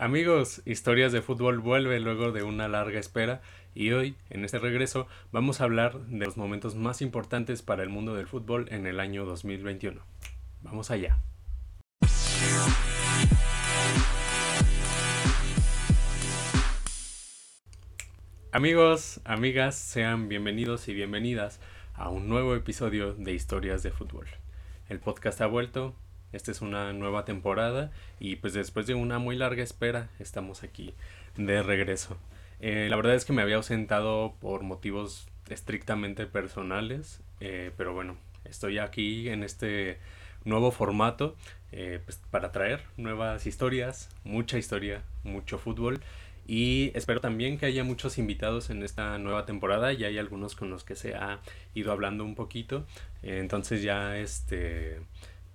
Amigos, 0.00 0.62
Historias 0.64 1.12
de 1.12 1.20
Fútbol 1.20 1.58
vuelve 1.58 2.00
luego 2.00 2.32
de 2.32 2.42
una 2.42 2.68
larga 2.68 2.98
espera 2.98 3.42
y 3.74 3.90
hoy, 3.90 4.16
en 4.30 4.46
este 4.46 4.58
regreso, 4.58 5.06
vamos 5.30 5.60
a 5.60 5.64
hablar 5.64 6.00
de 6.06 6.24
los 6.24 6.38
momentos 6.38 6.74
más 6.74 7.02
importantes 7.02 7.60
para 7.60 7.82
el 7.82 7.90
mundo 7.90 8.14
del 8.14 8.26
fútbol 8.26 8.66
en 8.70 8.86
el 8.86 8.98
año 8.98 9.26
2021. 9.26 10.00
Vamos 10.62 10.90
allá. 10.90 11.18
Amigos, 18.52 19.20
amigas, 19.24 19.74
sean 19.74 20.30
bienvenidos 20.30 20.88
y 20.88 20.94
bienvenidas 20.94 21.60
a 21.92 22.08
un 22.08 22.26
nuevo 22.26 22.54
episodio 22.54 23.12
de 23.12 23.34
Historias 23.34 23.82
de 23.82 23.90
Fútbol. 23.90 24.28
El 24.88 24.98
podcast 24.98 25.42
ha 25.42 25.46
vuelto, 25.46 25.94
esta 26.32 26.50
es 26.50 26.60
una 26.60 26.92
nueva 26.92 27.24
temporada 27.24 27.90
y 28.18 28.36
pues 28.36 28.52
después 28.52 28.86
de 28.86 28.94
una 28.94 29.18
muy 29.18 29.36
larga 29.36 29.62
espera 29.62 30.08
estamos 30.18 30.62
aquí 30.62 30.94
de 31.36 31.62
regreso. 31.62 32.16
Eh, 32.60 32.88
la 32.90 32.96
verdad 32.96 33.14
es 33.14 33.24
que 33.24 33.32
me 33.32 33.42
había 33.42 33.56
ausentado 33.56 34.34
por 34.40 34.62
motivos 34.62 35.26
estrictamente 35.48 36.26
personales, 36.26 37.20
eh, 37.40 37.72
pero 37.76 37.94
bueno, 37.94 38.16
estoy 38.44 38.78
aquí 38.78 39.28
en 39.30 39.42
este 39.42 39.98
nuevo 40.44 40.70
formato 40.70 41.36
eh, 41.72 42.00
pues, 42.04 42.20
para 42.30 42.52
traer 42.52 42.82
nuevas 42.96 43.46
historias, 43.46 44.10
mucha 44.24 44.58
historia, 44.58 45.02
mucho 45.24 45.58
fútbol 45.58 46.00
y 46.46 46.90
espero 46.94 47.20
también 47.20 47.58
que 47.58 47.66
haya 47.66 47.84
muchos 47.84 48.18
invitados 48.18 48.70
en 48.70 48.82
esta 48.82 49.18
nueva 49.18 49.46
temporada. 49.46 49.92
Ya 49.92 50.08
hay 50.08 50.18
algunos 50.18 50.56
con 50.56 50.68
los 50.68 50.84
que 50.84 50.96
se 50.96 51.14
ha 51.14 51.40
ido 51.74 51.92
hablando 51.92 52.24
un 52.24 52.34
poquito. 52.34 52.86
entonces 53.22 53.82
ya 53.82 54.18
este 54.18 55.00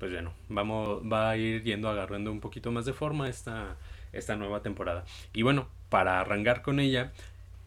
pues 0.06 0.14
bueno, 0.14 0.34
vamos, 0.50 1.02
va 1.12 1.32
a 1.32 1.36
ir 1.36 1.64
yendo 1.64 1.90
agarrando 1.90 2.32
un 2.32 2.40
poquito 2.40 2.72
más 2.72 2.86
de 2.86 2.94
forma 2.94 3.28
esta, 3.28 3.76
esta 4.14 4.36
nueva 4.36 4.62
temporada. 4.62 5.04
Y 5.34 5.42
bueno, 5.42 5.68
para 5.90 6.20
arrancar 6.20 6.62
con 6.62 6.80
ella, 6.80 7.12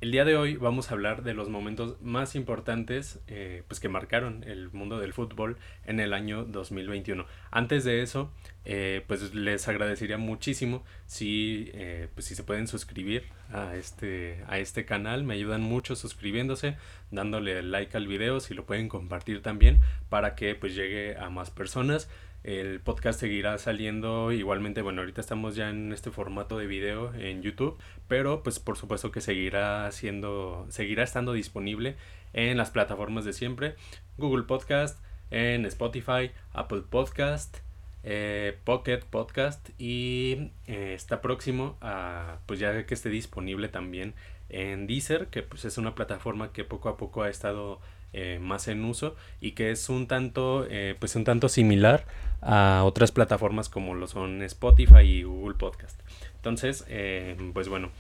el 0.00 0.12
día 0.12 0.24
de 0.24 0.36
hoy 0.36 0.54
vamos 0.54 0.88
a 0.88 0.94
hablar 0.94 1.24
de 1.24 1.34
los 1.34 1.48
momentos 1.48 2.00
más 2.00 2.36
importantes 2.36 3.18
eh, 3.26 3.64
pues 3.66 3.80
que 3.80 3.88
marcaron 3.88 4.44
el 4.44 4.70
mundo 4.70 5.00
del 5.00 5.12
fútbol 5.12 5.56
en 5.86 5.98
el 5.98 6.12
año 6.14 6.44
2021. 6.44 7.26
Antes 7.50 7.82
de 7.82 8.02
eso, 8.02 8.30
eh, 8.64 9.02
pues 9.08 9.34
les 9.34 9.66
agradecería 9.66 10.16
muchísimo 10.16 10.84
si, 11.06 11.72
eh, 11.74 12.06
pues 12.14 12.26
si 12.26 12.36
se 12.36 12.44
pueden 12.44 12.68
suscribir 12.68 13.24
a 13.52 13.74
este, 13.74 14.44
a 14.46 14.60
este 14.60 14.84
canal. 14.84 15.24
Me 15.24 15.34
ayudan 15.34 15.62
mucho 15.62 15.96
suscribiéndose, 15.96 16.76
dándole 17.10 17.60
like 17.64 17.96
al 17.96 18.06
video, 18.06 18.38
si 18.38 18.54
lo 18.54 18.66
pueden 18.66 18.88
compartir 18.88 19.42
también 19.42 19.80
para 20.08 20.36
que 20.36 20.54
pues 20.54 20.76
llegue 20.76 21.16
a 21.16 21.28
más 21.28 21.50
personas. 21.50 22.08
El 22.44 22.80
podcast 22.80 23.20
seguirá 23.20 23.58
saliendo 23.58 24.32
igualmente, 24.32 24.80
bueno, 24.80 25.02
ahorita 25.02 25.20
estamos 25.20 25.56
ya 25.56 25.70
en 25.70 25.92
este 25.92 26.10
formato 26.10 26.56
de 26.56 26.66
video 26.66 27.12
en 27.14 27.42
YouTube, 27.42 27.78
pero 28.06 28.42
pues 28.42 28.58
por 28.58 28.76
supuesto 28.76 29.10
que 29.10 29.20
seguirá 29.20 29.90
siendo, 29.92 30.66
seguirá 30.70 31.02
estando 31.02 31.32
disponible 31.32 31.96
en 32.32 32.56
las 32.56 32.70
plataformas 32.70 33.24
de 33.24 33.32
siempre, 33.32 33.74
Google 34.16 34.44
Podcast, 34.44 34.98
en 35.30 35.66
Spotify, 35.66 36.30
Apple 36.52 36.82
Podcast, 36.88 37.58
eh, 38.04 38.56
Pocket 38.64 39.00
Podcast 39.00 39.70
y 39.78 40.52
eh, 40.66 40.94
está 40.94 41.20
próximo 41.20 41.76
a 41.80 42.38
pues 42.46 42.60
ya 42.60 42.86
que 42.86 42.94
esté 42.94 43.10
disponible 43.10 43.68
también 43.68 44.14
en 44.48 44.86
Deezer, 44.86 45.26
que 45.26 45.42
pues 45.42 45.64
es 45.64 45.78
una 45.78 45.94
plataforma 45.94 46.52
que 46.52 46.64
poco 46.64 46.88
a 46.88 46.96
poco 46.96 47.22
ha 47.22 47.28
estado 47.28 47.80
eh, 48.12 48.38
más 48.40 48.68
en 48.68 48.84
uso 48.84 49.16
y 49.40 49.52
que 49.52 49.70
es 49.72 49.88
un 49.88 50.06
tanto 50.06 50.66
pues 51.00 51.16
un 51.16 51.24
tanto 51.24 51.48
similar 51.48 52.06
a 52.40 52.82
otras 52.84 53.12
plataformas 53.12 53.68
como 53.68 53.94
lo 53.94 54.06
son 54.06 54.42
Spotify 54.42 55.00
y 55.00 55.22
Google 55.22 55.56
Podcast. 55.56 56.00
Entonces 56.36 56.84
eh, 56.88 57.36
pues 57.52 57.68
bueno 57.68 57.90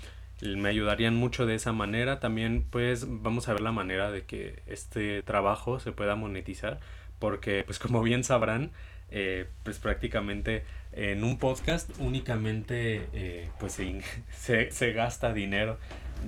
me 0.40 0.68
ayudarían 0.68 1.16
mucho 1.16 1.46
de 1.46 1.54
esa 1.54 1.72
manera. 1.72 2.20
También 2.20 2.64
pues 2.70 3.06
vamos 3.08 3.48
a 3.48 3.52
ver 3.52 3.62
la 3.62 3.72
manera 3.72 4.10
de 4.10 4.24
que 4.24 4.62
este 4.66 5.22
trabajo 5.22 5.80
se 5.80 5.92
pueda 5.92 6.14
monetizar 6.14 6.78
porque 7.18 7.64
pues 7.64 7.78
como 7.78 8.02
bien 8.02 8.22
sabrán 8.22 8.70
pues 9.62 9.78
prácticamente 9.78 10.64
en 10.92 11.24
un 11.24 11.38
podcast 11.38 11.90
únicamente 11.98 13.48
pues 13.58 13.80
se, 14.32 14.70
se, 14.70 14.92
gasta 14.92 15.32
dinero. 15.32 15.78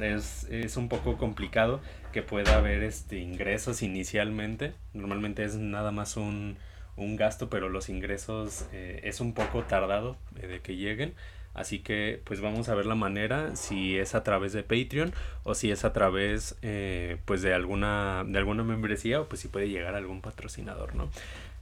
Es, 0.00 0.44
es 0.50 0.76
un 0.76 0.88
poco 0.88 1.16
complicado 1.16 1.80
que 2.12 2.22
pueda 2.22 2.56
haber 2.56 2.82
este 2.82 3.18
ingresos 3.18 3.82
inicialmente. 3.82 4.72
Normalmente 4.94 5.44
es 5.44 5.56
nada 5.56 5.92
más 5.92 6.16
un, 6.16 6.56
un 6.96 7.16
gasto, 7.16 7.48
pero 7.48 7.68
los 7.68 7.88
ingresos 7.88 8.66
eh, 8.72 9.00
es 9.04 9.20
un 9.20 9.34
poco 9.34 9.62
tardado 9.62 10.16
eh, 10.40 10.46
de 10.46 10.60
que 10.60 10.76
lleguen. 10.76 11.14
Así 11.52 11.80
que 11.80 12.20
pues 12.24 12.40
vamos 12.40 12.68
a 12.68 12.74
ver 12.74 12.86
la 12.86 12.94
manera 12.94 13.56
si 13.56 13.98
es 13.98 14.14
a 14.14 14.22
través 14.22 14.52
de 14.52 14.62
Patreon 14.62 15.12
o 15.42 15.54
si 15.54 15.72
es 15.72 15.84
a 15.84 15.92
través 15.92 16.56
eh, 16.62 17.18
pues 17.24 17.42
de 17.42 17.52
alguna, 17.52 18.24
de 18.26 18.38
alguna 18.38 18.62
membresía 18.62 19.20
o 19.20 19.28
pues 19.28 19.40
si 19.40 19.48
puede 19.48 19.68
llegar 19.68 19.96
algún 19.96 20.20
patrocinador, 20.20 20.94
¿no? 20.94 21.10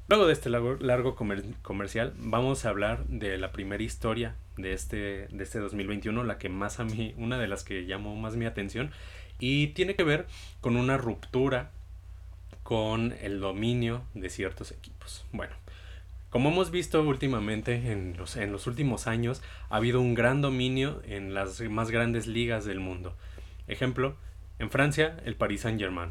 Luego 0.08 0.26
de 0.26 0.32
este 0.32 0.48
largo, 0.48 1.14
comercial 1.62 2.14
vamos 2.16 2.64
a 2.64 2.70
hablar 2.70 3.04
de 3.08 3.36
la 3.36 3.52
primera 3.52 3.82
historia 3.82 4.34
de 4.56 4.72
este, 4.72 5.28
de 5.28 5.44
este 5.44 5.58
2021, 5.58 6.24
la 6.24 6.38
que 6.38 6.48
más 6.48 6.80
a 6.80 6.84
mí, 6.84 7.14
una 7.18 7.38
de 7.38 7.46
las 7.46 7.62
que 7.62 7.84
llamó 7.84 8.16
más 8.16 8.34
mi 8.34 8.46
atención 8.46 8.90
y 9.38 9.68
tiene 9.68 9.94
que 9.94 10.04
ver 10.04 10.26
con 10.62 10.76
una 10.76 10.96
ruptura 10.96 11.72
con 12.62 13.14
el 13.20 13.40
dominio 13.40 14.02
de 14.14 14.30
ciertos 14.30 14.72
equipos. 14.72 14.97
Bueno, 15.32 15.54
como 16.30 16.50
hemos 16.50 16.70
visto 16.70 17.02
últimamente 17.02 17.90
en 17.90 18.16
los, 18.16 18.36
en 18.36 18.52
los 18.52 18.66
últimos 18.66 19.06
años, 19.06 19.42
ha 19.70 19.76
habido 19.76 20.00
un 20.00 20.14
gran 20.14 20.42
dominio 20.42 21.00
en 21.06 21.32
las 21.34 21.60
más 21.62 21.90
grandes 21.90 22.26
ligas 22.26 22.64
del 22.64 22.80
mundo. 22.80 23.16
Ejemplo, 23.66 24.16
en 24.58 24.70
Francia, 24.70 25.16
el 25.24 25.36
Paris 25.36 25.62
Saint-Germain. 25.62 26.10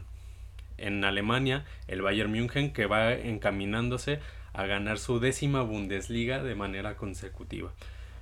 En 0.78 1.04
Alemania, 1.04 1.66
el 1.88 2.02
Bayern 2.02 2.32
München, 2.32 2.74
que 2.74 2.86
va 2.86 3.14
encaminándose 3.14 4.20
a 4.54 4.66
ganar 4.66 4.98
su 4.98 5.20
décima 5.20 5.62
Bundesliga 5.62 6.42
de 6.42 6.56
manera 6.56 6.96
consecutiva. 6.96 7.72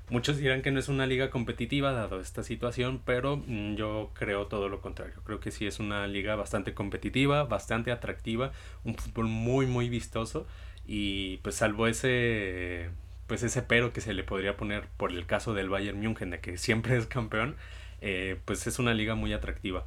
Muchos 0.10 0.38
dirán 0.38 0.62
que 0.62 0.70
no 0.70 0.80
es 0.80 0.88
una 0.88 1.08
liga 1.08 1.32
competitiva 1.32 1.92
dado 1.92 2.20
esta 2.20 2.44
situación, 2.44 3.02
pero 3.04 3.38
mm, 3.38 3.76
yo 3.76 4.12
creo 4.14 4.46
todo 4.46 4.70
lo 4.70 4.80
contrario. 4.80 5.16
Creo 5.24 5.40
que 5.40 5.50
sí 5.50 5.66
es 5.66 5.80
una 5.80 6.06
liga 6.08 6.36
bastante 6.36 6.76
competitiva, 6.76 7.44
bastante 7.46 7.92
atractiva, 7.92 8.52
un 8.84 8.96
fútbol 8.96 9.28
muy 9.28 9.66
muy 9.66 9.90
vistoso 9.90 10.46
y 10.86 11.38
pues 11.38 11.56
salvo 11.56 11.88
ese 11.88 12.90
pues 13.28 13.42
ese 13.42 13.64
pero 13.64 13.94
que 13.94 14.02
se 14.02 14.14
le 14.14 14.24
podría 14.24 14.56
poner 14.58 14.88
por 14.98 15.12
el 15.12 15.26
caso 15.26 15.56
del 15.56 15.70
Bayern 15.70 16.00
München 16.00 16.30
de 16.30 16.40
que 16.40 16.58
siempre 16.60 16.98
es 16.98 17.08
campeón, 17.08 17.56
eh, 18.02 18.38
pues 18.46 18.68
es 18.68 18.78
una 18.78 18.94
liga 18.94 19.16
muy 19.16 19.34
atractiva. 19.34 19.86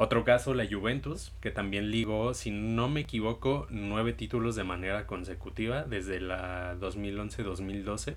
Otro 0.00 0.22
caso, 0.24 0.54
la 0.54 0.64
Juventus, 0.64 1.32
que 1.40 1.50
también 1.50 1.90
ligó, 1.90 2.32
si 2.32 2.52
no 2.52 2.88
me 2.88 3.00
equivoco, 3.00 3.66
nueve 3.68 4.12
títulos 4.12 4.54
de 4.54 4.62
manera 4.62 5.08
consecutiva 5.08 5.82
desde 5.82 6.20
la 6.20 6.76
2011-2012 6.78 8.14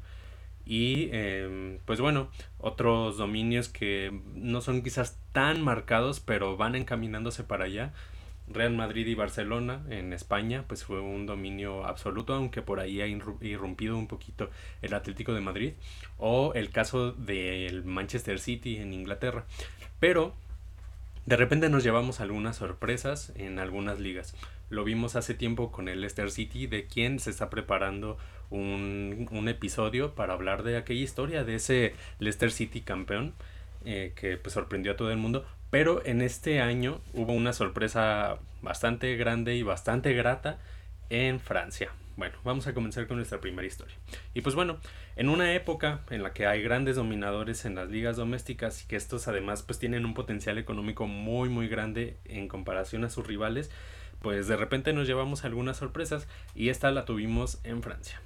y 0.71 1.09
em, 1.11 1.79
pues 1.83 1.99
bueno, 1.99 2.29
otros 2.57 3.17
dominios 3.17 3.67
que 3.67 4.21
no 4.35 4.61
son 4.61 4.83
quizás 4.83 5.19
tan 5.33 5.61
marcados, 5.61 6.21
pero 6.21 6.55
van 6.55 6.75
encaminándose 6.75 7.43
para 7.43 7.65
allá. 7.65 7.91
Real 8.47 8.73
Madrid 8.73 9.05
y 9.05 9.13
Barcelona 9.13 9.83
en 9.89 10.13
España, 10.13 10.63
pues 10.69 10.85
fue 10.85 11.01
un 11.01 11.25
dominio 11.25 11.83
absoluto, 11.85 12.33
aunque 12.33 12.61
por 12.61 12.79
ahí 12.79 13.01
ha 13.01 13.07
irrumpido 13.07 13.97
un 13.97 14.07
poquito 14.07 14.49
el 14.81 14.93
Atlético 14.93 15.33
de 15.33 15.41
Madrid. 15.41 15.73
O 16.17 16.53
el 16.53 16.69
caso 16.69 17.11
del 17.11 17.83
Manchester 17.83 18.39
City 18.39 18.77
en 18.77 18.93
Inglaterra. 18.93 19.43
Pero 19.99 20.33
de 21.25 21.35
repente 21.35 21.67
nos 21.67 21.83
llevamos 21.83 22.21
algunas 22.21 22.55
sorpresas 22.55 23.33
en 23.35 23.59
algunas 23.59 23.99
ligas. 23.99 24.37
Lo 24.71 24.85
vimos 24.85 25.17
hace 25.17 25.33
tiempo 25.33 25.69
con 25.69 25.89
el 25.89 25.99
Leicester 25.99 26.31
City, 26.31 26.65
de 26.65 26.85
quien 26.85 27.19
se 27.19 27.29
está 27.29 27.49
preparando 27.49 28.17
un, 28.49 29.27
un 29.29 29.49
episodio 29.49 30.15
para 30.15 30.33
hablar 30.33 30.63
de 30.63 30.77
aquella 30.77 31.01
historia, 31.01 31.43
de 31.43 31.55
ese 31.55 31.93
Leicester 32.19 32.51
City 32.51 32.79
campeón, 32.79 33.33
eh, 33.83 34.13
que 34.15 34.37
pues 34.37 34.53
sorprendió 34.53 34.93
a 34.93 34.95
todo 34.95 35.11
el 35.11 35.17
mundo. 35.17 35.45
Pero 35.71 36.05
en 36.05 36.21
este 36.21 36.61
año 36.61 37.01
hubo 37.13 37.33
una 37.33 37.51
sorpresa 37.51 38.39
bastante 38.61 39.15
grande 39.17 39.55
y 39.55 39.63
bastante 39.63 40.13
grata 40.13 40.57
en 41.09 41.41
Francia. 41.41 41.91
Bueno, 42.15 42.37
vamos 42.43 42.65
a 42.67 42.73
comenzar 42.73 43.07
con 43.07 43.17
nuestra 43.17 43.41
primera 43.41 43.67
historia. 43.67 43.95
Y 44.33 44.41
pues 44.41 44.55
bueno, 44.55 44.77
en 45.17 45.27
una 45.27 45.53
época 45.53 46.01
en 46.09 46.23
la 46.23 46.33
que 46.33 46.45
hay 46.45 46.61
grandes 46.61 46.95
dominadores 46.95 47.65
en 47.65 47.75
las 47.75 47.89
ligas 47.89 48.15
domésticas 48.15 48.83
y 48.83 48.87
que 48.87 48.95
estos 48.95 49.27
además 49.27 49.63
pues 49.63 49.79
tienen 49.79 50.05
un 50.05 50.13
potencial 50.13 50.57
económico 50.57 51.07
muy 51.07 51.49
muy 51.49 51.67
grande 51.67 52.17
en 52.25 52.47
comparación 52.47 53.03
a 53.03 53.09
sus 53.09 53.25
rivales, 53.27 53.71
pues 54.21 54.47
de 54.47 54.55
repente 54.55 54.93
nos 54.93 55.07
llevamos 55.07 55.43
algunas 55.43 55.77
sorpresas 55.77 56.27
y 56.55 56.69
esta 56.69 56.91
la 56.91 57.05
tuvimos 57.05 57.59
en 57.63 57.81
Francia. 57.81 58.21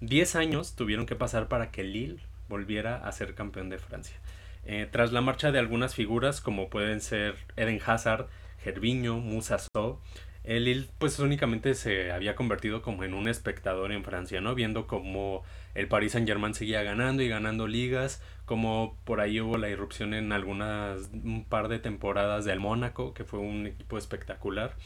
Diez 0.00 0.36
años 0.36 0.74
tuvieron 0.74 1.06
que 1.06 1.16
pasar 1.16 1.48
para 1.48 1.70
que 1.70 1.84
Lille 1.84 2.20
volviera 2.48 2.96
a 2.96 3.12
ser 3.12 3.34
campeón 3.34 3.68
de 3.68 3.78
Francia. 3.78 4.16
Eh, 4.64 4.88
tras 4.90 5.12
la 5.12 5.20
marcha 5.20 5.50
de 5.50 5.58
algunas 5.58 5.94
figuras 5.94 6.40
como 6.40 6.70
pueden 6.70 7.00
ser 7.00 7.36
Eden 7.56 7.80
Hazard, 7.84 8.26
Gervinho, 8.62 9.18
Musa 9.18 9.56
El 10.44 10.64
Lille 10.64 10.88
pues 10.98 11.18
únicamente 11.18 11.74
se 11.74 12.12
había 12.12 12.36
convertido 12.36 12.80
como 12.80 13.02
en 13.02 13.14
un 13.14 13.26
espectador 13.26 13.90
en 13.90 14.04
Francia, 14.04 14.40
¿no? 14.40 14.54
Viendo 14.54 14.86
como 14.86 15.42
el 15.74 15.88
Paris 15.88 16.12
Saint 16.12 16.28
Germain 16.28 16.54
seguía 16.54 16.84
ganando 16.84 17.22
y 17.22 17.28
ganando 17.28 17.66
ligas, 17.66 18.22
como 18.44 18.96
por 19.04 19.20
ahí 19.20 19.40
hubo 19.40 19.58
la 19.58 19.70
irrupción 19.70 20.14
en 20.14 20.30
algunas, 20.30 21.10
un 21.12 21.44
par 21.48 21.66
de 21.66 21.80
temporadas 21.80 22.44
del 22.44 22.60
Mónaco, 22.60 23.14
que 23.14 23.24
fue 23.24 23.40
un 23.40 23.66
equipo 23.66 23.98
espectacular 23.98 24.76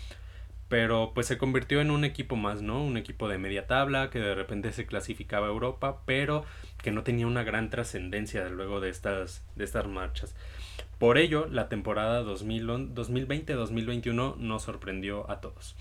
pero 0.69 1.13
pues 1.15 1.27
se 1.27 1.39
convirtió 1.39 1.81
en 1.81 1.91
un 1.91 2.05
equipo 2.05 2.37
más, 2.37 2.63
¿no? 2.63 2.83
Un 2.83 2.97
equipo 2.97 3.29
de 3.29 3.39
media 3.39 3.67
tabla 3.67 4.11
que 4.11 4.19
de 4.19 4.35
repente 4.35 4.73
se 4.73 4.87
clasificaba 4.87 5.47
a 5.47 5.51
Europa, 5.51 6.03
pero 6.07 6.45
que 6.83 6.91
no 6.91 7.03
tenía 7.03 7.27
una 7.27 7.45
gran 7.45 7.71
trascendencia 7.71 8.49
luego 8.49 8.81
de 8.81 8.91
estas, 8.91 9.45
de 9.55 9.65
estas 9.65 9.87
marchas. 9.87 10.35
Por 10.99 11.19
ello, 11.19 11.47
la 11.47 11.69
temporada 11.69 12.25
2020-2021 12.25 14.37
nos 14.37 14.63
sorprendió 14.63 15.31
a 15.31 15.41
todos. 15.41 15.77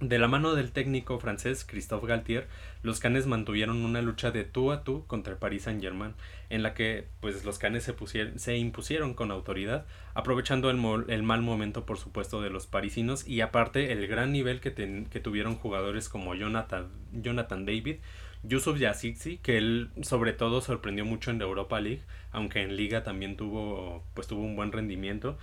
De 0.00 0.18
la 0.18 0.28
mano 0.28 0.54
del 0.54 0.72
técnico 0.72 1.18
francés 1.18 1.66
Christophe 1.68 2.06
Galtier, 2.06 2.48
los 2.82 3.00
canes 3.00 3.26
mantuvieron 3.26 3.84
una 3.84 4.00
lucha 4.00 4.30
de 4.30 4.44
tú 4.44 4.72
a 4.72 4.82
tú 4.82 5.04
contra 5.06 5.34
el 5.34 5.38
Paris 5.38 5.64
Saint-Germain, 5.64 6.14
en 6.48 6.62
la 6.62 6.72
que 6.72 7.06
pues 7.20 7.44
los 7.44 7.58
canes 7.58 7.84
se, 7.84 8.38
se 8.38 8.56
impusieron 8.56 9.12
con 9.12 9.30
autoridad, 9.30 9.84
aprovechando 10.14 10.70
el, 10.70 11.04
el, 11.08 11.22
mal 11.22 11.42
momento 11.42 11.84
por 11.84 11.98
supuesto 11.98 12.40
de 12.40 12.48
los 12.48 12.66
parisinos 12.66 13.28
y 13.28 13.42
aparte 13.42 13.92
el 13.92 14.06
gran 14.06 14.32
nivel 14.32 14.60
que, 14.60 14.72
que 14.72 15.20
tuvieron 15.20 15.56
jugadores 15.56 16.08
como 16.08 16.34
Jonathan, 16.34 16.88
Jonathan 17.12 17.66
David, 17.66 17.96
Yusuf 18.42 18.78
Yazici, 18.78 19.36
que 19.36 19.58
él 19.58 19.90
sobre 20.00 20.32
todo 20.32 20.62
sorprendió 20.62 21.04
mucho 21.04 21.30
en 21.30 21.38
la 21.38 21.44
Europa 21.44 21.78
League, 21.78 22.00
aunque 22.32 22.62
en 22.62 22.74
Liga 22.74 23.02
también 23.02 23.36
tuvo 23.36 24.02
pues 24.14 24.26
tuvo 24.26 24.40
un 24.40 24.56
buen 24.56 24.72
rendimiento, 24.72 25.36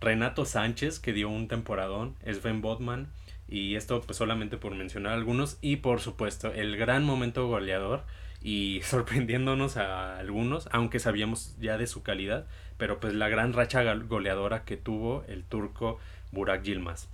Renato 0.00 0.46
Sánchez, 0.46 0.98
que 0.98 1.12
dio 1.12 1.28
un 1.28 1.46
temporadón, 1.46 2.16
Sven 2.24 2.62
Botman, 2.62 3.08
y 3.48 3.76
esto 3.76 4.00
pues 4.00 4.16
solamente 4.16 4.56
por 4.56 4.74
mencionar 4.74 5.12
algunos. 5.12 5.58
Y 5.60 5.76
por 5.76 6.00
supuesto 6.00 6.52
el 6.52 6.76
gran 6.76 7.04
momento 7.04 7.46
goleador 7.46 8.04
y 8.42 8.80
sorprendiéndonos 8.84 9.76
a 9.76 10.18
algunos, 10.18 10.68
aunque 10.72 10.98
sabíamos 10.98 11.56
ya 11.60 11.78
de 11.78 11.86
su 11.86 12.02
calidad, 12.02 12.46
pero 12.78 13.00
pues 13.00 13.14
la 13.14 13.28
gran 13.28 13.52
racha 13.52 13.82
goleadora 13.94 14.64
que 14.64 14.76
tuvo 14.76 15.24
el 15.28 15.44
turco 15.44 15.98
Burak 16.32 16.62
Yilmaz. 16.62 17.08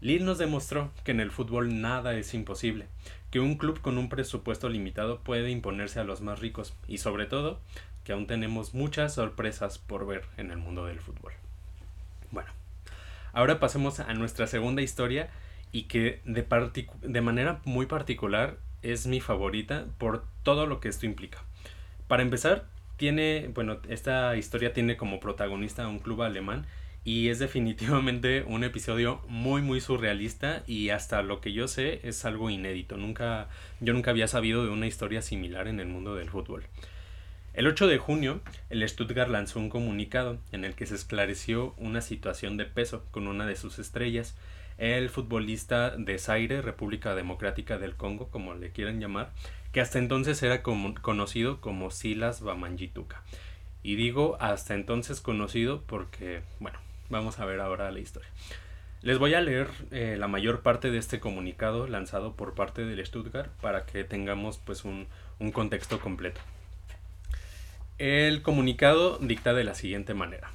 Lille 0.00 0.24
nos 0.24 0.38
demostró 0.38 0.92
que 1.02 1.10
en 1.10 1.20
el 1.20 1.32
fútbol 1.32 1.80
nada 1.80 2.14
es 2.14 2.32
imposible, 2.32 2.86
que 3.30 3.40
un 3.40 3.56
club 3.56 3.80
con 3.80 3.98
un 3.98 4.08
presupuesto 4.08 4.68
limitado 4.68 5.20
puede 5.20 5.50
imponerse 5.50 5.98
a 5.98 6.04
los 6.04 6.20
más 6.20 6.38
ricos 6.38 6.74
y 6.86 6.98
sobre 6.98 7.26
todo 7.26 7.60
que 8.04 8.12
aún 8.12 8.26
tenemos 8.26 8.74
muchas 8.74 9.14
sorpresas 9.14 9.78
por 9.78 10.06
ver 10.06 10.24
en 10.36 10.50
el 10.50 10.58
mundo 10.58 10.86
del 10.86 11.00
fútbol. 11.00 11.32
Bueno, 12.30 12.50
ahora 13.32 13.58
pasemos 13.58 14.00
a 14.00 14.14
nuestra 14.14 14.46
segunda 14.46 14.82
historia 14.82 15.30
y 15.72 15.84
que 15.84 16.20
de, 16.24 16.46
de 17.02 17.20
manera 17.20 17.60
muy 17.64 17.86
particular 17.86 18.58
es 18.82 19.06
mi 19.06 19.20
favorita 19.20 19.86
por 19.98 20.24
todo 20.42 20.66
lo 20.66 20.80
que 20.80 20.88
esto 20.88 21.06
implica. 21.06 21.42
Para 22.06 22.22
empezar, 22.22 22.66
tiene, 22.96 23.50
bueno, 23.54 23.78
esta 23.88 24.36
historia 24.36 24.72
tiene 24.72 24.96
como 24.96 25.20
protagonista 25.20 25.84
a 25.84 25.88
un 25.88 25.98
club 25.98 26.22
alemán 26.22 26.66
y 27.04 27.28
es 27.28 27.38
definitivamente 27.38 28.44
un 28.46 28.64
episodio 28.64 29.22
muy 29.28 29.62
muy 29.62 29.80
surrealista 29.80 30.62
y 30.66 30.90
hasta 30.90 31.22
lo 31.22 31.40
que 31.40 31.52
yo 31.52 31.68
sé 31.68 32.00
es 32.02 32.24
algo 32.24 32.50
inédito. 32.50 32.96
Nunca 32.96 33.48
yo 33.80 33.94
nunca 33.94 34.10
había 34.10 34.28
sabido 34.28 34.64
de 34.64 34.70
una 34.70 34.86
historia 34.86 35.22
similar 35.22 35.68
en 35.68 35.80
el 35.80 35.86
mundo 35.86 36.14
del 36.14 36.28
fútbol. 36.28 36.64
El 37.54 37.66
8 37.66 37.88
de 37.88 37.98
junio, 37.98 38.40
el 38.70 38.88
Stuttgart 38.88 39.30
lanzó 39.30 39.58
un 39.58 39.68
comunicado 39.68 40.38
en 40.52 40.64
el 40.64 40.74
que 40.74 40.86
se 40.86 40.94
esclareció 40.94 41.74
una 41.76 42.02
situación 42.02 42.56
de 42.56 42.66
peso 42.66 43.04
con 43.10 43.26
una 43.26 43.46
de 43.46 43.56
sus 43.56 43.80
estrellas 43.80 44.36
el 44.78 45.10
futbolista 45.10 45.90
de 45.90 46.18
Zaire, 46.18 46.62
República 46.62 47.14
Democrática 47.16 47.78
del 47.78 47.96
Congo, 47.96 48.28
como 48.28 48.54
le 48.54 48.70
quieran 48.70 49.00
llamar, 49.00 49.32
que 49.72 49.80
hasta 49.80 49.98
entonces 49.98 50.42
era 50.42 50.62
conocido 50.62 51.60
como 51.60 51.90
Silas 51.90 52.40
Bamangituka. 52.40 53.22
Y 53.82 53.96
digo 53.96 54.36
hasta 54.40 54.74
entonces 54.74 55.20
conocido 55.20 55.82
porque, 55.82 56.42
bueno, 56.60 56.78
vamos 57.10 57.38
a 57.40 57.44
ver 57.44 57.60
ahora 57.60 57.90
la 57.90 57.98
historia. 57.98 58.30
Les 59.02 59.18
voy 59.18 59.34
a 59.34 59.40
leer 59.40 59.68
eh, 59.90 60.16
la 60.18 60.26
mayor 60.26 60.62
parte 60.62 60.90
de 60.90 60.98
este 60.98 61.20
comunicado 61.20 61.86
lanzado 61.86 62.34
por 62.34 62.54
parte 62.54 62.84
del 62.84 63.04
Stuttgart 63.04 63.50
para 63.60 63.84
que 63.84 64.02
tengamos 64.04 64.58
pues 64.58 64.84
un, 64.84 65.06
un 65.38 65.52
contexto 65.52 66.00
completo. 66.00 66.40
El 67.98 68.42
comunicado 68.42 69.18
dicta 69.18 69.54
de 69.54 69.64
la 69.64 69.74
siguiente 69.74 70.14
manera. 70.14 70.50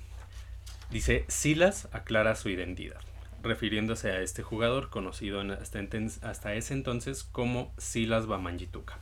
Dice, 0.92 1.26
Silas 1.28 1.90
aclara 1.92 2.36
su 2.36 2.50
identidad 2.50 3.00
refiriéndose 3.44 4.12
a 4.12 4.22
este 4.22 4.42
jugador 4.42 4.90
conocido 4.90 5.42
hasta, 5.42 6.54
ese 6.54 6.74
entonces 6.74 7.24
como 7.24 7.74
Silas 7.78 8.26
Bamangituka. 8.26 9.00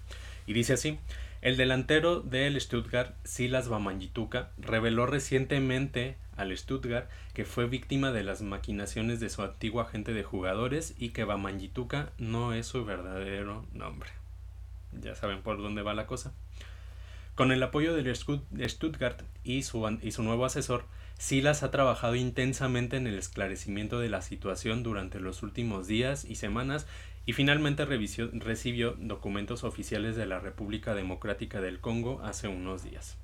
Y 0.48 0.54
dice 0.54 0.74
así, 0.74 1.00
el 1.42 1.58
delantero 1.58 2.20
del 2.20 2.60
Stuttgart, 2.60 3.16
Silas 3.24 3.70
Bamangituka, 3.70 4.52
reveló 4.58 5.06
recientemente 5.06 6.18
al 6.36 6.56
Stuttgart 6.58 7.10
que 7.34 7.46
fue 7.46 7.68
víctima 7.68 8.12
de 8.12 8.24
las 8.24 8.42
maquinaciones 8.42 9.20
de 9.20 9.30
su 9.30 9.42
antiguo 9.44 9.82
agente 9.82 10.14
de 10.14 10.24
jugadores 10.24 10.96
y 10.98 11.10
que 11.10 11.24
Bamangituka 11.24 12.12
no 12.18 12.54
es 12.54 12.68
su 12.68 12.84
verdadero 12.84 13.66
nombre. 13.74 14.10
Ya 14.92 15.16
saben 15.16 15.42
por 15.42 15.58
dónde 15.62 15.84
va 15.84 15.94
la 15.94 16.08
cosa. 16.08 16.34
Con 17.36 17.52
el 17.52 17.64
apoyo 17.64 17.94
del 17.94 18.14
Stuttgart 18.14 19.22
y 19.44 19.64
su, 19.64 20.00
y 20.02 20.12
su 20.12 20.24
nuevo 20.24 20.46
asesor, 20.46 20.86
Silas 21.22 21.62
ha 21.62 21.70
trabajado 21.70 22.16
intensamente 22.16 22.98
en 22.98 23.06
el 23.06 23.20
esclarecimiento 23.20 24.00
de 24.00 24.10
la 24.10 24.24
situación 24.24 24.82
durante 24.82 25.20
los 25.20 25.44
últimos 25.44 25.86
días 25.86 26.26
y 26.26 26.34
semanas 26.34 26.88
y 27.28 27.34
finalmente 27.34 27.86
recibió 27.86 28.96
documentos 28.98 29.64
oficiales 29.64 30.16
de 30.16 30.26
la 30.26 30.40
República 30.40 30.96
Democrática 30.96 31.62
del 31.62 31.80
Congo 31.80 32.22
hace 32.24 32.48
unos 32.48 32.84
días. 32.84 33.20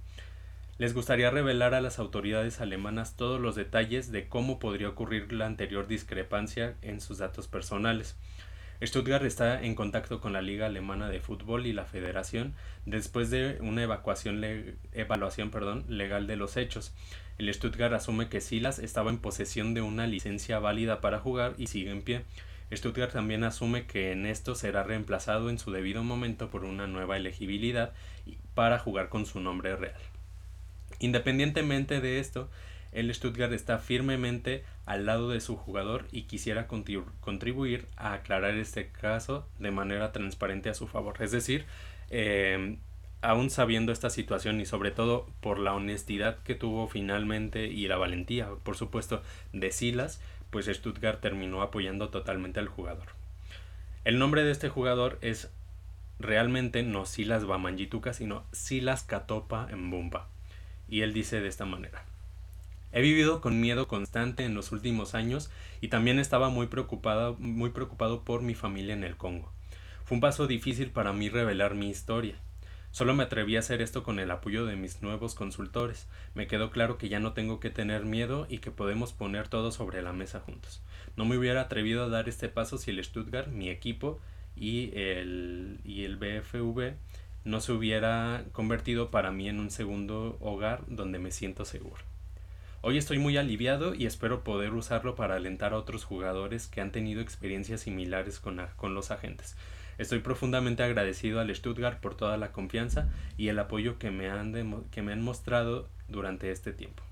Les 0.78 0.94
gustaría 0.94 1.32
revelar 1.32 1.74
a 1.74 1.82
las 1.82 1.98
autoridades 1.98 2.62
alemanas 2.62 3.16
todos 3.16 3.42
los 3.42 3.56
detalles 3.56 4.12
de 4.12 4.28
cómo 4.28 4.60
podría 4.60 4.90
ocurrir 4.90 5.34
la 5.34 5.48
anterior 5.48 5.88
discrepancia 5.88 6.76
en 6.84 7.02
sus 7.02 7.18
datos 7.18 7.48
personales. 7.48 8.16
Stuttgart 8.80 9.26
está 9.26 9.60
en 9.64 9.74
contacto 9.74 10.22
con 10.22 10.34
la 10.34 10.44
Liga 10.44 10.68
Alemana 10.68 11.10
de 11.10 11.20
Fútbol 11.20 11.66
y 11.66 11.74
la 11.74 11.86
Federación 11.86 12.54
después 12.86 13.32
de 13.32 13.58
una 13.60 13.82
evaluación 13.82 14.40
legal 15.90 16.28
de 16.28 16.36
los 16.36 16.58
hechos. 16.58 16.94
El 17.38 17.54
Stuttgart 17.54 17.94
asume 17.94 18.30
que 18.30 18.42
Silas 18.42 18.80
estaba 18.80 19.12
en 19.12 19.20
posesión 19.20 19.74
de 19.74 19.82
una 19.82 20.08
licencia 20.08 20.60
válida 20.60 21.02
para 21.02 21.20
jugar 21.20 21.54
y 21.58 21.68
sigue 21.68 21.92
en 21.92 22.02
pie. 22.02 22.24
Stuttgart 22.74 23.14
también 23.14 23.44
asume 23.44 23.86
que 23.86 24.12
en 24.12 24.26
esto 24.26 24.56
será 24.56 24.84
reemplazado 24.84 25.50
en 25.50 25.60
su 25.60 25.72
debido 25.72 26.04
momento 26.04 26.50
por 26.50 26.66
una 26.66 26.88
nueva 26.88 27.16
elegibilidad 27.16 27.94
para 28.56 28.80
jugar 28.80 29.10
con 29.10 29.26
su 29.26 29.40
nombre 29.40 29.76
real. 29.76 30.02
Independientemente 31.00 32.02
de 32.02 32.20
esto, 32.20 32.50
el 32.92 33.14
Stuttgart 33.14 33.54
está 33.54 33.78
firmemente 33.78 34.64
al 34.86 35.06
lado 35.06 35.30
de 35.30 35.40
su 35.40 35.56
jugador 35.56 36.08
y 36.12 36.24
quisiera 36.24 36.68
contribuir 36.68 37.86
a 37.96 38.14
aclarar 38.14 38.56
este 38.56 38.92
caso 38.92 39.48
de 39.60 39.72
manera 39.72 40.12
transparente 40.12 40.70
a 40.70 40.74
su 40.74 40.88
favor. 40.88 41.22
Es 41.22 41.32
decir, 41.32 41.66
eh, 42.10 42.78
aún 43.28 43.50
sabiendo 43.50 43.92
esta 43.92 44.10
situación 44.10 44.62
y 44.62 44.66
sobre 44.66 44.90
todo 44.90 45.28
por 45.42 45.60
la 45.60 45.74
honestidad 45.74 46.38
que 46.44 46.56
tuvo 46.56 46.88
finalmente 46.88 47.68
y 47.68 47.90
la 47.90 47.98
valentía, 47.98 48.48
por 48.64 48.78
supuesto, 48.78 49.22
de 49.52 49.74
Silas, 49.74 50.22
pues 50.50 50.68
Stuttgart 50.68 51.20
terminó 51.20 51.62
apoyando 51.62 52.08
totalmente 52.08 52.62
al 52.62 52.70
jugador. 52.70 53.08
El 54.06 54.18
nombre 54.18 54.46
de 54.46 54.52
este 54.52 54.70
jugador 54.70 55.18
es 55.20 55.52
realmente 56.20 56.84
no 56.84 57.06
Silas 57.06 57.44
Bamangituka, 57.44 58.14
sino 58.14 58.46
Silas 58.54 59.04
Katopa 59.04 59.68
Mbumba. 59.76 60.30
Y 60.88 61.02
él 61.02 61.12
dice 61.12 61.42
de 61.42 61.50
esta 61.50 61.66
manera. 61.66 62.06
He 62.94 63.02
vivido 63.02 63.42
con 63.42 63.60
miedo 63.60 63.90
constante 63.90 64.46
en 64.46 64.54
los 64.54 64.72
últimos 64.72 65.16
años 65.16 65.52
y 65.82 65.90
también 65.90 66.20
estaba 66.20 66.48
muy 66.48 66.68
preocupado, 66.68 67.36
muy 67.40 67.72
preocupado 67.72 68.22
por 68.22 68.42
mi 68.42 68.56
familia 68.56 68.94
en 68.94 69.04
el 69.04 69.18
Congo. 69.18 69.52
Fue 70.06 70.16
un 70.16 70.22
paso 70.22 70.48
difícil 70.48 70.92
para 70.92 71.12
mí 71.12 71.28
revelar 71.28 71.76
mi 71.76 71.90
historia 71.90 72.38
Solo 72.92 73.14
me 73.14 73.24
atreví 73.24 73.56
a 73.56 73.60
hacer 73.60 73.82
esto 73.82 74.04
con 74.04 74.20
el 74.20 74.32
apoyo 74.32 74.66
de 74.66 74.76
mis 74.76 75.02
nuevos 75.02 75.36
consultores. 75.36 76.08
Me 76.34 76.48
quedó 76.48 76.72
claro 76.72 76.98
que 76.98 77.10
ya 77.10 77.20
no 77.20 77.34
tengo 77.34 77.60
que 77.60 77.70
tener 77.70 78.06
miedo 78.06 78.48
y 78.50 78.58
que 78.58 78.72
podemos 78.72 79.14
poner 79.14 79.48
todo 79.48 79.72
sobre 79.72 80.02
la 80.02 80.14
mesa 80.14 80.40
juntos. 80.40 80.82
No 81.16 81.26
me 81.26 81.38
hubiera 81.38 81.62
atrevido 81.62 82.04
a 82.04 82.10
dar 82.10 82.28
este 82.28 82.50
paso 82.50 82.78
si 82.78 82.92
el 82.92 83.04
Stuttgart, 83.04 83.50
mi 83.50 83.70
equipo 83.70 84.20
y 84.56 84.92
el, 84.96 85.80
y 85.84 86.06
el 86.06 86.18
BFV 86.18 86.96
no 87.46 87.62
se 87.62 87.72
hubiera 87.72 88.44
convertido 88.52 89.10
para 89.10 89.32
mí 89.32 89.48
en 89.48 89.60
un 89.60 89.72
segundo 89.72 90.38
hogar 90.42 90.84
donde 90.88 91.20
me 91.20 91.32
siento 91.32 91.66
seguro. 91.66 92.04
Hoy 92.82 92.98
estoy 92.98 93.20
muy 93.20 93.38
aliviado 93.38 93.96
y 93.96 94.06
espero 94.06 94.44
poder 94.44 94.74
usarlo 94.74 95.16
para 95.16 95.36
alentar 95.36 95.74
a 95.74 95.78
otros 95.78 96.04
jugadores 96.04 96.68
que 96.68 96.82
han 96.82 96.92
tenido 96.92 97.22
experiencias 97.22 97.82
similares 97.82 98.40
con, 98.40 98.62
con 98.76 98.94
los 98.94 99.12
agentes. 99.12 99.56
Estoy 99.98 100.20
profundamente 100.20 100.84
agradecido 100.84 101.40
al 101.40 101.54
Stuttgart 101.56 102.00
por 102.00 102.16
toda 102.16 102.38
la 102.38 102.52
confianza 102.52 103.10
y 103.38 103.48
el 103.48 103.60
apoyo 103.60 103.98
que 103.98 104.12
me 104.12 104.30
han, 104.30 104.54
que 104.92 105.02
me 105.02 105.14
han 105.14 105.22
mostrado 105.22 105.90
durante 106.08 106.52
este 106.52 106.74
tiempo. 106.74 107.04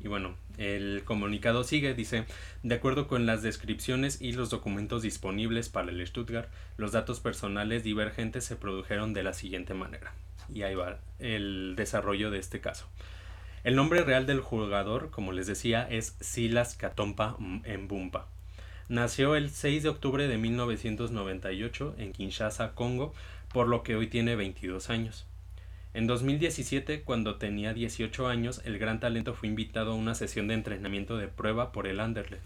Y 0.00 0.08
bueno, 0.08 0.34
el 0.58 1.02
comunicado 1.04 1.64
sigue, 1.64 1.94
dice, 1.94 2.26
de 2.62 2.74
acuerdo 2.74 3.08
con 3.08 3.24
las 3.24 3.42
descripciones 3.42 4.20
y 4.20 4.32
los 4.32 4.50
documentos 4.50 5.00
disponibles 5.00 5.70
para 5.70 5.90
el 5.90 6.06
Stuttgart, 6.06 6.50
los 6.76 6.92
datos 6.92 7.20
personales 7.20 7.84
divergentes 7.84 8.44
se 8.44 8.56
produjeron 8.56 9.14
de 9.14 9.22
la 9.22 9.32
siguiente 9.32 9.72
manera. 9.72 10.12
Y 10.52 10.62
ahí 10.62 10.74
va 10.74 10.98
el 11.20 11.74
desarrollo 11.74 12.30
de 12.30 12.38
este 12.38 12.60
caso. 12.60 12.86
El 13.62 13.76
nombre 13.76 14.02
real 14.02 14.26
del 14.26 14.40
jugador, 14.40 15.10
como 15.10 15.32
les 15.32 15.46
decía, 15.46 15.88
es 15.88 16.16
Silas 16.20 16.76
Katompa 16.76 17.38
Mbumpa. 17.38 18.28
Nació 18.90 19.34
el 19.34 19.48
6 19.48 19.82
de 19.82 19.88
octubre 19.88 20.28
de 20.28 20.36
1998 20.36 21.94
en 21.96 22.12
Kinshasa, 22.12 22.74
Congo, 22.74 23.14
por 23.50 23.66
lo 23.66 23.82
que 23.82 23.96
hoy 23.96 24.08
tiene 24.08 24.36
22 24.36 24.90
años. 24.90 25.26
En 25.94 26.06
2017, 26.06 27.02
cuando 27.02 27.36
tenía 27.36 27.72
18 27.72 28.28
años, 28.28 28.60
el 28.66 28.78
gran 28.78 29.00
talento 29.00 29.32
fue 29.32 29.48
invitado 29.48 29.92
a 29.92 29.94
una 29.94 30.14
sesión 30.14 30.48
de 30.48 30.54
entrenamiento 30.54 31.16
de 31.16 31.28
prueba 31.28 31.72
por 31.72 31.86
el 31.86 31.98
Anderlecht. 31.98 32.42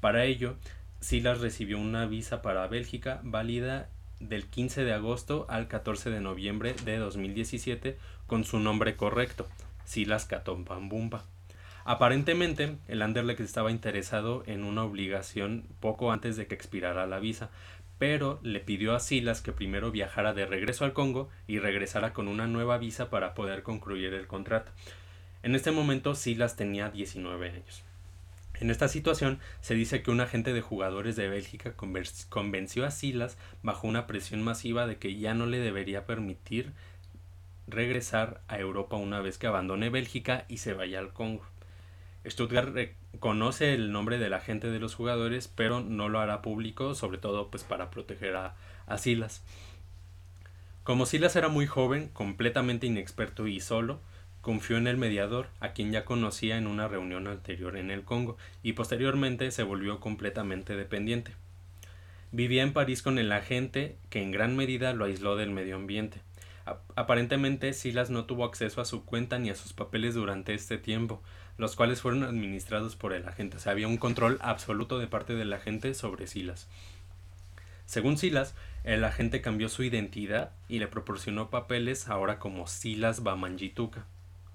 Para 0.00 0.26
ello, 0.26 0.56
Silas 1.00 1.40
recibió 1.40 1.78
una 1.78 2.04
visa 2.04 2.42
para 2.42 2.66
Bélgica 2.66 3.20
válida 3.22 3.88
del 4.20 4.44
15 4.44 4.84
de 4.84 4.92
agosto 4.92 5.46
al 5.48 5.68
14 5.68 6.10
de 6.10 6.20
noviembre 6.20 6.74
de 6.84 6.98
2017 6.98 7.96
con 8.26 8.44
su 8.44 8.58
nombre 8.58 8.94
correcto, 8.96 9.46
Silas 9.86 10.26
Katompambumba. 10.26 11.24
Aparentemente, 11.90 12.76
el 12.86 13.00
Anderlecht 13.00 13.40
estaba 13.40 13.70
interesado 13.70 14.42
en 14.46 14.62
una 14.62 14.84
obligación 14.84 15.64
poco 15.80 16.12
antes 16.12 16.36
de 16.36 16.46
que 16.46 16.54
expirara 16.54 17.06
la 17.06 17.18
visa, 17.18 17.48
pero 17.96 18.40
le 18.42 18.60
pidió 18.60 18.94
a 18.94 19.00
Silas 19.00 19.40
que 19.40 19.52
primero 19.52 19.90
viajara 19.90 20.34
de 20.34 20.44
regreso 20.44 20.84
al 20.84 20.92
Congo 20.92 21.30
y 21.46 21.60
regresara 21.60 22.12
con 22.12 22.28
una 22.28 22.46
nueva 22.46 22.76
visa 22.76 23.08
para 23.08 23.32
poder 23.32 23.62
concluir 23.62 24.12
el 24.12 24.26
contrato. 24.26 24.70
En 25.42 25.54
este 25.54 25.70
momento 25.70 26.14
Silas 26.14 26.56
tenía 26.56 26.90
19 26.90 27.48
años. 27.48 27.82
En 28.60 28.68
esta 28.68 28.88
situación 28.88 29.38
se 29.62 29.72
dice 29.72 30.02
que 30.02 30.10
un 30.10 30.20
agente 30.20 30.52
de 30.52 30.60
jugadores 30.60 31.16
de 31.16 31.30
Bélgica 31.30 31.72
convenció 31.72 32.84
a 32.84 32.90
Silas 32.90 33.38
bajo 33.62 33.88
una 33.88 34.06
presión 34.06 34.42
masiva 34.42 34.86
de 34.86 34.98
que 34.98 35.16
ya 35.16 35.32
no 35.32 35.46
le 35.46 35.58
debería 35.58 36.04
permitir 36.04 36.74
regresar 37.66 38.42
a 38.46 38.58
Europa 38.58 38.96
una 38.96 39.22
vez 39.22 39.38
que 39.38 39.46
abandone 39.46 39.88
Bélgica 39.88 40.44
y 40.48 40.58
se 40.58 40.74
vaya 40.74 40.98
al 40.98 41.14
Congo. 41.14 41.46
Stuttgart 42.26 42.74
conoce 43.20 43.74
el 43.74 43.92
nombre 43.92 44.18
del 44.18 44.34
agente 44.34 44.70
de 44.70 44.78
los 44.78 44.94
jugadores, 44.94 45.48
pero 45.48 45.80
no 45.80 46.08
lo 46.08 46.20
hará 46.20 46.42
público, 46.42 46.94
sobre 46.94 47.18
todo 47.18 47.50
pues 47.50 47.64
para 47.64 47.90
proteger 47.90 48.36
a 48.36 48.98
Silas. 48.98 49.42
Como 50.84 51.04
Silas 51.04 51.36
era 51.36 51.48
muy 51.48 51.66
joven, 51.66 52.08
completamente 52.08 52.86
inexperto 52.86 53.46
y 53.46 53.60
solo, 53.60 54.00
confió 54.40 54.78
en 54.78 54.86
el 54.86 54.96
mediador, 54.96 55.48
a 55.60 55.72
quien 55.74 55.92
ya 55.92 56.06
conocía 56.06 56.56
en 56.56 56.66
una 56.66 56.88
reunión 56.88 57.26
anterior 57.26 57.76
en 57.76 57.90
el 57.90 58.04
Congo, 58.04 58.38
y 58.62 58.72
posteriormente 58.72 59.50
se 59.50 59.64
volvió 59.64 60.00
completamente 60.00 60.76
dependiente. 60.76 61.32
Vivía 62.32 62.62
en 62.62 62.72
París 62.72 63.02
con 63.02 63.18
el 63.18 63.32
agente, 63.32 63.98
que 64.08 64.22
en 64.22 64.30
gran 64.30 64.56
medida 64.56 64.94
lo 64.94 65.04
aisló 65.04 65.36
del 65.36 65.50
medio 65.50 65.76
ambiente. 65.76 66.22
Aparentemente 66.96 67.74
Silas 67.74 68.08
no 68.08 68.24
tuvo 68.24 68.46
acceso 68.46 68.80
a 68.80 68.86
su 68.86 69.04
cuenta 69.04 69.38
ni 69.38 69.50
a 69.50 69.54
sus 69.54 69.74
papeles 69.74 70.14
durante 70.14 70.54
este 70.54 70.78
tiempo, 70.78 71.22
los 71.58 71.76
cuales 71.76 72.00
fueron 72.00 72.22
administrados 72.22 72.96
por 72.96 73.12
el 73.12 73.28
agente. 73.28 73.58
O 73.58 73.60
sea, 73.60 73.72
había 73.72 73.88
un 73.88 73.98
control 73.98 74.38
absoluto 74.40 74.98
de 74.98 75.08
parte 75.08 75.34
del 75.34 75.52
agente 75.52 75.92
sobre 75.92 76.26
Silas. 76.26 76.68
Según 77.84 78.16
Silas, 78.16 78.54
el 78.84 79.02
agente 79.04 79.40
cambió 79.40 79.68
su 79.68 79.82
identidad 79.82 80.52
y 80.68 80.78
le 80.78 80.88
proporcionó 80.88 81.50
papeles 81.50 82.08
ahora 82.08 82.38
como 82.38 82.66
Silas 82.66 83.22
Bamanjituka, 83.22 84.06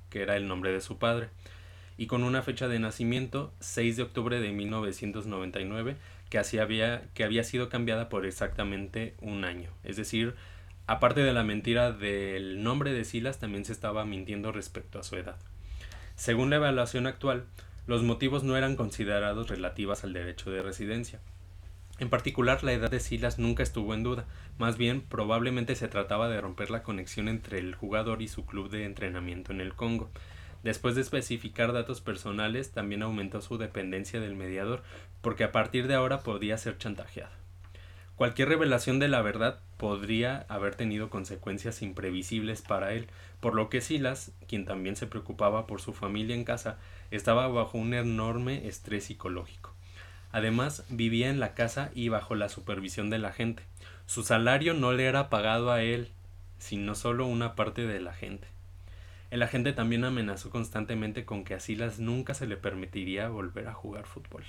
que 0.09 0.21
era 0.21 0.37
el 0.37 0.47
nombre 0.47 0.71
de 0.71 0.81
su 0.81 0.97
padre, 0.97 1.29
y 1.97 2.07
con 2.07 2.23
una 2.23 2.41
fecha 2.41 2.67
de 2.67 2.79
nacimiento 2.79 3.53
6 3.59 3.97
de 3.97 4.03
octubre 4.03 4.39
de 4.39 4.51
1999, 4.51 5.97
que, 6.29 6.37
así 6.37 6.57
había, 6.57 7.09
que 7.13 7.23
había 7.23 7.43
sido 7.43 7.69
cambiada 7.69 8.07
por 8.07 8.25
exactamente 8.25 9.15
un 9.19 9.43
año. 9.43 9.71
Es 9.83 9.97
decir, 9.97 10.35
aparte 10.87 11.21
de 11.21 11.33
la 11.33 11.43
mentira 11.43 11.91
del 11.91 12.63
nombre 12.63 12.93
de 12.93 13.03
Silas, 13.03 13.39
también 13.39 13.65
se 13.65 13.73
estaba 13.73 14.05
mintiendo 14.05 14.51
respecto 14.51 14.99
a 14.99 15.03
su 15.03 15.17
edad. 15.17 15.37
Según 16.15 16.49
la 16.49 16.57
evaluación 16.57 17.07
actual, 17.07 17.45
los 17.87 18.03
motivos 18.03 18.43
no 18.43 18.55
eran 18.55 18.75
considerados 18.75 19.49
relativas 19.49 20.03
al 20.03 20.13
derecho 20.13 20.51
de 20.51 20.61
residencia. 20.61 21.19
En 21.99 22.09
particular, 22.09 22.63
la 22.63 22.73
edad 22.73 22.89
de 22.89 22.99
Silas 22.99 23.39
nunca 23.39 23.61
estuvo 23.61 23.93
en 23.93 24.03
duda, 24.03 24.25
más 24.57 24.77
bien 24.77 25.01
probablemente 25.01 25.75
se 25.75 25.87
trataba 25.87 26.29
de 26.29 26.41
romper 26.41 26.71
la 26.71 26.83
conexión 26.83 27.27
entre 27.27 27.59
el 27.59 27.75
jugador 27.75 28.21
y 28.21 28.27
su 28.27 28.45
club 28.45 28.69
de 28.69 28.85
entrenamiento 28.85 29.51
en 29.51 29.61
el 29.61 29.75
Congo. 29.75 30.09
Después 30.63 30.95
de 30.95 31.01
especificar 31.01 31.73
datos 31.73 31.99
personales, 31.99 32.71
también 32.71 33.03
aumentó 33.03 33.41
su 33.41 33.57
dependencia 33.57 34.19
del 34.19 34.35
mediador, 34.35 34.81
porque 35.21 35.43
a 35.43 35.51
partir 35.51 35.87
de 35.87 35.95
ahora 35.95 36.21
podía 36.21 36.57
ser 36.57 36.77
chantajeado. 36.77 37.42
Cualquier 38.15 38.49
revelación 38.49 38.99
de 38.99 39.07
la 39.07 39.23
verdad 39.23 39.59
podría 39.77 40.45
haber 40.47 40.75
tenido 40.75 41.09
consecuencias 41.09 41.81
imprevisibles 41.81 42.61
para 42.61 42.93
él, 42.93 43.07
por 43.39 43.55
lo 43.55 43.69
que 43.69 43.81
Silas, 43.81 44.31
quien 44.47 44.65
también 44.65 44.95
se 44.95 45.07
preocupaba 45.07 45.65
por 45.65 45.81
su 45.81 45.93
familia 45.93 46.35
en 46.35 46.43
casa, 46.43 46.77
estaba 47.09 47.47
bajo 47.47 47.79
un 47.79 47.93
enorme 47.95 48.67
estrés 48.67 49.05
psicológico. 49.05 49.73
Además, 50.31 50.85
vivía 50.89 51.29
en 51.29 51.39
la 51.39 51.53
casa 51.53 51.91
y 51.95 52.09
bajo 52.09 52.35
la 52.35 52.49
supervisión 52.49 53.09
de 53.09 53.19
la 53.19 53.31
gente. 53.31 53.63
Su 54.05 54.23
salario 54.23 54.73
no 54.73 54.93
le 54.93 55.05
era 55.05 55.29
pagado 55.29 55.71
a 55.71 55.81
él, 55.81 56.11
sino 56.59 56.95
solo 56.95 57.25
una 57.25 57.55
parte 57.55 57.85
de 57.87 57.99
la 57.99 58.13
gente. 58.13 58.47
El 59.31 59.41
agente 59.41 59.73
también 59.73 60.03
amenazó 60.03 60.51
constantemente 60.51 61.25
con 61.25 61.43
que 61.43 61.55
a 61.55 61.59
Silas 61.59 61.99
nunca 61.99 62.35
se 62.35 62.45
le 62.45 62.57
permitiría 62.57 63.29
volver 63.29 63.67
a 63.67 63.73
jugar 63.73 64.05
fútbol. 64.05 64.43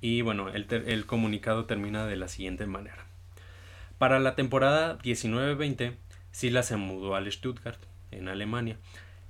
Y 0.00 0.22
bueno, 0.22 0.48
el, 0.48 0.66
el 0.70 1.06
comunicado 1.06 1.66
termina 1.66 2.06
de 2.06 2.16
la 2.16 2.28
siguiente 2.28 2.66
manera. 2.66 3.06
Para 3.98 4.18
la 4.18 4.34
temporada 4.34 4.98
19-20, 4.98 5.96
Silas 6.32 6.66
se 6.66 6.76
mudó 6.76 7.16
al 7.16 7.30
Stuttgart, 7.30 7.80
en 8.10 8.28
Alemania. 8.28 8.76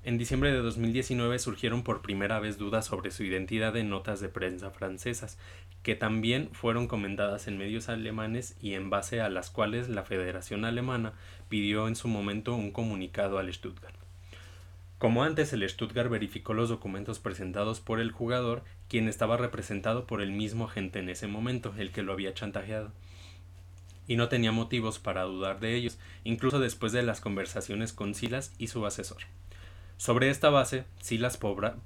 En 0.02 0.16
diciembre 0.16 0.50
de 0.50 0.58
2019 0.58 1.38
surgieron 1.38 1.82
por 1.82 2.00
primera 2.00 2.40
vez 2.40 2.56
dudas 2.56 2.86
sobre 2.86 3.10
su 3.10 3.22
identidad 3.22 3.76
en 3.76 3.90
notas 3.90 4.20
de 4.20 4.30
prensa 4.30 4.70
francesas, 4.70 5.38
que 5.82 5.94
también 5.94 6.48
fueron 6.52 6.88
comentadas 6.88 7.48
en 7.48 7.58
medios 7.58 7.88
alemanes 7.88 8.56
y 8.60 8.74
en 8.74 8.88
base 8.88 9.20
a 9.20 9.28
las 9.28 9.50
cuales 9.50 9.88
la 9.88 10.04
Federación 10.04 10.64
Alemana 10.64 11.12
pidió 11.48 11.86
en 11.86 11.96
su 11.96 12.08
momento 12.08 12.54
un 12.54 12.70
comunicado 12.70 13.38
al 13.38 13.52
Stuttgart. 13.52 13.99
Como 15.00 15.24
antes, 15.24 15.50
el 15.54 15.66
Stuttgart 15.66 16.10
verificó 16.10 16.52
los 16.52 16.68
documentos 16.68 17.20
presentados 17.20 17.80
por 17.80 18.00
el 18.00 18.10
jugador, 18.10 18.64
quien 18.86 19.08
estaba 19.08 19.38
representado 19.38 20.06
por 20.06 20.20
el 20.20 20.30
mismo 20.30 20.66
agente 20.66 20.98
en 20.98 21.08
ese 21.08 21.26
momento, 21.26 21.72
el 21.78 21.90
que 21.90 22.02
lo 22.02 22.12
había 22.12 22.34
chantajeado. 22.34 22.92
Y 24.06 24.16
no 24.16 24.28
tenía 24.28 24.52
motivos 24.52 24.98
para 24.98 25.22
dudar 25.22 25.58
de 25.58 25.74
ellos, 25.74 25.98
incluso 26.22 26.58
después 26.58 26.92
de 26.92 27.02
las 27.02 27.22
conversaciones 27.22 27.94
con 27.94 28.14
Silas 28.14 28.52
y 28.58 28.66
su 28.66 28.84
asesor. 28.84 29.22
Sobre 29.96 30.28
esta 30.28 30.50
base, 30.50 30.84
Silas 31.00 31.38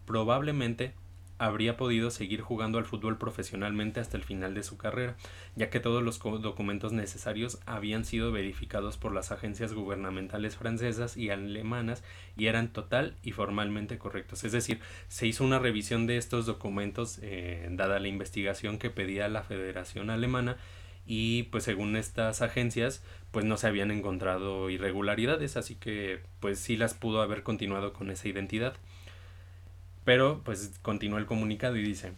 probablemente 0.06 0.94
habría 1.38 1.76
podido 1.76 2.10
seguir 2.10 2.40
jugando 2.40 2.78
al 2.78 2.84
fútbol 2.84 3.18
profesionalmente 3.18 4.00
hasta 4.00 4.16
el 4.16 4.22
final 4.22 4.54
de 4.54 4.62
su 4.62 4.76
carrera, 4.76 5.16
ya 5.56 5.70
que 5.70 5.80
todos 5.80 6.02
los 6.02 6.20
documentos 6.20 6.92
necesarios 6.92 7.58
habían 7.66 8.04
sido 8.04 8.32
verificados 8.32 8.96
por 8.96 9.12
las 9.12 9.32
agencias 9.32 9.72
gubernamentales 9.72 10.56
francesas 10.56 11.16
y 11.16 11.30
alemanas 11.30 12.04
y 12.36 12.46
eran 12.46 12.72
total 12.72 13.16
y 13.22 13.32
formalmente 13.32 13.98
correctos. 13.98 14.44
Es 14.44 14.52
decir, 14.52 14.80
se 15.08 15.26
hizo 15.26 15.44
una 15.44 15.58
revisión 15.58 16.06
de 16.06 16.16
estos 16.16 16.46
documentos 16.46 17.18
eh, 17.22 17.68
dada 17.72 17.98
la 17.98 18.08
investigación 18.08 18.78
que 18.78 18.90
pedía 18.90 19.28
la 19.28 19.42
Federación 19.42 20.10
Alemana 20.10 20.56
y 21.06 21.44
pues 21.44 21.64
según 21.64 21.96
estas 21.96 22.40
agencias 22.40 23.02
pues 23.30 23.44
no 23.44 23.56
se 23.56 23.66
habían 23.66 23.90
encontrado 23.90 24.70
irregularidades 24.70 25.56
así 25.56 25.74
que 25.74 26.20
pues 26.40 26.58
sí 26.58 26.76
las 26.76 26.94
pudo 26.94 27.20
haber 27.20 27.42
continuado 27.42 27.92
con 27.92 28.10
esa 28.10 28.28
identidad 28.28 28.74
pero 30.04 30.42
pues 30.44 30.78
continúa 30.82 31.18
el 31.18 31.26
comunicado 31.26 31.76
y 31.76 31.82
dice, 31.82 32.12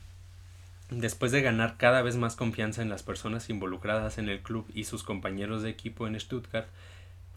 después 0.91 1.33
de 1.33 1.43
ganar 1.43 1.77
cada 1.77 2.03
vez 2.03 2.17
más 2.17 2.37
confianza 2.37 2.83
en 2.83 2.89
las 2.89 3.03
personas 3.03 3.49
involucradas 3.51 4.19
en 4.19 4.29
el 4.29 4.41
club 4.41 4.67
y 4.75 4.85
sus 4.85 5.03
compañeros 5.03 5.63
de 5.63 5.71
equipo 5.71 6.07
en 6.07 6.19
Stuttgart, 6.19 6.69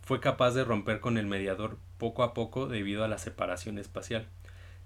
fue 0.04 0.20
capaz 0.20 0.52
de 0.52 0.64
romper 0.64 1.00
con 1.00 1.18
el 1.18 1.28
mediador 1.28 1.78
poco 2.00 2.24
a 2.24 2.34
poco 2.34 2.68
debido 2.68 3.04
a 3.04 3.08
la 3.08 3.20
separación 3.20 3.78
espacial. 3.78 4.28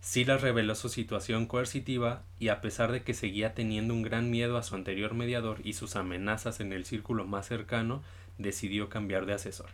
Silas 0.01 0.41
reveló 0.41 0.75
su 0.75 0.89
situación 0.89 1.45
coercitiva 1.45 2.23
y 2.37 2.49
a 2.49 2.59
pesar 2.59 2.91
de 2.91 3.03
que 3.03 3.13
seguía 3.13 3.53
teniendo 3.53 3.93
un 3.93 4.01
gran 4.01 4.29
miedo 4.29 4.57
a 4.57 4.63
su 4.63 4.75
anterior 4.75 5.13
mediador 5.13 5.59
y 5.63 5.73
sus 5.73 5.95
amenazas 5.95 6.59
en 6.59 6.73
el 6.73 6.83
círculo 6.83 7.23
más 7.23 7.47
cercano, 7.47 8.03
decidió 8.37 8.89
cambiar 8.89 9.25
de 9.25 9.33
asesor. 9.33 9.69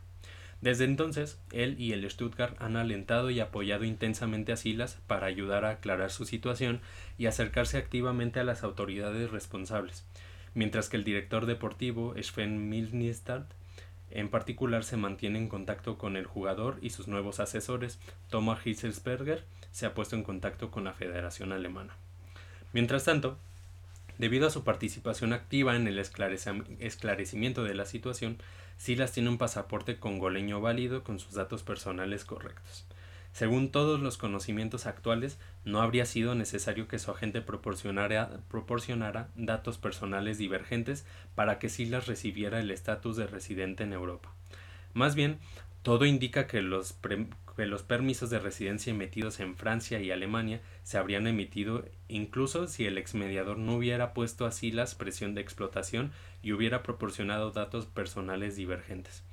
Desde 0.61 0.83
entonces, 0.83 1.39
él 1.53 1.75
y 1.79 1.93
el 1.93 2.09
Stuttgart 2.09 2.55
han 2.59 2.75
alentado 2.75 3.29
y 3.29 3.39
apoyado 3.39 3.85
intensamente 3.85 4.51
a 4.51 4.57
Silas 4.57 4.99
para 5.07 5.27
ayudar 5.27 5.63
a 5.63 5.69
aclarar 5.71 6.11
su 6.11 6.25
situación 6.25 6.81
y 7.17 7.27
acercarse 7.27 7.77
activamente 7.77 8.41
a 8.41 8.43
las 8.43 8.63
autoridades 8.63 9.31
responsables, 9.31 10.03
mientras 10.53 10.89
que 10.89 10.97
el 10.97 11.05
director 11.05 11.45
deportivo 11.45 12.13
Sven 12.21 12.69
Milnistad 12.69 13.43
En 14.11 14.29
particular 14.29 14.83
se 14.83 14.97
mantiene 14.97 15.37
en 15.37 15.47
contacto 15.49 15.97
con 15.97 16.17
el 16.17 16.25
jugador 16.25 16.79
y 16.81 16.89
sus 16.89 17.07
nuevos 17.07 17.39
asesores. 17.39 17.99
Thomas 18.29 18.65
Hitzelsberger 18.65 19.43
se 19.71 19.85
ha 19.85 19.93
puesto 19.93 20.15
en 20.15 20.23
contacto 20.23 20.71
con 20.71 20.83
la 20.83 20.93
Federación 20.93 21.51
Alemana. 21.51 21.95
Mientras 22.73 23.05
tanto, 23.05 23.37
debido 24.17 24.47
a 24.47 24.51
su 24.51 24.63
participación 24.63 25.31
activa 25.31 25.75
en 25.75 25.87
el 25.87 25.99
esclarecimiento 25.99 27.63
de 27.63 27.75
la 27.75 27.85
situación, 27.85 28.37
Silas 28.79 29.12
tiene 29.12 29.27
un 29.27 29.38
pasaporte 29.38 30.00
congoleño 30.00 30.62
válido 30.62 31.03
con 31.03 31.19
sus 31.19 31.33
datos 31.33 31.63
personales 31.63 32.24
correctos. 32.24 32.86
Según 33.33 33.71
todos 33.71 34.00
los 34.00 34.17
conocimientos 34.17 34.86
actuales, 34.86 35.38
no 35.65 35.81
habría 35.81 36.05
sido 36.05 36.33
necesario 36.33 36.88
que 36.88 36.98
su 36.98 37.12
agente 37.12 37.41
proporcionara, 37.41 38.39
proporcionara 38.48 39.27
datos 39.36 39.77
personales 39.77 40.38
divergentes 40.38 41.05
para 41.36 41.59
que 41.59 41.67
Silas 41.67 42.07
recibiera 42.07 42.62
el 42.62 42.71
estatus 42.71 43.17
de 43.17 43.27
residente 43.27 43.83
en 43.83 43.91
Europa. 43.91 44.31
Más 44.93 45.13
bien, 45.13 45.39
todo 45.83 46.05
indica 46.05 46.48
que 46.48 46.62
los, 46.62 46.95
los 47.65 47.83
permisos 47.83 48.29
de 48.29 48.39
residencia 48.39 48.91
emitidos 48.91 49.39
en 49.39 49.55
Francia 49.55 49.99
y 49.99 50.11
Alemania 50.11 50.61
se 50.83 50.97
habrían 50.97 51.27
emitido 51.27 51.85
incluso 52.07 52.67
si 52.67 52.85
el 52.85 52.97
exmediador 52.97 53.57
no 53.57 53.75
hubiera 53.75 54.13
puesto 54.13 54.45
a 54.45 54.51
Silas 54.51 54.95
presión 54.95 55.35
de 55.35 55.41
explotación 55.41 56.11
y 56.41 56.51
hubiera 56.51 56.83
proporcionado 56.83 57.51
datos 57.51 57.85
personales 57.85 58.55
divergentes. 58.55 59.23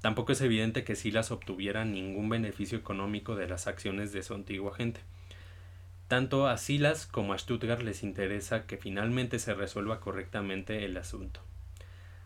Tampoco 0.00 0.32
es 0.32 0.40
evidente 0.40 0.82
que 0.84 0.96
Silas 0.96 1.30
obtuviera 1.30 1.84
ningún 1.84 2.28
beneficio 2.28 2.78
económico 2.78 3.36
de 3.36 3.48
las 3.48 3.66
acciones 3.66 4.12
de 4.12 4.22
su 4.22 4.34
antiguo 4.34 4.72
agente. 4.72 5.00
Tanto 6.08 6.48
a 6.48 6.56
Silas 6.56 7.06
como 7.06 7.34
a 7.34 7.38
Stuttgart 7.38 7.82
les 7.82 8.02
interesa 8.02 8.66
que 8.66 8.78
finalmente 8.78 9.38
se 9.38 9.54
resuelva 9.54 10.00
correctamente 10.00 10.84
el 10.84 10.96
asunto. 10.96 11.40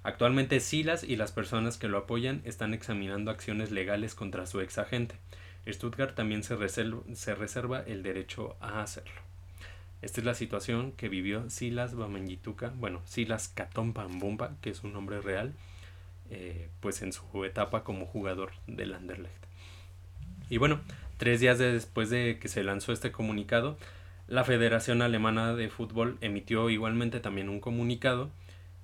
Actualmente 0.04 0.60
Silas 0.60 1.02
y 1.02 1.16
las 1.16 1.32
personas 1.32 1.78
que 1.78 1.88
lo 1.88 1.96
apoyan 1.96 2.42
están 2.44 2.74
examinando 2.74 3.30
acciones 3.30 3.70
legales 3.70 4.14
contra 4.14 4.46
su 4.46 4.60
ex 4.60 4.76
agente. 4.76 5.16
Stuttgart 5.66 6.14
también 6.14 6.42
se 6.42 6.56
reserva, 6.56 7.00
se 7.14 7.34
reserva 7.34 7.80
el 7.80 8.02
derecho 8.02 8.54
a 8.60 8.82
hacerlo. 8.82 9.22
Esta 10.02 10.20
es 10.20 10.26
la 10.26 10.34
situación 10.34 10.92
que 10.92 11.08
vivió 11.08 11.48
Silas 11.48 11.94
Bamanyituka, 11.94 12.74
bueno, 12.76 13.00
Silas 13.06 13.48
que 14.60 14.70
es 14.70 14.84
un 14.84 14.92
nombre 14.92 15.22
real, 15.22 15.54
eh, 16.28 16.68
pues 16.80 17.00
en 17.00 17.14
su 17.14 17.46
etapa 17.46 17.82
como 17.82 18.04
jugador 18.04 18.52
del 18.66 18.92
Anderlecht. 18.92 19.42
Y 20.50 20.58
bueno, 20.58 20.82
tres 21.16 21.40
días 21.40 21.58
después 21.58 22.10
de 22.10 22.38
que 22.38 22.48
se 22.48 22.62
lanzó 22.62 22.92
este 22.92 23.10
comunicado, 23.10 23.78
la 24.28 24.44
Federación 24.44 25.00
Alemana 25.00 25.54
de 25.54 25.70
Fútbol 25.70 26.18
emitió 26.20 26.68
igualmente 26.68 27.20
también 27.20 27.48
un 27.48 27.60
comunicado 27.60 28.30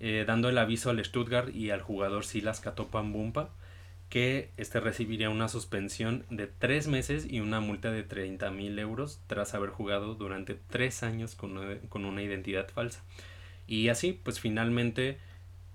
eh, 0.00 0.24
dando 0.26 0.48
el 0.48 0.58
aviso 0.58 0.90
al 0.90 1.04
Stuttgart 1.04 1.54
y 1.54 1.70
al 1.70 1.82
jugador 1.82 2.24
Silas 2.24 2.60
Katopambumpa 2.60 3.50
que 4.08 4.50
este 4.56 4.80
recibiría 4.80 5.30
una 5.30 5.48
suspensión 5.48 6.24
de 6.30 6.48
tres 6.48 6.88
meses 6.88 7.26
y 7.30 7.38
una 7.38 7.60
multa 7.60 7.92
de 7.92 8.02
30 8.02 8.50
mil 8.50 8.76
euros 8.78 9.20
tras 9.28 9.54
haber 9.54 9.70
jugado 9.70 10.14
durante 10.16 10.56
tres 10.68 11.04
años 11.04 11.36
con 11.36 11.78
con 11.88 12.04
una 12.04 12.22
identidad 12.22 12.68
falsa. 12.68 13.04
Y 13.68 13.88
así, 13.88 14.18
pues 14.24 14.40
finalmente, 14.40 15.18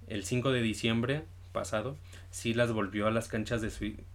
el 0.08 0.25
5 0.25 0.51
de 0.51 0.62
diciembre 0.62 1.24
pasado, 1.53 1.96
Silas 2.29 2.74
volvió 2.74 3.08
a 3.08 3.12
las 3.12 3.29
canchas 3.29 3.62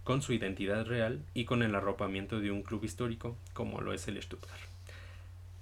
con 0.03 0.21
su 0.21 0.33
identidad 0.33 0.85
real 0.85 1.23
y 1.33 1.45
con 1.45 1.63
el 1.63 1.73
arropamiento 1.73 2.39
de 2.39 2.51
un 2.51 2.61
club 2.61 2.83
histórico 2.83 3.35
como 3.53 3.81
lo 3.81 3.91
es 3.91 4.07
el 4.07 4.21
Stuttgart. 4.21 4.61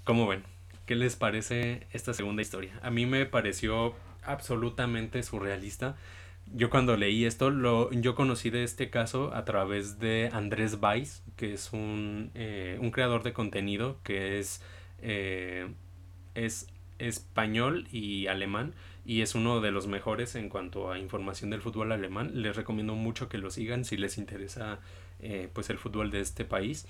¿Cómo 0.03 0.27
ven? 0.27 0.43
¿Qué 0.85 0.95
les 0.95 1.15
parece 1.15 1.87
esta 1.93 2.13
segunda 2.13 2.41
historia? 2.41 2.77
A 2.83 2.91
mí 2.91 3.05
me 3.05 3.25
pareció 3.25 3.95
absolutamente 4.23 5.23
surrealista. 5.23 5.95
Yo 6.51 6.69
cuando 6.69 6.97
leí 6.97 7.25
esto, 7.25 7.51
lo, 7.51 7.91
yo 7.91 8.15
conocí 8.15 8.49
de 8.49 8.63
este 8.63 8.89
caso 8.89 9.33
a 9.35 9.45
través 9.45 9.99
de 9.99 10.29
Andrés 10.33 10.77
Weiss, 10.81 11.23
que 11.35 11.53
es 11.53 11.71
un, 11.73 12.31
eh, 12.33 12.77
un 12.81 12.91
creador 12.91 13.21
de 13.23 13.33
contenido 13.33 13.99
que 14.03 14.39
es, 14.39 14.63
eh, 15.01 15.67
es 16.33 16.67
español 16.97 17.87
y 17.91 18.27
alemán 18.27 18.73
y 19.05 19.21
es 19.21 19.33
uno 19.33 19.61
de 19.61 19.71
los 19.71 19.87
mejores 19.87 20.35
en 20.35 20.49
cuanto 20.49 20.91
a 20.91 20.99
información 20.99 21.49
del 21.49 21.61
fútbol 21.61 21.91
alemán. 21.91 22.31
Les 22.33 22.55
recomiendo 22.55 22.95
mucho 22.95 23.29
que 23.29 23.37
lo 23.37 23.49
sigan 23.49 23.85
si 23.85 23.97
les 23.97 24.17
interesa 24.17 24.79
eh, 25.19 25.49
pues 25.53 25.69
el 25.69 25.77
fútbol 25.77 26.11
de 26.11 26.21
este 26.21 26.45
país. 26.45 26.87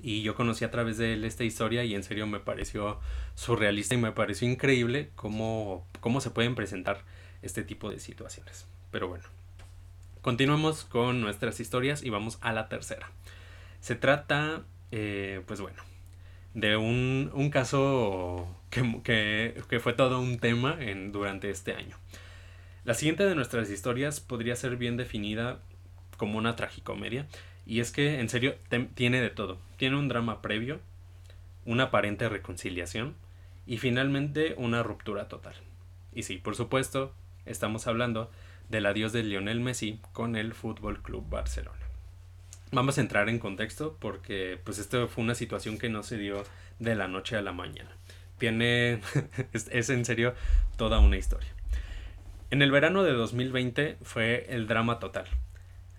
Y 0.00 0.22
yo 0.22 0.34
conocí 0.34 0.64
a 0.64 0.70
través 0.70 0.96
de 0.98 1.14
él 1.14 1.24
esta 1.24 1.44
historia 1.44 1.84
y 1.84 1.94
en 1.94 2.04
serio 2.04 2.26
me 2.26 2.40
pareció 2.40 3.00
surrealista 3.34 3.94
y 3.94 3.98
me 3.98 4.12
pareció 4.12 4.48
increíble 4.48 5.10
cómo, 5.16 5.86
cómo 6.00 6.20
se 6.20 6.30
pueden 6.30 6.54
presentar 6.54 7.02
este 7.42 7.62
tipo 7.62 7.90
de 7.90 7.98
situaciones. 7.98 8.66
Pero 8.90 9.08
bueno, 9.08 9.24
continuemos 10.22 10.84
con 10.84 11.20
nuestras 11.20 11.60
historias 11.60 12.02
y 12.02 12.10
vamos 12.10 12.38
a 12.40 12.52
la 12.52 12.68
tercera. 12.68 13.10
Se 13.80 13.94
trata, 13.94 14.62
eh, 14.90 15.42
pues 15.46 15.60
bueno, 15.60 15.82
de 16.54 16.76
un, 16.76 17.30
un 17.34 17.50
caso 17.50 18.48
que, 18.70 19.62
que, 19.68 19.80
fue 19.80 19.92
todo 19.92 20.20
un 20.20 20.38
tema 20.38 20.78
durante 21.12 21.50
este 21.50 21.74
año. 21.74 21.96
La 22.84 22.94
siguiente 22.94 23.24
de 23.24 23.34
nuestras 23.34 23.70
historias 23.70 24.20
podría 24.20 24.56
ser 24.56 24.76
bien 24.76 24.96
definida 24.96 25.60
como 26.16 26.38
una 26.38 26.56
tragicomedia, 26.56 27.26
y 27.68 27.80
es 27.80 27.92
que 27.92 28.18
en 28.18 28.30
serio 28.30 28.56
tiene 28.94 29.20
de 29.20 29.28
todo. 29.28 29.60
Tiene 29.76 29.98
un 29.98 30.08
drama 30.08 30.40
previo, 30.40 30.80
una 31.66 31.84
aparente 31.84 32.26
reconciliación 32.30 33.14
y 33.66 33.76
finalmente 33.76 34.54
una 34.56 34.82
ruptura 34.82 35.28
total. 35.28 35.54
Y 36.14 36.22
sí, 36.22 36.38
por 36.38 36.56
supuesto, 36.56 37.14
estamos 37.44 37.86
hablando 37.86 38.30
del 38.70 38.86
adiós 38.86 39.12
de 39.12 39.22
Lionel 39.22 39.60
Messi 39.60 40.00
con 40.14 40.34
el 40.34 40.54
Fútbol 40.54 41.02
Club 41.02 41.28
Barcelona. 41.28 41.78
Vamos 42.72 42.96
a 42.96 43.02
entrar 43.02 43.28
en 43.28 43.38
contexto 43.38 43.98
porque 44.00 44.58
pues 44.64 44.78
esto 44.78 45.06
fue 45.06 45.22
una 45.22 45.34
situación 45.34 45.76
que 45.76 45.90
no 45.90 46.02
se 46.02 46.16
dio 46.16 46.44
de 46.78 46.94
la 46.94 47.06
noche 47.06 47.36
a 47.36 47.42
la 47.42 47.52
mañana. 47.52 47.90
Tiene 48.38 49.02
es, 49.52 49.90
en 49.90 50.06
serio 50.06 50.34
toda 50.78 51.00
una 51.00 51.18
historia. 51.18 51.50
En 52.50 52.62
el 52.62 52.70
verano 52.70 53.02
de 53.02 53.12
2020 53.12 53.98
fue 54.00 54.46
el 54.48 54.66
drama 54.66 55.00
total. 55.00 55.26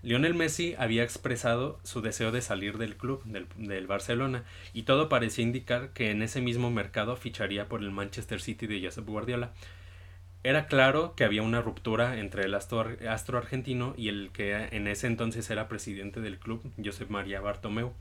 Lionel 0.02 0.34
Messi 0.34 0.74
había 0.78 1.02
expresado 1.02 1.78
su 1.82 2.00
deseo 2.00 2.32
de 2.32 2.40
salir 2.40 2.78
del 2.78 2.96
club, 2.96 3.22
del, 3.24 3.46
del, 3.56 3.86
Barcelona, 3.86 4.44
y 4.72 4.84
todo 4.84 5.08
parecía 5.08 5.44
indicar 5.44 5.90
que 5.90 6.10
en 6.10 6.22
ese 6.22 6.40
mismo 6.40 6.70
mercado 6.70 7.16
ficharía 7.16 7.68
por 7.68 7.80
el 7.80 7.90
Manchester 7.90 8.40
City 8.40 8.66
de 8.66 8.82
Josep 8.82 9.06
Guardiola, 9.06 9.52
era 10.42 10.68
claro 10.68 11.14
que 11.14 11.24
había 11.24 11.42
una 11.42 11.60
ruptura 11.60 12.18
entre 12.18 12.44
el 12.44 12.54
astro, 12.54 12.88
argentino 13.36 13.92
y 13.98 14.08
el 14.08 14.30
que 14.32 14.54
en 14.72 14.88
ese 14.88 15.06
entonces 15.06 15.50
era 15.50 15.68
presidente 15.68 16.22
del 16.22 16.38
club, 16.38 16.62
Josep 16.82 17.10
María 17.10 17.42
Bartomeu, 17.42 17.92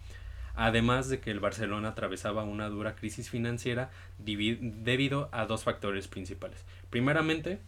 además 0.55 1.09
de 1.09 1.19
que 1.19 1.31
el 1.31 1.41
Barcelona 1.41 1.89
atravesaba 1.89 2.45
una 2.45 2.69
dura 2.69 2.95
crisis 2.95 3.29
financiera 3.29 3.91
debido 4.17 5.27
a 5.33 5.47
dos 5.47 5.65
factores 5.65 6.07
principales. 6.07 6.65
Primeramente, 6.89 7.59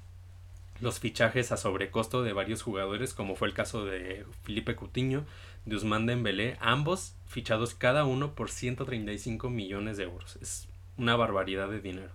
los 0.81 0.99
fichajes 0.99 1.51
a 1.51 1.57
sobrecosto 1.57 2.23
de 2.23 2.33
varios 2.33 2.63
jugadores, 2.63 3.13
como 3.13 3.35
fue 3.35 3.47
el 3.47 3.53
caso 3.53 3.85
de 3.85 4.25
Felipe 4.43 4.75
Coutinho, 4.75 5.25
de 5.65 5.75
Usman 5.75 6.07
Dembélé, 6.07 6.57
ambos 6.59 7.15
fichados 7.27 7.75
cada 7.75 8.03
uno 8.03 8.33
por 8.33 8.49
135 8.49 9.49
millones 9.49 9.97
de 9.97 10.03
euros. 10.03 10.37
Es 10.41 10.67
una 10.97 11.15
barbaridad 11.15 11.69
de 11.69 11.79
dinero. 11.79 12.11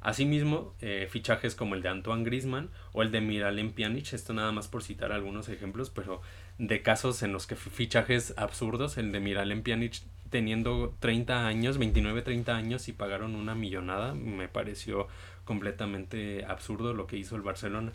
Asimismo, 0.00 0.74
eh, 0.80 1.08
fichajes 1.10 1.54
como 1.54 1.74
el 1.74 1.82
de 1.82 1.88
Antoine 1.88 2.24
Grisman 2.24 2.70
o 2.92 3.02
el 3.02 3.10
de 3.10 3.20
Miralem 3.20 3.72
Pjanic, 3.72 4.12
esto 4.12 4.32
nada 4.32 4.52
más 4.52 4.68
por 4.68 4.82
citar 4.82 5.10
algunos 5.10 5.48
ejemplos, 5.48 5.90
pero 5.90 6.20
de 6.58 6.82
casos 6.82 7.22
en 7.22 7.32
los 7.32 7.46
que 7.46 7.56
fichajes 7.56 8.34
absurdos, 8.36 8.96
el 8.96 9.10
de 9.10 9.20
Miralem 9.20 9.62
Pjanic 9.62 10.02
teniendo 10.30 10.94
30 11.00 11.46
años, 11.46 11.78
29, 11.78 12.22
30 12.22 12.56
años 12.56 12.88
y 12.88 12.92
pagaron 12.92 13.34
una 13.34 13.54
millonada, 13.54 14.14
me 14.14 14.48
pareció 14.48 15.08
completamente 15.48 16.44
absurdo 16.44 16.92
lo 16.92 17.06
que 17.06 17.16
hizo 17.16 17.34
el 17.34 17.40
Barcelona. 17.40 17.92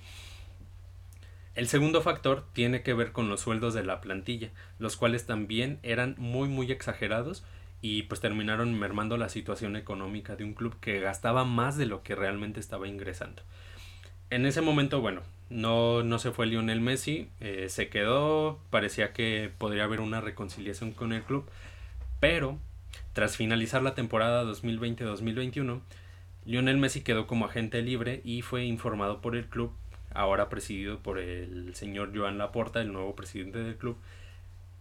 El 1.54 1.68
segundo 1.68 2.02
factor 2.02 2.46
tiene 2.52 2.82
que 2.82 2.96
ver 2.96 3.12
con 3.12 3.30
los 3.30 3.42
sueldos 3.42 3.76
de 3.76 3.84
la 3.84 4.02
plantilla, 4.02 4.50
los 4.80 4.98
cuales 4.98 5.28
también 5.28 5.78
eran 5.84 6.16
muy 6.18 6.50
muy 6.50 6.72
exagerados 6.72 7.44
y 7.80 8.04
pues 8.04 8.22
terminaron 8.22 8.74
mermando 8.80 9.18
la 9.18 9.30
situación 9.30 9.76
económica 9.76 10.36
de 10.36 10.46
un 10.46 10.56
club 10.56 10.80
que 10.80 11.00
gastaba 11.00 11.46
más 11.46 11.78
de 11.78 11.86
lo 11.86 12.02
que 12.02 12.16
realmente 12.16 12.60
estaba 12.60 12.88
ingresando. 12.88 13.44
En 14.32 14.48
ese 14.48 14.62
momento, 14.62 15.00
bueno, 15.00 15.22
no, 15.52 16.02
no 16.02 16.18
se 16.18 16.32
fue 16.32 16.48
Lionel 16.48 16.82
Messi, 16.82 17.30
eh, 17.40 17.68
se 17.70 17.90
quedó, 17.90 18.58
parecía 18.72 19.14
que 19.14 19.52
podría 19.60 19.84
haber 19.84 20.00
una 20.00 20.22
reconciliación 20.22 20.92
con 20.92 21.14
el 21.14 21.22
club, 21.22 21.48
pero 22.20 22.58
tras 23.14 23.38
finalizar 23.38 23.84
la 23.84 23.94
temporada 23.94 24.44
2020-2021, 24.44 25.82
Lionel 26.46 26.78
Messi 26.78 27.02
quedó 27.02 27.28
como 27.28 27.46
agente 27.46 27.82
libre 27.82 28.22
y 28.24 28.42
fue 28.42 28.66
informado 28.66 29.22
por 29.22 29.36
el 29.36 29.46
club, 29.46 29.72
ahora 30.14 30.50
presidido 30.50 31.00
por 31.00 31.20
el 31.20 31.74
señor 31.76 32.12
Joan 32.16 32.38
Laporta, 32.38 32.82
el 32.82 32.92
nuevo 32.92 33.16
presidente 33.16 33.60
del 33.60 33.78
club, 33.78 33.98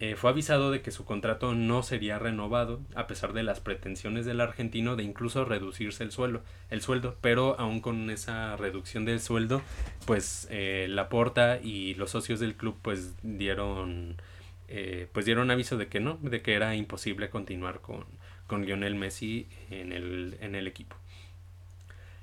eh, 0.03 0.17
fue 0.17 0.31
avisado 0.31 0.73
de 0.73 0.83
que 0.83 0.91
su 0.91 1.05
contrato 1.05 1.55
no 1.55 1.85
sería 1.85 2.19
renovado, 2.19 2.81
a 2.97 3.07
pesar 3.07 3.33
de 3.35 3.45
las 3.45 3.61
pretensiones 3.61 4.27
del 4.27 4.41
argentino 4.41 4.97
de 4.97 5.05
incluso 5.05 5.45
reducirse 5.45 6.03
el 6.03 6.11
sueldo, 6.11 6.43
el 6.71 6.81
sueldo 6.81 7.17
pero 7.21 7.57
aún 7.61 7.81
con 7.81 8.11
esa 8.11 8.57
reducción 8.57 9.05
del 9.05 9.21
sueldo, 9.21 9.63
pues 10.05 10.49
eh, 10.51 10.87
Laporta 10.89 11.61
y 11.63 11.95
los 11.95 12.11
socios 12.11 12.41
del 12.41 12.57
club 12.57 12.77
pues 12.83 13.15
dieron, 13.23 14.17
eh, 14.67 15.07
pues 15.13 15.25
dieron 15.25 15.53
aviso 15.53 15.77
de 15.77 15.87
que 15.87 16.01
no, 16.01 16.19
de 16.21 16.43
que 16.43 16.55
era 16.55 16.75
imposible 16.75 17.31
continuar 17.31 17.81
con, 17.81 18.05
con 18.49 18.67
Lionel 18.67 18.97
Messi 18.97 19.47
en 19.71 19.93
el, 19.93 20.37
en 20.41 20.57
el 20.57 20.67
equipo. 20.67 20.97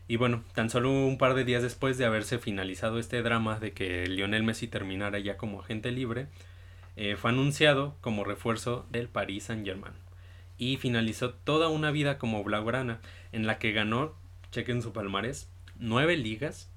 Y 0.09 0.15
bueno, 0.17 0.43
tan 0.55 0.71
solo 0.71 0.89
un 0.89 1.19
par 1.19 1.35
de 1.35 1.45
días 1.45 1.61
después 1.61 1.99
de 1.99 2.05
haberse 2.05 2.39
finalizado 2.39 2.97
este 2.97 3.21
drama 3.21 3.59
de 3.59 3.73
que 3.73 4.07
Lionel 4.07 4.41
Messi 4.41 4.67
terminara 4.67 5.19
ya 5.19 5.37
como 5.37 5.61
agente 5.61 5.91
libre, 5.91 6.25
eh, 6.95 7.15
fue 7.15 7.29
anunciado 7.29 7.95
como 8.01 8.23
refuerzo 8.23 8.87
del 8.89 9.07
Paris 9.07 9.43
Saint-Germain. 9.43 9.93
Y 10.57 10.77
finalizó 10.77 11.35
toda 11.35 11.67
una 11.67 11.91
vida 11.91 12.17
como 12.17 12.43
blaugrana 12.43 13.01
en 13.31 13.45
la 13.45 13.59
que 13.59 13.71
ganó, 13.71 14.15
chequen 14.51 14.81
su 14.81 14.93
palmarés, 14.93 15.47
nueve 15.77 16.17
ligas, 16.17 16.71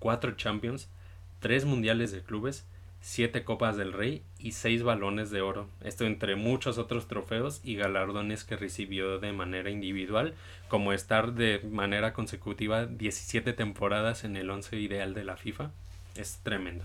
cuatro 0.00 0.32
Champions, 0.32 0.90
tres 1.38 1.66
mundiales 1.66 2.10
de 2.10 2.24
clubes, 2.24 2.66
siete 3.06 3.44
copas 3.44 3.76
del 3.76 3.92
Rey 3.92 4.24
y 4.36 4.50
seis 4.50 4.82
balones 4.82 5.30
de 5.30 5.40
oro. 5.40 5.68
Esto 5.80 6.06
entre 6.06 6.34
muchos 6.34 6.76
otros 6.76 7.06
trofeos 7.06 7.60
y 7.62 7.76
galardones 7.76 8.42
que 8.42 8.56
recibió 8.56 9.20
de 9.20 9.32
manera 9.32 9.70
individual, 9.70 10.34
como 10.66 10.92
estar 10.92 11.32
de 11.32 11.60
manera 11.70 12.12
consecutiva 12.12 12.86
17 12.86 13.52
temporadas 13.52 14.24
en 14.24 14.36
el 14.36 14.50
once 14.50 14.76
ideal 14.76 15.14
de 15.14 15.22
la 15.22 15.36
FIFA. 15.36 15.70
Es 16.16 16.40
tremendo. 16.42 16.84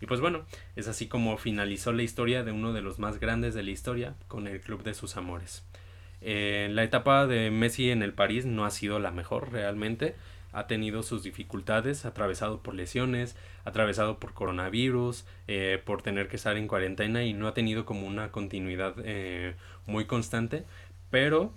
Y 0.00 0.06
pues 0.06 0.22
bueno, 0.22 0.46
es 0.76 0.88
así 0.88 1.08
como 1.08 1.36
finalizó 1.36 1.92
la 1.92 2.04
historia 2.04 2.42
de 2.42 2.52
uno 2.52 2.72
de 2.72 2.80
los 2.80 2.98
más 2.98 3.20
grandes 3.20 3.52
de 3.52 3.62
la 3.62 3.70
historia 3.70 4.14
con 4.28 4.46
el 4.46 4.62
club 4.62 4.82
de 4.82 4.94
sus 4.94 5.18
amores. 5.18 5.62
Eh, 6.22 6.68
la 6.72 6.84
etapa 6.84 7.26
de 7.26 7.50
Messi 7.50 7.90
en 7.90 8.02
el 8.02 8.14
París 8.14 8.46
no 8.46 8.64
ha 8.64 8.70
sido 8.70 8.98
la 8.98 9.10
mejor 9.10 9.52
realmente. 9.52 10.16
Ha 10.52 10.66
tenido 10.66 11.02
sus 11.02 11.22
dificultades, 11.22 12.04
atravesado 12.04 12.62
por 12.62 12.74
lesiones, 12.74 13.36
atravesado 13.64 14.18
por 14.18 14.34
coronavirus, 14.34 15.24
eh, 15.48 15.80
por 15.84 16.02
tener 16.02 16.28
que 16.28 16.36
estar 16.36 16.56
en 16.56 16.68
cuarentena 16.68 17.24
y 17.24 17.32
no 17.32 17.48
ha 17.48 17.54
tenido 17.54 17.84
como 17.84 18.06
una 18.06 18.30
continuidad 18.30 18.94
eh, 19.04 19.54
muy 19.86 20.06
constante. 20.06 20.64
Pero 21.10 21.52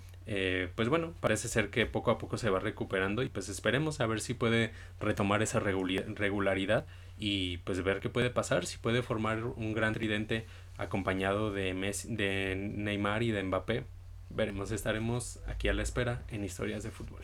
pues 0.74 0.88
bueno, 0.88 1.12
parece 1.20 1.48
ser 1.48 1.68
que 1.68 1.84
poco 1.84 2.10
a 2.10 2.16
poco 2.16 2.38
se 2.38 2.48
va 2.48 2.58
recuperando 2.58 3.22
y 3.22 3.28
pues 3.28 3.50
esperemos 3.50 4.00
a 4.00 4.06
ver 4.06 4.22
si 4.22 4.32
puede 4.32 4.72
retomar 4.98 5.42
esa 5.42 5.60
regularidad 5.60 6.86
y 7.18 7.58
pues 7.58 7.82
ver 7.82 8.00
qué 8.00 8.08
puede 8.08 8.30
pasar, 8.30 8.66
si 8.66 8.78
puede 8.78 9.02
formar 9.02 9.44
un 9.44 9.74
gran 9.74 9.92
tridente 9.92 10.46
acompañado 10.78 11.52
de, 11.52 11.74
Messi, 11.74 12.14
de 12.14 12.54
Neymar 12.56 13.22
y 13.22 13.30
de 13.30 13.42
Mbappé. 13.42 13.84
Veremos, 14.30 14.70
estaremos 14.72 15.40
aquí 15.46 15.68
a 15.68 15.74
la 15.74 15.82
espera 15.82 16.22
en 16.28 16.44
historias 16.44 16.82
de 16.82 16.90
fútbol. 16.90 17.22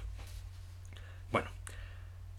Bueno, 1.33 1.51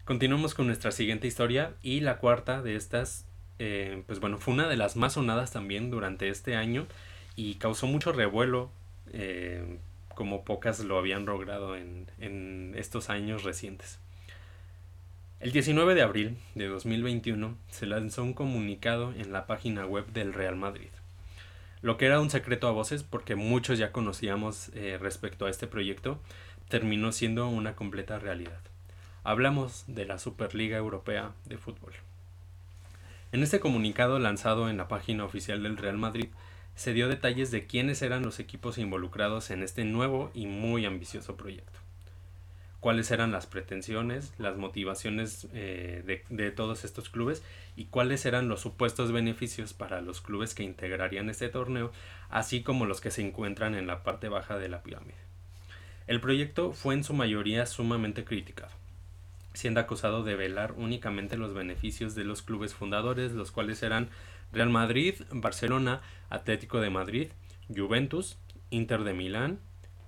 continuamos 0.06 0.54
con 0.54 0.68
nuestra 0.68 0.92
siguiente 0.92 1.28
historia 1.28 1.74
y 1.82 2.00
la 2.00 2.18
cuarta 2.18 2.62
de 2.62 2.76
estas, 2.76 3.26
eh, 3.60 4.04
pues 4.08 4.20
bueno, 4.20 4.38
fue 4.38 4.54
una 4.54 4.68
de 4.68 4.78
las 4.78 4.96
más 4.96 5.14
sonadas 5.14 5.52
también 5.52 5.92
durante 5.92 6.30
este 6.30 6.56
año 6.56 6.88
y 7.36 7.56
causó 7.56 7.88
mucho 7.88 8.12
revuelo, 8.12 8.72
eh, 9.14 9.78
como 10.16 10.44
pocas 10.44 10.80
lo 10.82 10.98
habían 10.98 11.26
logrado 11.26 11.76
en, 11.76 12.08
en 12.20 12.74
estos 12.78 13.10
años 13.10 13.44
recientes. 13.44 14.00
El 15.40 15.52
19 15.52 15.96
de 15.96 16.04
abril 16.04 16.38
de 16.54 16.68
2021 16.68 17.58
se 17.70 17.88
lanzó 17.88 18.24
un 18.24 18.34
comunicado 18.34 19.12
en 19.14 19.32
la 19.32 19.48
página 19.48 19.88
web 19.88 20.06
del 20.14 20.34
Real 20.34 20.56
Madrid, 20.56 20.90
lo 21.82 21.98
que 21.98 22.06
era 22.06 22.20
un 22.20 22.30
secreto 22.30 22.68
a 22.68 22.72
voces 22.72 23.02
porque 23.02 23.36
muchos 23.36 23.80
ya 23.80 23.92
conocíamos 23.92 24.70
eh, 24.76 25.00
respecto 25.02 25.48
a 25.48 25.50
este 25.50 25.66
proyecto, 25.66 26.20
terminó 26.70 27.12
siendo 27.12 27.48
una 27.48 27.76
completa 27.76 28.20
realidad. 28.20 28.60
Hablamos 29.24 29.84
de 29.88 30.06
la 30.06 30.18
Superliga 30.18 30.78
Europea 30.78 31.34
de 31.46 31.58
Fútbol. 31.58 31.94
En 33.32 33.44
este 33.44 33.60
comunicado 33.60 34.20
lanzado 34.20 34.70
en 34.70 34.78
la 34.78 34.88
página 34.88 35.24
oficial 35.24 35.64
del 35.64 35.78
Real 35.78 35.98
Madrid, 35.98 36.30
se 36.76 36.94
dio 36.94 37.08
detalles 37.08 37.52
de 37.52 37.68
quiénes 37.68 38.02
eran 38.02 38.24
los 38.24 38.40
equipos 38.40 38.78
involucrados 38.78 39.52
en 39.52 39.62
este 39.64 39.84
nuevo 39.86 40.32
y 40.34 40.48
muy 40.48 40.86
ambicioso 40.86 41.38
proyecto 41.38 41.80
cuáles 42.82 43.12
eran 43.12 43.32
las 43.32 43.46
pretensiones, 43.46 44.34
las 44.40 44.58
motivaciones 44.58 45.48
eh, 45.54 46.02
de, 46.04 46.24
de, 46.36 46.52
todos 46.52 46.84
estos 46.84 47.10
clubes 47.10 47.44
y 47.76 47.86
cuáles 47.86 48.26
eran 48.26 48.50
los 48.50 48.60
supuestos 48.60 49.12
beneficios 49.12 49.74
para 49.74 50.02
los 50.02 50.20
clubes 50.20 50.56
que 50.56 50.64
integrarían 50.64 51.30
este 51.30 51.48
torneo, 51.48 51.92
así 52.30 52.64
como 52.64 52.88
los 52.88 53.00
que 53.00 53.12
se 53.12 53.22
encuentran 53.22 53.76
en 53.76 53.86
la 53.86 54.02
parte 54.02 54.30
baja 54.30 54.58
de 54.58 54.68
la 54.68 54.82
pirámide. 54.82 55.14
El 56.08 56.20
proyecto 56.20 56.74
fue 56.74 56.96
en 56.96 57.04
su 57.04 57.14
mayoría 57.14 57.68
sumamente 57.68 58.26
criticado, 58.26 58.72
siendo 59.54 59.80
acusado 59.80 60.24
de 60.24 60.36
velar 60.36 60.74
únicamente 60.78 61.38
los 61.38 61.54
beneficios 61.54 62.16
de 62.16 62.24
los 62.24 62.42
clubes 62.42 62.74
fundadores, 62.74 63.34
los 63.34 63.52
cuales 63.52 63.84
eran 63.84 64.10
Real 64.52 64.70
Madrid, 64.70 65.16
Barcelona, 65.32 66.02
Atlético 66.30 66.80
de 66.80 66.90
Madrid, 66.90 67.28
Juventus, 67.74 68.38
Inter 68.70 69.04
de 69.04 69.14
Milán, 69.14 69.60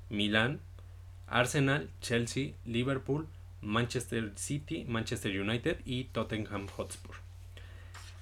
Milán, 0.09 0.61
Arsenal, 1.27 1.89
Chelsea, 2.01 2.53
Liverpool, 2.65 3.27
Manchester 3.61 4.33
City, 4.35 4.85
Manchester 4.87 5.39
United 5.39 5.79
y 5.85 6.05
Tottenham 6.05 6.67
Hotspur. 6.67 7.15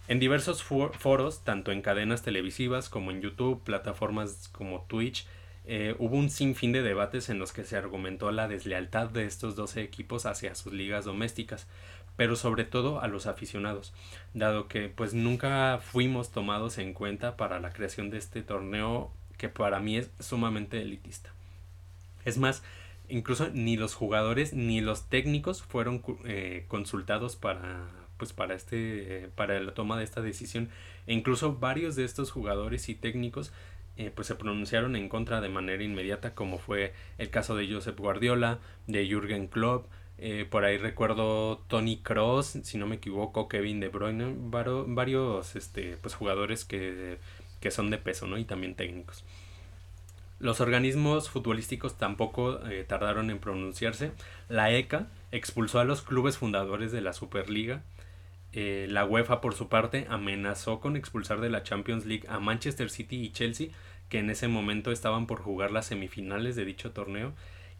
En 0.07 0.19
diversos 0.19 0.63
foros, 0.63 1.43
tanto 1.43 1.71
en 1.71 1.81
cadenas 1.81 2.21
televisivas 2.21 2.89
como 2.89 3.11
en 3.11 3.21
YouTube, 3.21 3.63
plataformas 3.63 4.49
como 4.49 4.81
Twitch, 4.83 5.25
eh, 5.73 5.95
hubo 5.99 6.17
un 6.17 6.29
sinfín 6.29 6.73
de 6.73 6.81
debates 6.81 7.29
en 7.29 7.39
los 7.39 7.53
que 7.53 7.63
se 7.63 7.77
argumentó 7.77 8.29
la 8.33 8.49
deslealtad 8.49 9.07
de 9.07 9.23
estos 9.23 9.55
12 9.55 9.81
equipos 9.81 10.25
hacia 10.25 10.53
sus 10.53 10.73
ligas 10.73 11.05
domésticas, 11.05 11.65
pero 12.17 12.35
sobre 12.35 12.65
todo 12.65 12.99
a 12.99 13.07
los 13.07 13.25
aficionados, 13.25 13.93
dado 14.33 14.67
que 14.67 14.89
pues 14.89 15.13
nunca 15.13 15.79
fuimos 15.81 16.29
tomados 16.29 16.77
en 16.77 16.93
cuenta 16.93 17.37
para 17.37 17.61
la 17.61 17.71
creación 17.71 18.09
de 18.09 18.17
este 18.17 18.41
torneo 18.41 19.13
que 19.37 19.47
para 19.47 19.79
mí 19.79 19.95
es 19.95 20.11
sumamente 20.19 20.81
elitista. 20.81 21.29
Es 22.25 22.37
más, 22.37 22.63
incluso 23.07 23.47
ni 23.53 23.77
los 23.77 23.93
jugadores 23.93 24.51
ni 24.51 24.81
los 24.81 25.07
técnicos 25.07 25.63
fueron 25.63 26.03
eh, 26.25 26.65
consultados 26.67 27.37
para 27.37 27.87
pues 28.17 28.33
para 28.33 28.55
este 28.55 29.29
para 29.35 29.59
la 29.61 29.73
toma 29.73 29.97
de 29.97 30.03
esta 30.03 30.21
decisión 30.21 30.69
e 31.07 31.13
incluso 31.13 31.55
varios 31.55 31.95
de 31.95 32.03
estos 32.03 32.29
jugadores 32.29 32.89
y 32.89 32.93
técnicos 32.93 33.51
eh, 33.97 34.11
pues 34.13 34.27
se 34.27 34.35
pronunciaron 34.35 34.95
en 34.95 35.09
contra 35.09 35.41
de 35.41 35.49
manera 35.49 35.83
inmediata 35.83 36.33
como 36.33 36.57
fue 36.57 36.93
el 37.17 37.29
caso 37.29 37.55
de 37.55 37.71
Josep 37.71 37.99
Guardiola 37.99 38.59
de 38.87 39.07
Jürgen 39.07 39.47
Klopp 39.47 39.87
eh, 40.17 40.45
por 40.49 40.65
ahí 40.65 40.77
recuerdo 40.77 41.63
Tony 41.67 41.97
Cross 41.97 42.59
si 42.63 42.77
no 42.77 42.87
me 42.87 42.95
equivoco 42.95 43.47
Kevin 43.47 43.79
De 43.79 43.89
Bruyne 43.89 44.35
varios 44.87 45.55
este 45.55 45.97
pues 45.97 46.15
jugadores 46.15 46.65
que, 46.65 47.17
que 47.59 47.71
son 47.71 47.89
de 47.89 47.97
peso 47.97 48.27
no 48.27 48.37
y 48.37 48.45
también 48.45 48.75
técnicos 48.75 49.23
los 50.41 50.59
organismos 50.59 51.29
futbolísticos 51.29 51.99
tampoco 51.99 52.65
eh, 52.67 52.83
tardaron 52.83 53.29
en 53.29 53.37
pronunciarse. 53.37 54.11
La 54.49 54.71
ECA 54.71 55.05
expulsó 55.31 55.79
a 55.79 55.85
los 55.85 56.01
clubes 56.01 56.37
fundadores 56.37 56.91
de 56.91 57.01
la 57.01 57.13
Superliga. 57.13 57.83
Eh, 58.53 58.87
la 58.89 59.05
UEFA, 59.05 59.39
por 59.41 59.55
su 59.55 59.69
parte, 59.69 60.07
amenazó 60.09 60.79
con 60.79 60.95
expulsar 60.95 61.39
de 61.39 61.49
la 61.49 61.63
Champions 61.63 62.05
League 62.05 62.25
a 62.27 62.39
Manchester 62.39 62.89
City 62.89 63.23
y 63.23 63.31
Chelsea, 63.31 63.69
que 64.09 64.19
en 64.19 64.29
ese 64.29 64.47
momento 64.47 64.91
estaban 64.91 65.25
por 65.25 65.41
jugar 65.41 65.71
las 65.71 65.87
semifinales 65.87 66.55
de 66.55 66.65
dicho 66.65 66.91
torneo. 66.91 67.33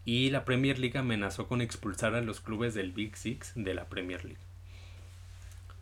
Y 0.06 0.30
la 0.30 0.46
Premier 0.46 0.80
League 0.80 0.98
amenazó 0.98 1.48
con 1.48 1.62
expulsar 1.62 2.16
a 2.16 2.22
los 2.22 2.42
clubes 2.42 2.74
del 2.74 2.92
Big 2.92 3.18
Six 3.18 3.54
de 3.56 3.74
la 3.74 3.86
Premier 3.86 4.24
League. 4.24 4.40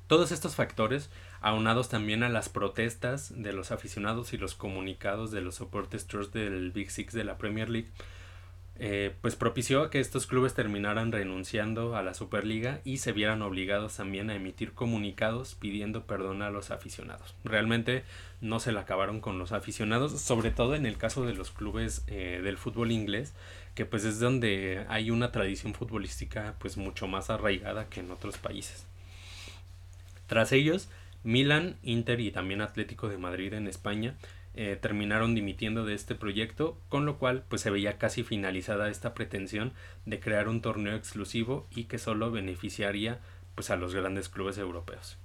Todos 0.08 0.32
estos 0.32 0.56
factores 0.56 1.12
aunados 1.40 1.88
también 1.88 2.24
a 2.24 2.30
las 2.30 2.50
protestas 2.50 3.32
de 3.36 3.54
los 3.54 3.72
aficionados 3.72 4.34
y 4.34 4.38
los 4.38 4.56
comunicados 4.56 5.30
de 5.30 5.42
los 5.42 5.56
soportes 5.56 6.08
trust 6.08 6.34
del 6.34 6.72
Big 6.72 6.90
Six 6.90 7.14
de 7.14 7.24
la 7.24 7.38
Premier 7.38 7.70
League, 7.70 7.90
eh, 8.82 9.14
pues 9.20 9.36
propició 9.36 9.90
que 9.90 10.00
estos 10.00 10.26
clubes 10.26 10.54
terminaran 10.54 11.12
renunciando 11.12 11.98
a 11.98 12.02
la 12.02 12.14
Superliga 12.14 12.80
y 12.86 12.98
se 12.98 13.12
vieran 13.12 13.42
obligados 13.42 13.98
también 13.98 14.30
a 14.30 14.36
emitir 14.36 14.72
comunicados 14.72 15.56
pidiendo 15.56 16.06
perdón 16.06 16.42
a 16.42 16.50
los 16.50 16.72
aficionados. 16.72 17.36
Realmente 17.44 18.04
no 18.40 18.62
se 18.62 18.72
la 18.72 18.82
acabaron 18.82 19.20
con 19.20 19.38
los 19.38 19.52
aficionados, 19.52 20.22
sobre 20.22 20.52
todo 20.52 20.76
en 20.76 20.86
el 20.86 20.98
caso 20.98 21.26
de 21.26 21.34
los 21.34 21.52
clubes 21.52 22.06
eh, 22.08 22.40
del 22.42 22.58
fútbol 22.58 22.94
inglés, 22.94 23.34
que 23.76 23.86
pues 23.86 24.06
es 24.06 24.22
donde 24.22 24.86
hay 24.88 25.12
una 25.12 25.34
tradición 25.34 25.74
futbolística 25.74 26.56
pues 26.60 26.78
mucho 26.78 27.06
más 27.06 27.30
arraigada 27.30 27.90
que 27.90 28.00
en 28.00 28.12
otros 28.12 28.38
países. 28.38 28.86
Tras 30.28 30.54
ellos, 30.54 30.88
Milan, 31.24 31.76
Inter 31.84 32.22
y 32.22 32.32
también 32.32 32.62
Atlético 32.62 33.10
de 33.10 33.18
Madrid 33.18 33.54
en 33.54 33.68
España 33.68 34.16
eh, 34.56 34.78
terminaron 34.82 35.36
dimitiendo 35.36 35.86
de 35.86 35.94
este 35.94 36.16
proyecto, 36.16 36.78
con 36.90 37.06
lo 37.06 37.18
cual 37.18 37.44
pues 37.48 37.62
se 37.62 37.70
veía 37.70 37.98
casi 37.98 38.24
finalizada 38.24 38.90
esta 38.90 39.14
pretensión 39.14 39.74
de 40.06 40.20
crear 40.20 40.48
un 40.48 40.62
torneo 40.62 40.96
exclusivo 40.96 41.68
y 41.72 41.86
que 41.86 41.98
solo 41.98 42.32
beneficiaría 42.32 43.20
pues 43.56 43.70
a 43.70 43.76
los 43.76 43.94
grandes 43.94 44.30
clubes 44.30 44.58
europeos. 44.58 45.18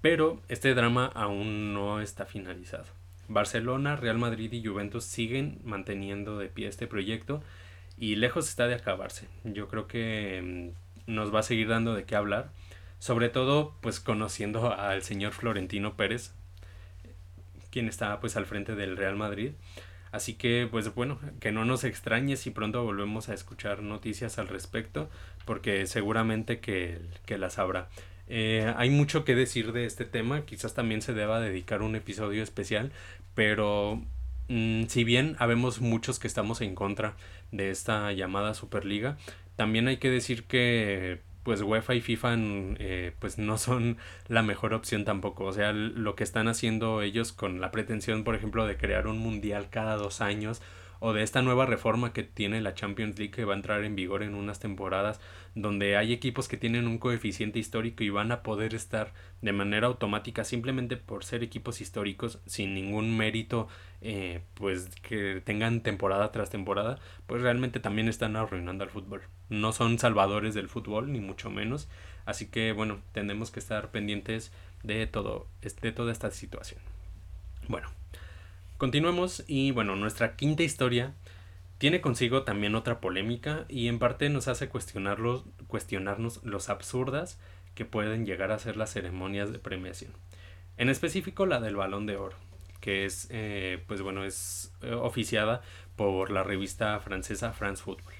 Pero 0.00 0.40
este 0.48 0.74
drama 0.74 1.06
aún 1.14 1.74
no 1.74 2.00
está 2.00 2.24
finalizado. 2.24 2.86
Barcelona, 3.28 3.96
Real 3.96 4.18
Madrid 4.18 4.52
y 4.52 4.64
Juventus 4.64 5.04
siguen 5.04 5.60
manteniendo 5.62 6.38
de 6.38 6.48
pie 6.48 6.66
este 6.66 6.86
proyecto 6.86 7.42
y 7.96 8.16
lejos 8.16 8.48
está 8.48 8.66
de 8.66 8.74
acabarse. 8.74 9.28
Yo 9.44 9.68
creo 9.68 9.86
que 9.86 10.72
mm, 11.06 11.14
nos 11.14 11.32
va 11.34 11.40
a 11.40 11.44
seguir 11.44 11.68
dando 11.68 11.94
de 11.94 12.04
qué 12.04 12.16
hablar, 12.16 12.50
sobre 12.98 13.28
todo 13.28 13.76
pues 13.80 14.00
conociendo 14.00 14.72
al 14.72 15.02
señor 15.02 15.32
Florentino 15.32 15.96
Pérez, 15.96 16.34
quien 17.70 17.88
está 17.88 18.20
pues 18.20 18.36
al 18.36 18.46
frente 18.46 18.74
del 18.74 18.96
Real 18.96 19.16
Madrid. 19.16 19.52
Así 20.12 20.34
que, 20.34 20.66
pues 20.70 20.92
bueno, 20.94 21.20
que 21.38 21.52
no 21.52 21.64
nos 21.64 21.84
extrañe 21.84 22.36
si 22.36 22.50
pronto 22.50 22.82
volvemos 22.82 23.28
a 23.28 23.34
escuchar 23.34 23.82
noticias 23.82 24.38
al 24.38 24.48
respecto, 24.48 25.08
porque 25.44 25.86
seguramente 25.86 26.58
que, 26.58 26.98
que 27.26 27.38
las 27.38 27.58
habrá. 27.58 27.88
Eh, 28.26 28.72
hay 28.76 28.90
mucho 28.90 29.24
que 29.24 29.34
decir 29.34 29.72
de 29.72 29.86
este 29.86 30.04
tema, 30.04 30.44
quizás 30.46 30.74
también 30.74 31.02
se 31.02 31.14
deba 31.14 31.40
dedicar 31.40 31.82
un 31.82 31.96
episodio 31.96 32.42
especial, 32.42 32.92
pero 33.34 34.02
mm, 34.48 34.84
si 34.86 35.04
bien 35.04 35.36
habemos 35.38 35.80
muchos 35.80 36.18
que 36.18 36.28
estamos 36.28 36.60
en 36.60 36.74
contra 36.74 37.16
de 37.52 37.70
esta 37.70 38.12
llamada 38.12 38.54
Superliga, 38.54 39.16
también 39.56 39.88
hay 39.88 39.98
que 39.98 40.10
decir 40.10 40.44
que 40.44 41.20
pues 41.42 41.62
UEFA 41.62 41.94
y 41.94 42.00
FIFA 42.00 42.34
eh, 42.38 43.12
pues 43.18 43.38
no 43.38 43.58
son 43.58 43.98
la 44.28 44.42
mejor 44.42 44.74
opción 44.74 45.04
tampoco. 45.04 45.44
O 45.44 45.52
sea, 45.52 45.72
lo 45.72 46.14
que 46.14 46.24
están 46.24 46.48
haciendo 46.48 47.02
ellos 47.02 47.32
con 47.32 47.60
la 47.60 47.70
pretensión, 47.70 48.24
por 48.24 48.34
ejemplo, 48.34 48.66
de 48.66 48.76
crear 48.76 49.06
un 49.06 49.18
mundial 49.18 49.68
cada 49.70 49.96
dos 49.96 50.20
años 50.20 50.62
o 51.00 51.12
de 51.14 51.22
esta 51.22 51.42
nueva 51.42 51.66
reforma 51.66 52.12
que 52.12 52.22
tiene 52.22 52.60
la 52.60 52.74
Champions 52.74 53.18
League 53.18 53.32
que 53.32 53.44
va 53.44 53.54
a 53.54 53.56
entrar 53.56 53.82
en 53.84 53.96
vigor 53.96 54.22
en 54.22 54.34
unas 54.34 54.60
temporadas 54.60 55.18
donde 55.54 55.96
hay 55.96 56.12
equipos 56.12 56.46
que 56.46 56.58
tienen 56.58 56.86
un 56.86 56.98
coeficiente 56.98 57.58
histórico 57.58 58.04
y 58.04 58.10
van 58.10 58.30
a 58.30 58.42
poder 58.42 58.74
estar 58.74 59.12
de 59.40 59.52
manera 59.52 59.88
automática 59.88 60.44
simplemente 60.44 60.96
por 60.96 61.24
ser 61.24 61.42
equipos 61.42 61.80
históricos 61.80 62.38
sin 62.46 62.74
ningún 62.74 63.16
mérito 63.16 63.66
eh, 64.02 64.42
pues 64.54 64.90
que 65.02 65.42
tengan 65.44 65.82
temporada 65.82 66.30
tras 66.32 66.50
temporada 66.50 66.98
pues 67.26 67.42
realmente 67.42 67.80
también 67.80 68.08
están 68.08 68.36
arruinando 68.36 68.84
al 68.84 68.90
fútbol. 68.90 69.22
No 69.48 69.72
son 69.72 69.98
salvadores 69.98 70.54
del 70.54 70.68
fútbol 70.68 71.12
ni 71.12 71.20
mucho 71.20 71.50
menos. 71.50 71.88
Así 72.26 72.46
que 72.46 72.72
bueno 72.72 73.00
tenemos 73.12 73.50
que 73.50 73.60
estar 73.60 73.90
pendientes 73.90 74.52
de 74.82 75.06
todo 75.06 75.48
de 75.62 75.92
toda 75.92 76.12
esta 76.12 76.30
situación. 76.30 76.80
Bueno 77.68 77.88
Continuemos 78.80 79.44
y 79.46 79.72
bueno, 79.72 79.94
nuestra 79.94 80.36
quinta 80.36 80.62
historia 80.62 81.12
tiene 81.76 82.00
consigo 82.00 82.44
también 82.44 82.74
otra 82.74 82.98
polémica 82.98 83.66
y 83.68 83.88
en 83.88 83.98
parte 83.98 84.30
nos 84.30 84.48
hace 84.48 84.70
cuestionarnos, 84.70 86.42
los 86.44 86.70
absurdas 86.70 87.38
que 87.74 87.84
pueden 87.84 88.24
llegar 88.24 88.52
a 88.52 88.58
ser 88.58 88.78
las 88.78 88.90
ceremonias 88.90 89.52
de 89.52 89.58
premiación. 89.58 90.12
En 90.78 90.88
específico 90.88 91.44
la 91.44 91.60
del 91.60 91.76
balón 91.76 92.06
de 92.06 92.16
oro, 92.16 92.38
que 92.80 93.04
es, 93.04 93.28
eh, 93.28 93.84
pues 93.86 94.00
bueno, 94.00 94.24
es 94.24 94.72
eh, 94.80 94.94
oficiada 94.94 95.60
por 95.94 96.30
la 96.30 96.42
revista 96.42 96.98
francesa 97.00 97.52
France 97.52 97.82
Football. 97.82 98.14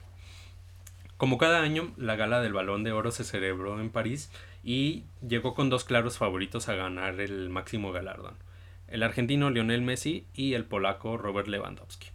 Como 1.16 1.38
cada 1.38 1.62
año, 1.62 1.94
la 1.96 2.16
gala 2.16 2.42
del 2.42 2.52
balón 2.52 2.84
de 2.84 2.92
oro 2.92 3.12
se 3.12 3.24
celebró 3.24 3.80
en 3.80 3.88
París 3.88 4.30
y 4.62 5.04
llegó 5.26 5.54
con 5.54 5.70
dos 5.70 5.84
claros 5.84 6.18
favoritos 6.18 6.68
a 6.68 6.74
ganar 6.74 7.18
el 7.18 7.48
máximo 7.48 7.92
galardón 7.92 8.49
el 8.90 9.02
argentino 9.02 9.50
Lionel 9.50 9.82
Messi 9.82 10.24
y 10.34 10.54
el 10.54 10.64
polaco 10.64 11.16
Robert 11.16 11.48
Lewandowski. 11.48 12.08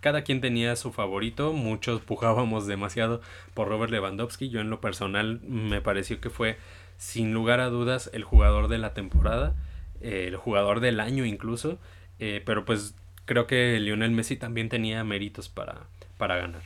Cada 0.00 0.22
quien 0.22 0.40
tenía 0.40 0.76
su 0.76 0.92
favorito, 0.92 1.52
muchos 1.52 2.00
pujábamos 2.02 2.66
demasiado 2.66 3.20
por 3.54 3.68
Robert 3.68 3.92
Lewandowski, 3.92 4.48
yo 4.48 4.60
en 4.60 4.70
lo 4.70 4.80
personal 4.80 5.40
me 5.42 5.80
pareció 5.80 6.20
que 6.20 6.30
fue 6.30 6.58
sin 6.96 7.32
lugar 7.32 7.60
a 7.60 7.68
dudas 7.68 8.10
el 8.12 8.24
jugador 8.24 8.68
de 8.68 8.78
la 8.78 8.94
temporada, 8.94 9.54
el 10.00 10.36
jugador 10.36 10.80
del 10.80 11.00
año 11.00 11.24
incluso, 11.24 11.78
eh, 12.18 12.42
pero 12.44 12.64
pues 12.64 12.94
creo 13.24 13.46
que 13.46 13.78
Lionel 13.80 14.10
Messi 14.10 14.36
también 14.36 14.68
tenía 14.68 15.02
méritos 15.04 15.48
para, 15.48 15.86
para 16.18 16.36
ganar. 16.36 16.62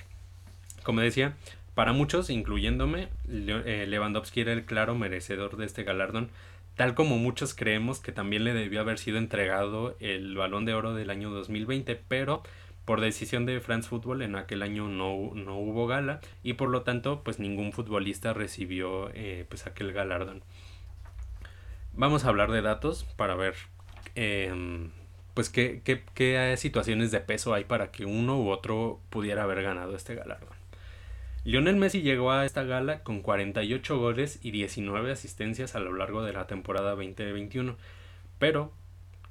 Como 0.83 1.01
decía, 1.01 1.37
para 1.75 1.93
muchos, 1.93 2.31
incluyéndome, 2.31 3.09
eh, 3.29 3.87
Lewandowski 3.87 4.41
era 4.41 4.53
el 4.53 4.65
claro 4.65 4.97
merecedor 4.97 5.57
de 5.57 5.67
este 5.67 5.85
galardón, 5.85 6.31
tal 6.79 6.95
como 6.95 7.19
muchos 7.19 7.55
creemos 7.55 7.99
que 7.99 8.13
también 8.13 8.45
le 8.45 8.55
debió 8.55 8.81
haber 8.81 9.01
sido 9.01 9.19
entregado 9.19 9.97
el 9.99 10.37
balón 10.37 10.65
de 10.65 10.75
oro 10.75 10.95
del 10.95 11.11
año 11.11 11.29
2020, 11.29 11.97
pero 11.97 12.45
por 12.85 13.01
decisión 13.01 13.47
de 13.47 13.61
France 13.61 13.89
Football 13.89 14.23
en 14.23 14.37
aquel 14.37 14.63
año 14.63 14.87
no, 14.87 15.33
no 15.35 15.59
hubo 15.59 15.89
gala 15.89 16.21
y 16.45 16.53
por 16.53 16.69
lo 16.69 16.83
tanto 16.83 17.25
pues 17.25 17.41
ningún 17.41 17.73
futbolista 17.73 18.33
recibió 18.33 19.11
eh, 19.13 19.45
pues 19.49 19.67
aquel 19.67 19.93
galardón. 19.93 20.45
Vamos 21.95 22.25
a 22.25 22.29
hablar 22.29 22.53
de 22.53 22.63
datos 22.63 23.03
para 23.17 23.35
ver 23.35 23.57
em, 24.15 24.93
pues 25.35 25.51
qué, 25.51 25.83
qué, 25.85 26.05
qué 26.15 26.55
situaciones 26.57 27.11
de 27.11 27.19
peso 27.19 27.55
hay 27.55 27.65
para 27.65 27.91
que 27.91 28.05
uno 28.05 28.39
u 28.41 28.51
otro 28.51 29.01
pudiera 29.11 29.43
haber 29.43 29.65
ganado 29.65 29.97
este 29.97 30.15
galardón. 30.15 30.58
Lionel 31.49 31.77
Messi 31.77 32.03
llegó 32.03 32.31
a 32.31 32.45
esta 32.45 32.63
gala 32.63 33.03
con 33.03 33.23
48 33.23 33.99
goles 33.99 34.39
y 34.43 34.51
19 34.51 35.11
asistencias 35.11 35.75
a 35.75 35.81
lo 35.81 35.95
largo 35.95 36.23
de 36.23 36.35
la 36.35 36.47
temporada 36.47 36.91
2021, 36.91 37.75
pero 38.39 38.71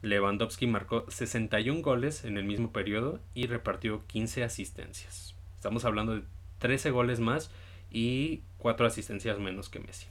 Lewandowski 0.01 0.65
marcó 0.65 1.05
61 1.09 1.83
goles 1.83 2.25
en 2.25 2.39
el 2.39 2.43
mismo 2.43 2.71
periodo 2.71 3.19
y 3.35 3.45
repartió 3.45 4.01
15 4.07 4.43
asistencias. 4.43 5.35
Estamos 5.57 5.85
hablando 5.85 6.15
de 6.15 6.23
13 6.57 6.89
goles 6.89 7.19
más 7.19 7.51
y 7.91 8.41
4 8.57 8.87
asistencias 8.87 9.37
menos 9.37 9.69
que 9.69 9.79
Messi. 9.79 10.07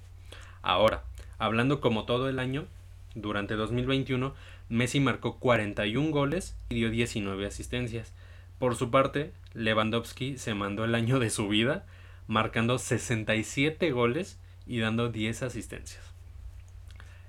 Ahora, 0.62 1.02
hablando 1.38 1.80
como 1.80 2.04
todo 2.04 2.28
el 2.28 2.38
año, 2.38 2.68
durante 3.16 3.56
2021 3.56 4.32
Messi 4.68 5.00
marcó 5.00 5.40
41 5.40 6.12
goles 6.12 6.56
y 6.68 6.76
dio 6.76 6.88
19 6.88 7.44
asistencias. 7.46 8.12
Por 8.58 8.76
su 8.76 8.90
parte, 8.90 9.32
Lewandowski 9.52 10.38
se 10.38 10.54
mandó 10.54 10.84
el 10.84 10.94
año 10.94 11.18
de 11.18 11.30
su 11.30 11.48
vida 11.48 11.84
marcando 12.26 12.78
67 12.78 13.90
goles 13.92 14.38
y 14.66 14.80
dando 14.80 15.10
10 15.10 15.42
asistencias. 15.42 16.02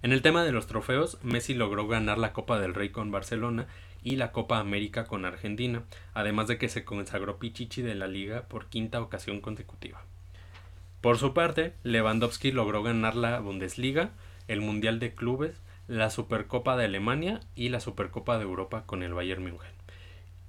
En 0.02 0.12
el 0.12 0.22
tema 0.22 0.44
de 0.44 0.52
los 0.52 0.68
trofeos, 0.68 1.18
Messi 1.24 1.54
logró 1.54 1.88
ganar 1.88 2.18
la 2.18 2.32
Copa 2.32 2.60
del 2.60 2.74
Rey 2.74 2.90
con 2.90 3.12
Barcelona 3.12 3.68
y 4.04 4.16
la 4.16 4.32
Copa 4.32 4.60
América 4.60 5.06
con 5.06 5.26
Argentina, 5.26 5.84
además 6.14 6.48
de 6.48 6.58
que 6.58 6.70
se 6.70 6.86
consagró 6.86 7.40
Pichichi 7.40 7.82
de 7.82 7.96
la 7.96 8.08
liga 8.08 8.44
por 8.44 8.68
quinta 8.68 9.02
ocasión 9.02 9.42
consecutiva. 9.42 10.04
Por 11.02 11.18
su 11.18 11.34
parte, 11.34 11.74
Lewandowski 11.84 12.52
logró 12.52 12.84
ganar 12.84 13.16
la 13.16 13.40
Bundesliga, 13.40 14.12
el 14.48 14.62
Mundial 14.62 15.00
de 15.00 15.14
Clubes, 15.14 15.62
la 15.88 16.10
Supercopa 16.10 16.78
de 16.78 16.86
Alemania 16.86 17.42
y 17.56 17.70
la 17.70 17.80
Supercopa 17.80 18.38
de 18.38 18.44
Europa 18.44 18.84
con 18.86 19.04
el 19.04 19.14
Bayern 19.14 19.44
München. 19.44 19.77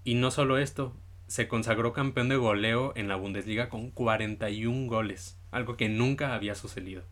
Y 0.09 0.14
no 0.14 0.31
solo 0.31 0.57
esto, 0.57 0.97
se 1.27 1.49
consagró 1.49 1.92
campeón 1.92 2.31
de 2.31 2.37
goleo 2.37 2.94
en 2.97 3.09
la 3.09 3.16
Bundesliga 3.16 3.68
con 3.68 3.90
41 3.90 4.88
goles, 4.88 5.38
algo 5.51 5.77
que 5.77 5.90
nunca 5.90 6.35
había 6.35 6.55
sucedido. 6.55 7.03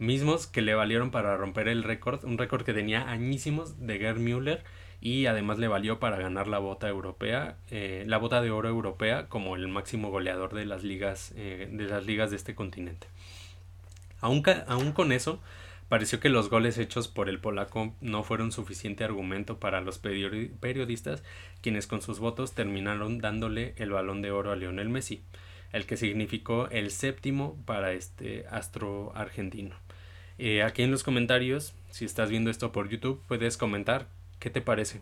Mismos 0.00 0.48
que 0.48 0.60
le 0.60 0.74
valieron 0.74 1.12
para 1.12 1.36
romper 1.36 1.68
el 1.68 1.84
récord, 1.84 2.24
un 2.24 2.36
récord 2.36 2.64
que 2.64 2.74
tenía 2.74 3.08
añísimos 3.08 3.86
de 3.86 4.00
Gerd 4.00 4.18
Müller 4.18 4.64
y 5.00 5.26
además 5.26 5.58
le 5.58 5.68
valió 5.68 6.00
para 6.00 6.16
ganar 6.16 6.48
la 6.48 6.58
bota 6.58 6.88
europea, 6.88 7.56
eh, 7.70 8.02
la 8.08 8.18
bota 8.18 8.42
de 8.42 8.50
oro 8.50 8.68
europea 8.68 9.28
como 9.28 9.54
el 9.54 9.68
máximo 9.68 10.10
goleador 10.10 10.54
de 10.54 10.66
las 10.66 10.82
ligas, 10.82 11.32
eh, 11.36 11.68
de 11.70 11.84
las 11.84 12.04
ligas 12.04 12.30
de 12.32 12.36
este 12.36 12.56
continente. 12.56 13.06
Aún, 14.20 14.42
aún 14.66 14.90
con 14.90 15.12
eso, 15.12 15.38
Pareció 15.94 16.18
que 16.18 16.28
los 16.28 16.50
goles 16.50 16.76
hechos 16.78 17.06
por 17.06 17.28
el 17.28 17.38
polaco 17.38 17.94
no 18.00 18.24
fueron 18.24 18.50
suficiente 18.50 19.04
argumento 19.04 19.60
para 19.60 19.80
los 19.80 19.98
periodistas, 19.98 21.22
quienes 21.60 21.86
con 21.86 22.02
sus 22.02 22.18
votos 22.18 22.52
terminaron 22.52 23.20
dándole 23.20 23.74
el 23.76 23.90
balón 23.90 24.20
de 24.20 24.32
oro 24.32 24.50
a 24.50 24.56
Lionel 24.56 24.88
Messi, 24.88 25.22
el 25.72 25.86
que 25.86 25.96
significó 25.96 26.66
el 26.72 26.90
séptimo 26.90 27.56
para 27.64 27.92
este 27.92 28.44
astro 28.50 29.12
argentino. 29.14 29.76
Eh, 30.38 30.64
aquí 30.64 30.82
en 30.82 30.90
los 30.90 31.04
comentarios, 31.04 31.74
si 31.92 32.04
estás 32.04 32.28
viendo 32.28 32.50
esto 32.50 32.72
por 32.72 32.88
YouTube, 32.88 33.22
puedes 33.28 33.56
comentar 33.56 34.08
qué 34.40 34.50
te 34.50 34.60
parece. 34.60 35.00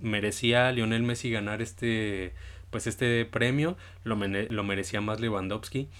¿Merecía 0.00 0.72
Lionel 0.72 1.02
Messi 1.02 1.30
ganar 1.30 1.60
este, 1.60 2.32
pues 2.70 2.86
este 2.86 3.26
premio? 3.26 3.76
¿Lo, 4.02 4.16
lo 4.16 4.64
merecía 4.64 5.02
más 5.02 5.20
Lewandowski? 5.20 5.90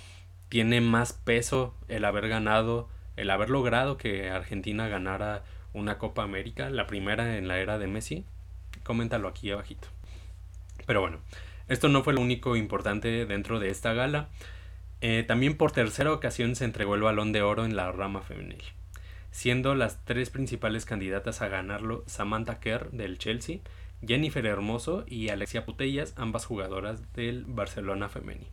¿Tiene 0.48 0.80
más 0.80 1.12
peso 1.12 1.74
el 1.88 2.06
haber 2.06 2.28
ganado 2.28 2.88
el 3.22 3.30
haber 3.30 3.50
logrado 3.50 3.96
que 3.96 4.30
Argentina 4.30 4.88
ganara 4.88 5.44
una 5.72 5.98
Copa 5.98 6.22
América, 6.22 6.70
la 6.70 6.87
primera 6.87 7.38
en 7.38 7.48
la 7.48 7.58
era 7.58 7.78
de 7.78 7.87
Messi, 7.87 8.24
coméntalo 8.82 9.28
aquí 9.28 9.50
abajito. 9.50 9.88
Pero 10.87 11.00
bueno, 11.00 11.18
esto 11.68 11.88
no 11.88 12.02
fue 12.02 12.14
lo 12.14 12.20
único 12.20 12.56
importante 12.56 13.24
dentro 13.26 13.58
de 13.61 13.70
esta 13.70 13.92
gala. 13.92 14.28
Eh, 15.00 15.24
también 15.26 15.56
por 15.56 15.72
tercera 15.72 16.12
ocasión 16.12 16.54
se 16.56 16.64
entregó 16.64 16.94
el 16.94 17.02
balón 17.02 17.32
de 17.32 17.42
oro 17.42 17.64
en 17.64 17.76
la 17.76 17.90
rama 17.90 18.22
femenil, 18.22 18.62
siendo 19.30 19.74
las 19.74 20.04
tres 20.04 20.30
principales 20.30 20.85
candidatas 20.85 21.42
a 21.42 21.48
ganarlo 21.48 22.04
Samantha 22.06 22.61
Kerr 22.61 22.90
del 22.90 23.18
Chelsea, 23.18 23.58
Jennifer 24.06 24.44
Hermoso 24.44 25.04
y 25.06 25.28
Alexia 25.28 25.64
Putellas, 25.64 26.12
ambas 26.16 26.44
jugadoras 26.44 27.12
del 27.14 27.44
Barcelona 27.46 28.08
Femenil. 28.08 28.48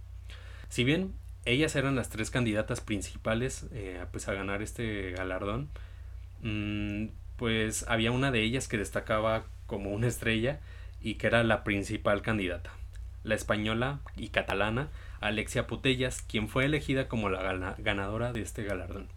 Si 0.69 0.83
bien 0.83 1.13
ellas 1.45 1.75
eran 1.75 1.95
las 1.95 2.09
tres 2.09 2.29
candidatas 2.31 2.81
principales 2.81 3.65
eh, 3.73 4.03
pues 4.11 4.27
a 4.27 4.33
ganar 4.33 4.61
este 4.61 5.11
galardón. 5.11 5.69
Mm, 6.41 7.07
pues 7.37 7.85
había 7.87 8.11
una 8.11 8.31
de 8.31 8.41
ellas 8.41 8.67
que 8.67 8.77
destacaba 8.77 9.45
como 9.65 9.91
una 9.91 10.07
estrella 10.07 10.59
y 11.01 11.15
que 11.15 11.27
era 11.27 11.43
la 11.43 11.63
principal 11.63 12.21
candidata, 12.21 12.71
la 13.23 13.35
española 13.35 13.99
y 14.17 14.29
catalana 14.29 14.89
Alexia 15.21 15.67
Putellas, 15.67 16.21
quien 16.21 16.47
fue 16.47 16.65
elegida 16.65 17.07
como 17.07 17.29
la 17.29 17.75
ganadora 17.77 18.33
de 18.33 18.41
este 18.41 18.63
galardón. 18.63 19.07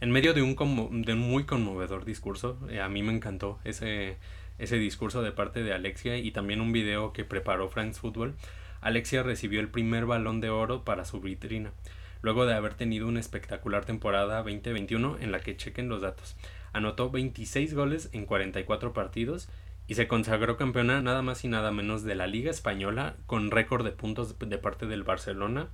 En 0.00 0.10
medio 0.10 0.34
de 0.34 0.42
un, 0.42 1.02
de 1.02 1.12
un 1.12 1.18
muy 1.18 1.44
conmovedor 1.44 2.04
discurso, 2.04 2.58
eh, 2.68 2.80
a 2.80 2.88
mí 2.88 3.02
me 3.02 3.12
encantó 3.12 3.60
ese, 3.64 4.16
ese 4.58 4.76
discurso 4.76 5.22
de 5.22 5.32
parte 5.32 5.62
de 5.62 5.72
Alexia 5.72 6.16
y 6.18 6.30
también 6.32 6.60
un 6.60 6.72
video 6.72 7.12
que 7.12 7.24
preparó 7.24 7.68
France 7.68 8.00
Football, 8.00 8.34
Alexia 8.82 9.22
recibió 9.22 9.60
el 9.60 9.68
primer 9.68 10.06
balón 10.06 10.40
de 10.40 10.50
oro 10.50 10.84
para 10.84 11.04
su 11.04 11.20
vitrina, 11.20 11.72
luego 12.20 12.46
de 12.46 12.54
haber 12.54 12.74
tenido 12.74 13.06
una 13.06 13.20
espectacular 13.20 13.84
temporada 13.84 14.42
2021 14.42 15.18
en 15.20 15.32
la 15.32 15.40
que 15.40 15.56
chequen 15.56 15.88
los 15.88 16.02
datos. 16.02 16.36
Anotó 16.72 17.10
26 17.10 17.74
goles 17.74 18.10
en 18.12 18.26
44 18.26 18.92
partidos 18.92 19.48
y 19.86 19.94
se 19.94 20.08
consagró 20.08 20.56
campeona 20.56 21.00
nada 21.00 21.22
más 21.22 21.44
y 21.44 21.48
nada 21.48 21.70
menos 21.70 22.02
de 22.02 22.16
la 22.16 22.26
Liga 22.26 22.50
Española 22.50 23.14
con 23.26 23.50
récord 23.52 23.84
de 23.84 23.92
puntos 23.92 24.36
de 24.38 24.58
parte 24.58 24.86
del 24.86 25.04
Barcelona. 25.04 25.68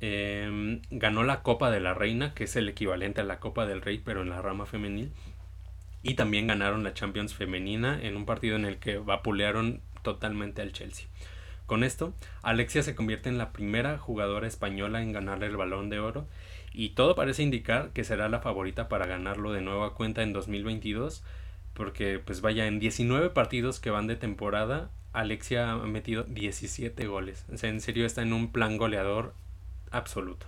Em, 0.00 0.82
ganó 0.90 1.22
la 1.22 1.42
Copa 1.42 1.70
de 1.70 1.80
la 1.80 1.94
Reina, 1.94 2.34
que 2.34 2.44
es 2.44 2.56
el 2.56 2.68
equivalente 2.68 3.22
a 3.22 3.24
la 3.24 3.40
Copa 3.40 3.64
del 3.64 3.80
Rey, 3.80 4.02
pero 4.04 4.22
en 4.22 4.28
la 4.28 4.42
rama 4.42 4.66
femenil. 4.66 5.10
Y 6.02 6.14
también 6.14 6.48
ganaron 6.48 6.84
la 6.84 6.92
Champions 6.92 7.34
femenina 7.34 7.98
en 8.02 8.16
un 8.16 8.26
partido 8.26 8.56
en 8.56 8.66
el 8.66 8.78
que 8.78 8.98
vapulearon 8.98 9.80
totalmente 10.02 10.60
al 10.60 10.72
Chelsea. 10.72 11.06
Con 11.74 11.82
esto, 11.82 12.14
Alexia 12.42 12.84
se 12.84 12.94
convierte 12.94 13.28
en 13.28 13.36
la 13.36 13.50
primera 13.50 13.98
jugadora 13.98 14.46
española 14.46 15.02
en 15.02 15.12
ganarle 15.12 15.46
el 15.46 15.56
balón 15.56 15.90
de 15.90 15.98
oro 15.98 16.28
y 16.72 16.90
todo 16.90 17.16
parece 17.16 17.42
indicar 17.42 17.90
que 17.90 18.04
será 18.04 18.28
la 18.28 18.38
favorita 18.38 18.88
para 18.88 19.06
ganarlo 19.06 19.50
de 19.50 19.60
nueva 19.60 19.92
cuenta 19.94 20.22
en 20.22 20.32
2022 20.32 21.24
porque 21.72 22.20
pues 22.20 22.42
vaya 22.42 22.68
en 22.68 22.78
19 22.78 23.30
partidos 23.30 23.80
que 23.80 23.90
van 23.90 24.06
de 24.06 24.14
temporada 24.14 24.92
Alexia 25.12 25.72
ha 25.72 25.76
metido 25.78 26.22
17 26.22 27.08
goles. 27.08 27.44
O 27.52 27.56
sea, 27.56 27.70
en 27.70 27.80
serio 27.80 28.06
está 28.06 28.22
en 28.22 28.34
un 28.34 28.52
plan 28.52 28.76
goleador 28.76 29.34
absoluto. 29.90 30.46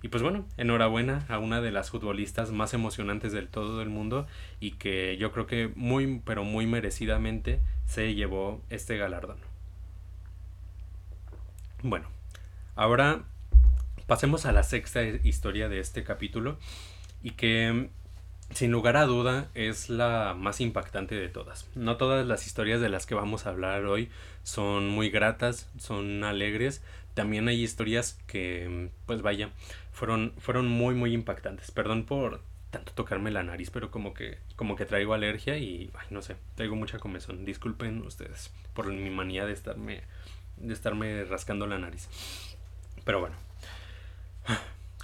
Y 0.00 0.08
pues 0.08 0.22
bueno, 0.22 0.46
enhorabuena 0.56 1.26
a 1.28 1.40
una 1.40 1.60
de 1.60 1.72
las 1.72 1.90
futbolistas 1.90 2.52
más 2.52 2.72
emocionantes 2.72 3.32
del 3.32 3.48
todo 3.48 3.82
el 3.82 3.90
mundo 3.90 4.26
y 4.60 4.70
que 4.70 5.18
yo 5.18 5.30
creo 5.30 5.46
que 5.46 5.70
muy 5.76 6.22
pero 6.24 6.42
muy 6.42 6.66
merecidamente 6.66 7.60
se 7.84 8.14
llevó 8.14 8.62
este 8.70 8.96
galardón. 8.96 9.51
Bueno, 11.84 12.06
ahora 12.76 13.24
pasemos 14.06 14.46
a 14.46 14.52
la 14.52 14.62
sexta 14.62 15.02
historia 15.02 15.68
de 15.68 15.80
este 15.80 16.04
capítulo 16.04 16.56
y 17.24 17.32
que 17.32 17.88
sin 18.50 18.70
lugar 18.70 18.96
a 18.96 19.04
duda 19.04 19.48
es 19.54 19.90
la 19.90 20.36
más 20.38 20.60
impactante 20.60 21.16
de 21.16 21.28
todas. 21.28 21.68
No 21.74 21.96
todas 21.96 22.24
las 22.24 22.46
historias 22.46 22.80
de 22.80 22.88
las 22.88 23.04
que 23.04 23.16
vamos 23.16 23.46
a 23.46 23.50
hablar 23.50 23.84
hoy 23.86 24.10
son 24.44 24.90
muy 24.90 25.10
gratas, 25.10 25.68
son 25.76 26.22
alegres. 26.22 26.84
También 27.14 27.48
hay 27.48 27.60
historias 27.60 28.16
que, 28.28 28.90
pues 29.06 29.22
vaya, 29.22 29.50
fueron, 29.90 30.34
fueron 30.38 30.68
muy, 30.68 30.94
muy 30.94 31.12
impactantes. 31.12 31.72
Perdón 31.72 32.04
por 32.04 32.42
tanto 32.70 32.92
tocarme 32.92 33.32
la 33.32 33.42
nariz, 33.42 33.70
pero 33.70 33.90
como 33.90 34.14
que, 34.14 34.38
como 34.54 34.76
que 34.76 34.86
traigo 34.86 35.14
alergia 35.14 35.58
y, 35.58 35.90
no 36.10 36.22
sé, 36.22 36.36
traigo 36.54 36.76
mucha 36.76 37.00
comezón. 37.00 37.44
Disculpen 37.44 38.06
ustedes 38.06 38.52
por 38.72 38.86
mi 38.86 39.10
manía 39.10 39.46
de 39.46 39.52
estarme 39.52 40.02
de 40.62 40.72
estarme 40.72 41.24
rascando 41.24 41.66
la 41.66 41.78
nariz. 41.78 42.08
Pero 43.04 43.20
bueno, 43.20 43.36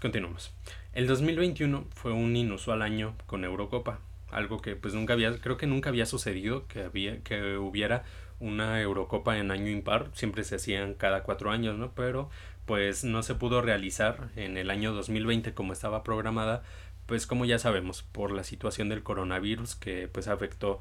continuamos. 0.00 0.52
El 0.94 1.06
2021 1.06 1.86
fue 1.94 2.12
un 2.12 2.34
inusual 2.36 2.82
año 2.82 3.14
con 3.26 3.44
Eurocopa, 3.44 4.00
algo 4.30 4.60
que 4.60 4.76
pues 4.76 4.94
nunca 4.94 5.12
había, 5.12 5.38
creo 5.38 5.56
que 5.56 5.66
nunca 5.66 5.90
había 5.90 6.06
sucedido 6.06 6.66
que 6.66 6.84
había, 6.84 7.22
que 7.22 7.56
hubiera 7.56 8.04
una 8.40 8.80
Eurocopa 8.80 9.38
en 9.38 9.50
año 9.50 9.68
impar, 9.68 10.10
siempre 10.12 10.44
se 10.44 10.56
hacían 10.56 10.94
cada 10.94 11.22
cuatro 11.24 11.50
años, 11.50 11.76
¿no? 11.76 11.92
Pero 11.92 12.30
pues 12.66 13.02
no 13.02 13.22
se 13.22 13.34
pudo 13.34 13.62
realizar 13.62 14.28
en 14.36 14.56
el 14.56 14.70
año 14.70 14.92
2020 14.92 15.54
como 15.54 15.72
estaba 15.72 16.02
programada, 16.02 16.62
pues 17.06 17.26
como 17.26 17.46
ya 17.46 17.58
sabemos, 17.58 18.02
por 18.02 18.30
la 18.30 18.44
situación 18.44 18.88
del 18.88 19.02
coronavirus 19.02 19.74
que 19.74 20.08
pues 20.08 20.28
afectó 20.28 20.78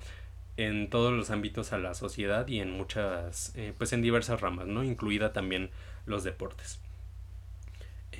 en 0.57 0.89
todos 0.89 1.13
los 1.13 1.29
ámbitos 1.29 1.71
a 1.71 1.77
la 1.77 1.93
sociedad 1.93 2.47
y 2.47 2.59
en 2.59 2.71
muchas, 2.71 3.53
eh, 3.55 3.73
pues 3.77 3.93
en 3.93 4.01
diversas 4.01 4.41
ramas, 4.41 4.67
¿no? 4.67 4.83
Incluida 4.83 5.31
también 5.31 5.69
los 6.05 6.23
deportes. 6.23 6.81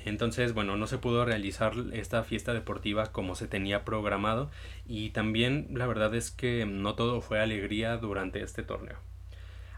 Entonces, 0.04 0.54
bueno, 0.54 0.76
no 0.76 0.86
se 0.86 0.98
pudo 0.98 1.24
realizar 1.24 1.74
esta 1.92 2.22
fiesta 2.22 2.54
deportiva 2.54 3.12
como 3.12 3.34
se 3.34 3.48
tenía 3.48 3.84
programado 3.84 4.50
y 4.86 5.10
también 5.10 5.68
la 5.74 5.86
verdad 5.86 6.14
es 6.14 6.30
que 6.30 6.64
no 6.64 6.94
todo 6.94 7.20
fue 7.20 7.40
alegría 7.40 7.96
durante 7.96 8.42
este 8.42 8.62
torneo. 8.62 8.98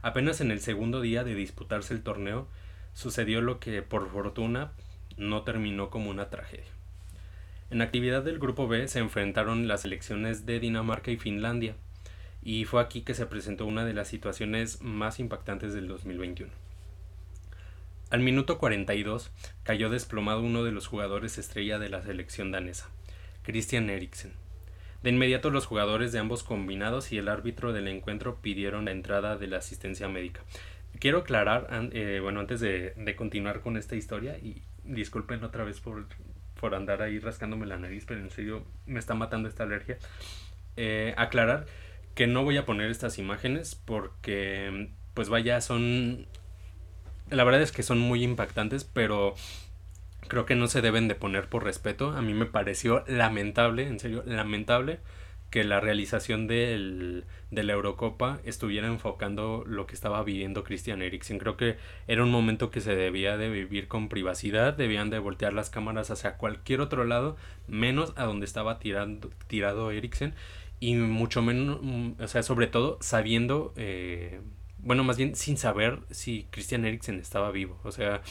Apenas 0.02 0.40
en 0.40 0.50
el 0.50 0.60
segundo 0.60 1.00
día 1.00 1.24
de 1.24 1.34
disputarse 1.34 1.94
el 1.94 2.02
torneo 2.02 2.46
sucedió 2.92 3.40
lo 3.40 3.60
que 3.60 3.82
por 3.82 4.08
fortuna 4.10 4.72
no 5.16 5.42
terminó 5.42 5.90
como 5.90 6.10
una 6.10 6.28
tragedia. 6.30 6.70
En 7.70 7.82
actividad 7.82 8.22
del 8.22 8.38
grupo 8.38 8.68
B 8.68 8.88
se 8.88 8.98
enfrentaron 8.98 9.68
las 9.68 9.82
selecciones 9.82 10.44
de 10.44 10.58
Dinamarca 10.58 11.10
y 11.10 11.16
Finlandia, 11.16 11.76
y 12.42 12.64
fue 12.64 12.80
aquí 12.80 13.02
que 13.02 13.14
se 13.14 13.26
presentó 13.26 13.66
una 13.66 13.84
de 13.84 13.94
las 13.94 14.08
situaciones 14.08 14.80
más 14.82 15.20
impactantes 15.20 15.74
del 15.74 15.88
2021. 15.88 16.50
Al 18.10 18.20
minuto 18.20 18.58
42 18.58 19.30
cayó 19.62 19.88
desplomado 19.88 20.40
uno 20.40 20.64
de 20.64 20.72
los 20.72 20.86
jugadores 20.86 21.38
estrella 21.38 21.78
de 21.78 21.90
la 21.90 22.02
selección 22.02 22.50
danesa, 22.50 22.88
Christian 23.42 23.88
Eriksen. 23.88 24.32
De 25.02 25.10
inmediato 25.10 25.50
los 25.50 25.66
jugadores 25.66 26.12
de 26.12 26.18
ambos 26.18 26.42
combinados 26.42 27.12
y 27.12 27.18
el 27.18 27.28
árbitro 27.28 27.72
del 27.72 27.88
encuentro 27.88 28.40
pidieron 28.42 28.86
la 28.86 28.90
entrada 28.90 29.36
de 29.36 29.46
la 29.46 29.58
asistencia 29.58 30.08
médica. 30.08 30.42
Quiero 30.98 31.18
aclarar, 31.18 31.68
eh, 31.92 32.18
bueno, 32.20 32.40
antes 32.40 32.60
de, 32.60 33.14
continuar 33.16 33.60
con 33.60 33.76
esta 33.76 33.96
historia, 33.96 34.36
y 34.38 34.62
disculpen 34.84 35.44
otra 35.44 35.64
vez 35.64 35.80
por, 35.80 36.06
por 36.60 36.74
andar 36.74 37.02
ahí 37.02 37.18
rascándome 37.18 37.64
la 37.64 37.78
nariz, 37.78 38.04
pero 38.06 38.20
en 38.20 38.30
serio 38.30 38.66
me 38.86 38.98
está 38.98 39.14
matando 39.14 39.48
esta 39.48 39.62
alergia, 39.62 39.98
eh, 40.76 41.14
aclarar 41.16 41.66
que 42.14 42.26
no 42.26 42.44
voy 42.44 42.56
a 42.56 42.66
poner 42.66 42.90
estas 42.90 43.18
imágenes 43.18 43.74
porque 43.74 44.90
pues 45.14 45.28
vaya, 45.28 45.60
son... 45.60 46.26
La 47.30 47.44
verdad 47.44 47.62
es 47.62 47.72
que 47.72 47.82
son 47.82 47.98
muy 47.98 48.24
impactantes, 48.24 48.84
pero 48.84 49.34
creo 50.28 50.46
que 50.46 50.56
no 50.56 50.66
se 50.66 50.80
deben 50.80 51.08
de 51.08 51.14
poner 51.14 51.48
por 51.48 51.64
respeto. 51.64 52.10
A 52.10 52.22
mí 52.22 52.34
me 52.34 52.46
pareció 52.46 53.04
lamentable, 53.06 53.86
en 53.86 54.00
serio, 54.00 54.22
lamentable 54.26 54.98
que 55.50 55.64
la 55.64 55.80
realización 55.80 56.46
del, 56.46 57.24
de 57.50 57.64
la 57.64 57.72
Eurocopa 57.72 58.38
estuviera 58.44 58.86
enfocando 58.86 59.64
lo 59.66 59.86
que 59.86 59.94
estaba 59.94 60.22
viviendo 60.22 60.62
Christian 60.62 61.02
Eriksen. 61.02 61.38
Creo 61.38 61.56
que 61.56 61.76
era 62.06 62.22
un 62.22 62.30
momento 62.30 62.70
que 62.70 62.80
se 62.80 62.94
debía 62.94 63.36
de 63.36 63.50
vivir 63.50 63.88
con 63.88 64.08
privacidad, 64.08 64.74
debían 64.74 65.10
de 65.10 65.18
voltear 65.18 65.52
las 65.52 65.68
cámaras 65.68 66.10
hacia 66.10 66.36
cualquier 66.36 66.80
otro 66.80 67.04
lado, 67.04 67.36
menos 67.66 68.12
a 68.16 68.24
donde 68.24 68.46
estaba 68.46 68.78
tirando, 68.78 69.30
tirado 69.48 69.90
Eriksen 69.90 70.34
y 70.80 70.94
mucho 70.94 71.42
menos, 71.42 71.78
mm, 71.82 72.12
o 72.20 72.28
sea, 72.28 72.42
sobre 72.42 72.66
todo 72.66 72.98
sabiendo, 73.00 73.72
eh, 73.76 74.40
bueno, 74.78 75.04
más 75.04 75.18
bien 75.18 75.36
sin 75.36 75.58
saber 75.58 76.00
si 76.10 76.46
Christian 76.50 76.84
Eriksen 76.86 77.20
estaba 77.20 77.50
vivo, 77.50 77.78
o 77.84 77.92
sea, 77.92 78.22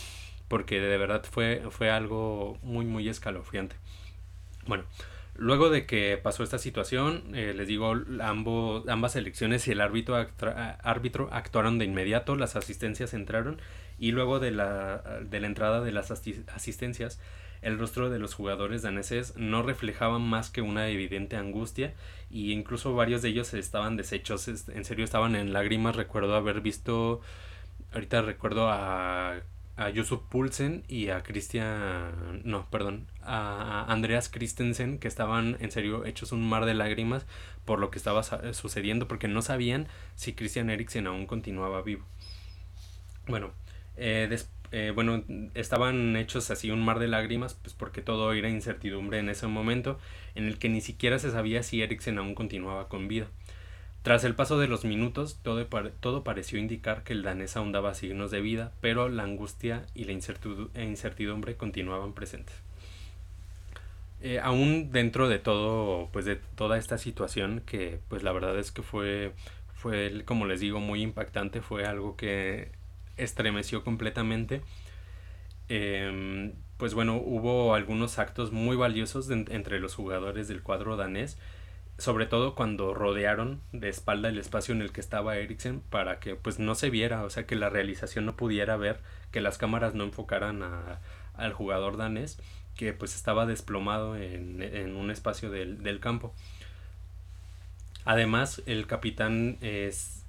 porque 0.47 0.79
de 0.81 0.97
verdad 0.97 1.23
fue, 1.29 1.61
fue 1.69 1.91
algo 1.91 2.57
muy, 2.63 2.85
muy 2.85 3.07
escalofriante. 3.07 3.75
Bueno, 4.65 4.85
luego 5.35 5.69
de 5.69 5.85
que 5.85 6.17
pasó 6.17 6.43
esta 6.43 6.57
situación, 6.57 7.35
eh, 7.35 7.53
les 7.55 7.67
digo, 7.67 7.95
ambos, 8.21 8.87
ambas 8.89 9.15
elecciones 9.15 9.67
y 9.67 9.71
el 9.71 9.81
árbitro, 9.81 10.15
árbitro 10.83 11.29
actuaron 11.31 11.77
de 11.77 11.85
inmediato, 11.85 12.35
las 12.35 12.55
asistencias 12.55 13.13
entraron 13.13 13.61
y 13.99 14.11
luego 14.11 14.39
de 14.39 14.51
la, 14.51 15.21
de 15.23 15.39
la 15.39 15.47
entrada 15.47 15.81
de 15.81 15.91
las 15.91 16.09
asistencias, 16.11 17.19
el 17.61 17.77
rostro 17.77 18.09
de 18.09 18.19
los 18.19 18.33
jugadores 18.33 18.81
daneses 18.81 19.35
no 19.35 19.61
reflejaba 19.61 20.19
más 20.19 20.49
que 20.49 20.61
una 20.61 20.87
evidente 20.87 21.35
angustia 21.35 21.93
y 22.29 22.51
incluso 22.51 22.95
varios 22.95 23.21
de 23.21 23.29
ellos 23.29 23.53
estaban 23.53 23.97
deshechos, 23.97 24.47
en 24.47 24.85
serio 24.85 25.03
estaban 25.03 25.35
en 25.35 25.53
lágrimas, 25.53 25.95
recuerdo 25.95 26.35
haber 26.35 26.61
visto, 26.61 27.21
ahorita 27.93 28.21
recuerdo 28.21 28.69
a, 28.69 29.41
a 29.75 29.89
Yusuf 29.89 30.21
Pulsen 30.29 30.83
y 30.87 31.09
a 31.09 31.23
Christian, 31.23 32.41
no, 32.43 32.69
perdón, 32.69 33.07
a 33.21 33.85
Andreas 33.91 34.29
Christensen 34.29 34.99
que 34.99 35.07
estaban 35.07 35.57
en 35.59 35.71
serio 35.71 36.05
hechos 36.05 36.31
un 36.31 36.47
mar 36.47 36.65
de 36.65 36.73
lágrimas 36.73 37.25
por 37.65 37.79
lo 37.79 37.89
que 37.89 37.97
estaba 37.97 38.23
sucediendo 38.53 39.07
porque 39.07 39.27
no 39.27 39.41
sabían 39.41 39.87
si 40.15 40.33
Christian 40.33 40.69
Eriksen 40.69 41.07
aún 41.07 41.25
continuaba 41.27 41.81
vivo. 41.81 42.05
Bueno, 43.27 43.51
eh, 43.95 44.27
después 44.29 44.58
eh, 44.71 44.91
bueno, 44.93 45.23
estaban 45.55 46.15
hechos 46.15 46.51
así 46.51 46.69
un 46.71 46.83
mar 46.83 46.99
de 46.99 47.07
lágrimas, 47.07 47.55
pues 47.55 47.73
porque 47.73 48.01
todo 48.01 48.33
era 48.33 48.49
incertidumbre 48.49 49.19
en 49.19 49.29
ese 49.29 49.47
momento, 49.47 49.99
en 50.35 50.45
el 50.45 50.57
que 50.59 50.69
ni 50.69 50.81
siquiera 50.81 51.19
se 51.19 51.31
sabía 51.31 51.63
si 51.63 51.81
Eriksen 51.81 52.17
aún 52.17 52.35
continuaba 52.35 52.87
con 52.87 53.07
vida. 53.07 53.27
Tras 54.03 54.23
el 54.23 54.35
paso 54.35 54.59
de 54.59 54.67
los 54.67 54.85
minutos, 54.85 55.39
todo, 55.43 55.65
todo 55.99 56.23
pareció 56.23 56.57
indicar 56.57 57.03
que 57.03 57.13
el 57.13 57.23
danés 57.23 57.57
aún 57.57 57.71
daba 57.71 57.93
signos 57.93 58.31
de 58.31 58.41
vida, 58.41 58.71
pero 58.79 59.09
la 59.09 59.23
angustia 59.23 59.85
y 59.93 60.05
la 60.05 60.13
incertidumbre 60.13 61.57
continuaban 61.57 62.13
presentes. 62.13 62.55
Eh, 64.21 64.39
aún 64.41 64.91
dentro 64.91 65.29
de 65.29 65.39
todo, 65.39 66.09
pues 66.11 66.25
de 66.25 66.35
toda 66.35 66.77
esta 66.77 66.97
situación, 66.97 67.61
que 67.65 67.99
pues 68.07 68.23
la 68.23 68.31
verdad 68.31 68.57
es 68.57 68.71
que 68.71 68.83
fue, 68.83 69.33
fue, 69.73 70.23
como 70.25 70.45
les 70.45 70.59
digo, 70.59 70.79
muy 70.79 71.01
impactante, 71.01 71.61
fue 71.61 71.85
algo 71.85 72.15
que 72.15 72.71
estremeció 73.23 73.83
completamente. 73.83 74.61
Em, 75.67 76.53
pues 76.77 76.93
bueno, 76.93 77.17
hubo 77.17 77.75
algunos 77.75 78.19
actos 78.19 78.51
muy 78.51 78.75
valiosos 78.75 79.29
entre 79.29 79.79
los 79.79 79.95
jugadores 79.95 80.47
del 80.47 80.63
cuadro 80.63 80.97
danés, 80.97 81.37
sobre 81.97 82.25
todo 82.25 82.55
cuando 82.55 82.93
rodearon 82.93 83.61
de 83.73 83.89
espalda 83.89 84.29
el 84.29 84.39
espacio 84.39 84.73
en 84.73 84.81
el 84.81 84.91
que 84.91 85.01
estaba 85.01 85.37
Eriksen 85.37 85.81
para 85.81 86.19
que 86.19 86.35
pues 86.35 86.57
no 86.57 86.73
se 86.75 86.89
viera, 86.89 87.23
o 87.23 87.29
sea 87.29 87.45
que 87.45 87.55
la 87.55 87.69
realización 87.69 88.25
no 88.25 88.35
pudiera 88.35 88.77
ver, 88.77 88.99
que 89.31 89.41
las 89.41 89.57
cámaras 89.57 89.93
no 89.93 90.05
enfocaran 90.05 90.63
a, 90.63 91.01
al 91.35 91.53
jugador 91.53 91.97
danés 91.97 92.39
que 92.75 92.93
pues 92.93 93.13
estaba 93.13 93.45
desplomado 93.45 94.15
en, 94.15 94.95
un 94.95 95.11
espacio 95.11 95.49
del, 95.51 95.99
campo. 95.99 96.33
Además, 98.05 98.61
el 98.67 98.87
capitán 98.87 99.57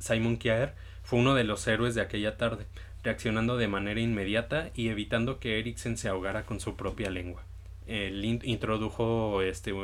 Simon 0.01 0.36
Kjaer 0.36 0.74
fue 1.11 1.18
uno 1.18 1.34
de 1.34 1.42
los 1.42 1.66
héroes 1.66 1.96
de 1.96 2.02
aquella 2.02 2.36
tarde, 2.36 2.66
reaccionando 3.02 3.56
de 3.56 3.66
manera 3.66 3.98
inmediata 3.98 4.70
y 4.76 4.90
evitando 4.90 5.40
que 5.40 5.58
Eriksen 5.58 5.96
se 5.96 6.08
ahogara 6.08 6.44
con 6.44 6.61
su 6.61 6.76
propia 6.76 7.11
lengua. 7.11 7.42
Él 7.88 8.24
introdujo, 8.44 9.42
este, 9.42 9.74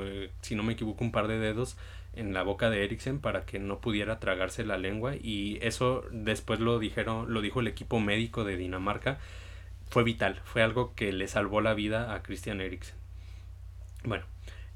si 0.43 0.55
no 0.55 0.63
me 0.63 0.75
equivoco, 0.75 1.03
un 1.03 1.11
par 1.11 1.27
de 1.27 1.41
dedos 1.41 1.77
en 2.15 2.33
la 2.33 2.45
boca 2.45 2.71
de 2.71 2.85
Eriksen 2.85 3.19
para 3.19 3.45
que 3.45 3.59
no 3.59 3.81
pudiera 3.81 4.21
tragarse 4.21 4.65
la 4.65 4.79
lengua 4.79 5.17
y 5.17 5.59
eso 5.63 6.05
después 6.13 6.61
lo 6.61 6.79
dijeron, 6.79 7.35
lo 7.35 7.41
dijo 7.41 7.59
el 7.59 7.67
equipo 7.67 7.99
médico 7.99 8.45
de 8.45 8.57
Dinamarca 8.57 9.19
fue 9.91 10.05
vital, 10.05 10.41
fue 10.45 10.63
algo 10.63 10.95
que 10.95 11.13
le 11.13 11.27
salvó 11.27 11.61
la 11.61 11.75
vida 11.75 12.15
a 12.15 12.23
Christian 12.23 12.61
Eriksen. 12.61 12.95
Bueno, 14.05 14.25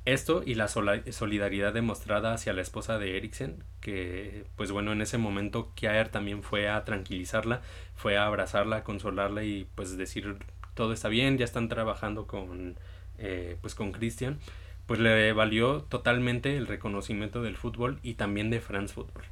esto 0.04 0.42
y 0.44 0.54
la 0.54 0.68
solidaridad 0.68 1.72
demostrada 1.72 2.32
hacia 2.32 2.52
la 2.52 2.62
esposa 2.62 2.98
de 2.98 3.16
Eriksen, 3.16 3.62
que 3.80 4.44
pues 4.56 4.70
bueno, 4.70 4.92
en 4.92 5.02
ese 5.02 5.18
momento 5.18 5.72
Kjaer 5.76 6.08
también 6.08 6.42
fue 6.42 6.68
a 6.68 6.84
tranquilizarla, 6.84 7.60
fue 7.94 8.16
a 8.16 8.26
abrazarla, 8.26 8.76
a 8.76 8.84
consolarla 8.84 9.44
y 9.44 9.66
pues 9.74 9.96
decir 9.96 10.36
todo 10.74 10.92
está 10.92 11.08
bien, 11.08 11.36
ya 11.36 11.44
están 11.44 11.68
trabajando 11.68 12.26
con 12.26 12.76
eh, 13.18 13.56
pues 13.60 13.74
con 13.74 13.92
Christian, 13.92 14.38
pues 14.86 14.98
le 14.98 15.32
valió 15.32 15.82
totalmente 15.82 16.56
el 16.56 16.66
reconocimiento 16.66 17.42
del 17.42 17.56
fútbol 17.56 17.98
y 18.02 18.14
también 18.14 18.50
de 18.50 18.60
France 18.60 18.94
Football. 18.94 19.24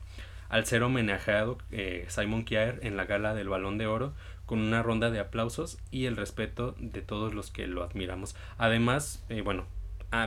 Al 0.50 0.66
ser 0.66 0.82
homenajeado 0.82 1.58
eh, 1.70 2.04
Simon 2.08 2.44
Kjaer 2.44 2.80
en 2.82 2.96
la 2.96 3.06
gala 3.06 3.34
del 3.34 3.48
Balón 3.48 3.78
de 3.78 3.86
Oro 3.86 4.12
con 4.44 4.60
una 4.60 4.82
ronda 4.82 5.10
de 5.10 5.20
aplausos 5.20 5.78
y 5.90 6.06
el 6.06 6.16
respeto 6.16 6.74
de 6.78 7.02
todos 7.02 7.34
los 7.34 7.50
que 7.50 7.66
lo 7.66 7.82
admiramos. 7.82 8.34
Además, 8.56 9.24
eh, 9.28 9.42
bueno, 9.42 9.66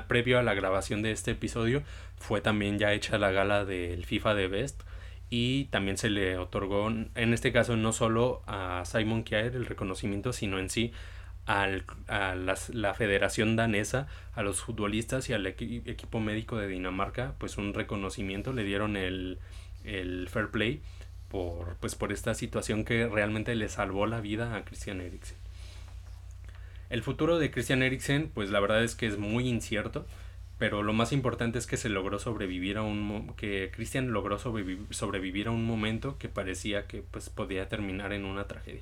previo 0.07 0.39
a 0.39 0.43
la 0.43 0.53
grabación 0.53 1.01
de 1.01 1.11
este 1.11 1.31
episodio 1.31 1.83
fue 2.17 2.41
también 2.41 2.77
ya 2.79 2.93
hecha 2.93 3.17
la 3.17 3.31
gala 3.31 3.65
del 3.65 4.05
FIFA 4.05 4.35
de 4.35 4.47
Best 4.47 4.83
y 5.29 5.65
también 5.65 5.97
se 5.97 6.09
le 6.09 6.37
otorgó, 6.37 6.89
en 6.89 7.33
este 7.33 7.51
caso 7.51 7.77
no 7.77 7.93
solo 7.93 8.43
a 8.47 8.83
Simon 8.85 9.23
Kjaer 9.23 9.55
el 9.55 9.65
reconocimiento, 9.65 10.33
sino 10.33 10.59
en 10.59 10.69
sí 10.69 10.91
al, 11.45 11.85
a 12.07 12.35
la 12.35 12.93
federación 12.93 13.55
danesa, 13.55 14.07
a 14.33 14.43
los 14.43 14.61
futbolistas 14.61 15.29
y 15.29 15.33
al 15.33 15.45
equipo 15.47 16.19
médico 16.19 16.57
de 16.57 16.67
Dinamarca, 16.67 17.35
pues 17.37 17.57
un 17.57 17.73
reconocimiento, 17.73 18.53
le 18.53 18.63
dieron 18.63 18.97
el, 18.97 19.39
el 19.83 20.27
fair 20.29 20.49
play 20.49 20.81
por, 21.29 21.77
pues, 21.77 21.95
por 21.95 22.11
esta 22.11 22.33
situación 22.33 22.83
que 22.83 23.07
realmente 23.07 23.55
le 23.55 23.69
salvó 23.69 24.05
la 24.05 24.21
vida 24.21 24.55
a 24.55 24.65
Christian 24.65 25.01
Eriksen. 25.01 25.40
El 26.91 27.03
futuro 27.03 27.39
de 27.39 27.51
Christian 27.51 27.83
Eriksen, 27.83 28.29
pues 28.33 28.49
la 28.49 28.59
verdad 28.59 28.83
es 28.83 28.95
que 28.95 29.07
es 29.07 29.17
muy 29.17 29.47
incierto, 29.47 30.05
pero 30.57 30.83
lo 30.83 30.91
más 30.91 31.13
importante 31.13 31.57
es 31.57 31.65
que 31.65 31.77
se 31.77 31.87
logró 31.87 32.19
sobrevivir 32.19 32.75
a 32.75 32.81
un 32.81 33.33
que 33.37 33.71
Christian 33.73 34.11
logró 34.11 34.37
sobrevivir, 34.39 35.47
a 35.47 35.51
un 35.51 35.63
momento 35.63 36.17
que 36.17 36.27
parecía 36.27 36.87
que 36.87 37.01
pues 37.01 37.29
podía 37.29 37.69
terminar 37.69 38.11
en 38.11 38.25
una 38.25 38.43
tragedia. 38.43 38.81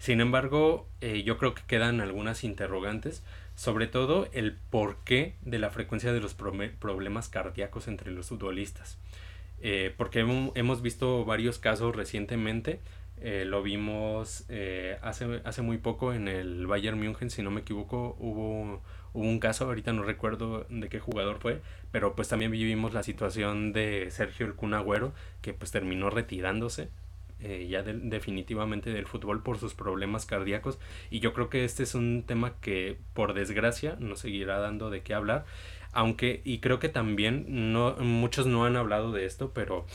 Sin 0.00 0.20
embargo, 0.20 0.88
eh, 1.00 1.22
yo 1.22 1.38
creo 1.38 1.54
que 1.54 1.62
quedan 1.68 2.00
algunas 2.00 2.42
interrogantes, 2.42 3.22
sobre 3.54 3.86
todo 3.86 4.28
el 4.32 4.56
porqué 4.70 5.36
de 5.42 5.60
la 5.60 5.70
frecuencia 5.70 6.12
de 6.12 6.20
los 6.20 6.34
problemas 6.34 7.28
cardíacos 7.28 7.86
entre 7.86 8.10
los 8.10 8.26
futbolistas. 8.30 8.98
Eh, 9.60 9.94
porque 9.96 10.26
hemos 10.54 10.82
visto 10.82 11.24
varios 11.24 11.60
casos 11.60 11.94
recientemente. 11.94 12.80
Eh, 13.20 13.44
lo 13.44 13.62
vimos 13.62 14.44
eh, 14.48 14.98
hace, 15.02 15.40
hace 15.44 15.62
muy 15.62 15.78
poco 15.78 16.12
en 16.12 16.28
el 16.28 16.66
Bayern 16.66 16.98
München, 16.98 17.30
si 17.30 17.42
no 17.42 17.50
me 17.50 17.62
equivoco, 17.62 18.16
hubo, 18.18 18.82
hubo 19.12 19.24
un 19.24 19.40
caso, 19.40 19.64
ahorita 19.64 19.92
no 19.92 20.02
recuerdo 20.04 20.66
de 20.68 20.88
qué 20.88 21.00
jugador 21.00 21.38
fue, 21.38 21.60
pero 21.90 22.14
pues 22.14 22.28
también 22.28 22.50
vivimos 22.52 22.94
la 22.94 23.02
situación 23.02 23.72
de 23.72 24.10
Sergio 24.10 24.46
El 24.46 24.74
Agüero, 24.74 25.12
que 25.42 25.52
pues 25.52 25.70
terminó 25.70 26.10
retirándose 26.10 26.90
ya 27.68 27.84
definitivamente 27.84 28.90
del 28.90 29.06
fútbol 29.06 29.44
por 29.44 29.58
sus 29.58 29.72
problemas 29.72 30.26
cardíacos. 30.26 30.80
Y 31.08 31.20
yo 31.20 31.32
creo 31.32 31.48
que 31.48 31.64
este 31.64 31.84
es 31.84 31.94
un 31.94 32.24
tema 32.26 32.54
que 32.60 32.98
por 33.14 33.32
desgracia 33.32 33.96
nos 34.00 34.18
seguirá 34.18 34.58
dando 34.58 34.90
de 34.90 35.02
qué 35.02 35.14
hablar. 35.14 35.44
Aunque, 35.92 36.42
y 36.44 36.58
creo 36.58 36.80
que 36.80 36.88
también 36.88 37.72
no, 37.72 37.94
muchos 38.00 38.46
no 38.46 38.64
han 38.64 38.76
hablado 38.76 39.12
de 39.12 39.24
esto, 39.24 39.52
pero 39.54 39.86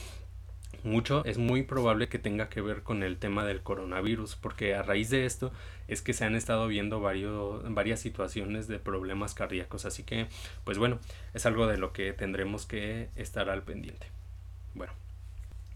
mucho 0.86 1.24
es 1.26 1.38
muy 1.38 1.64
probable 1.64 2.10
que 2.10 2.20
tenga 2.20 2.50
que 2.50 2.62
ver 2.62 2.84
con 2.84 3.04
el 3.04 3.18
tema 3.18 3.46
del 3.46 3.62
coronavirus, 3.62 4.36
porque 4.36 4.76
a 4.76 4.84
raíz 4.84 5.10
de 5.10 5.26
esto 5.26 5.52
es 5.88 6.02
que 6.02 6.14
se 6.14 6.26
han 6.26 6.36
estado 6.36 6.68
viendo 6.68 7.00
varios, 7.00 7.64
varias 7.74 8.00
situaciones 8.00 8.68
de 8.68 8.80
problemas 8.80 9.34
cardíacos, 9.34 9.86
así 9.86 10.04
que 10.04 10.28
pues 10.64 10.78
bueno, 10.78 11.00
es 11.34 11.46
algo 11.46 11.68
de 11.68 11.78
lo 11.78 11.94
que 11.94 12.14
tendremos 12.14 12.66
que 12.66 13.10
estar 13.16 13.50
al 13.50 13.64
pendiente. 13.64 14.08
Bueno, 14.74 14.94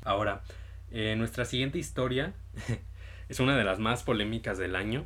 ahora, 0.03 0.41
eh, 0.91 1.15
nuestra 1.17 1.45
siguiente 1.45 1.77
historia 1.77 2.33
es 3.29 3.39
una 3.39 3.57
de 3.57 3.63
las 3.63 3.79
más 3.79 4.03
polémicas 4.03 4.57
del 4.57 4.75
año 4.75 5.05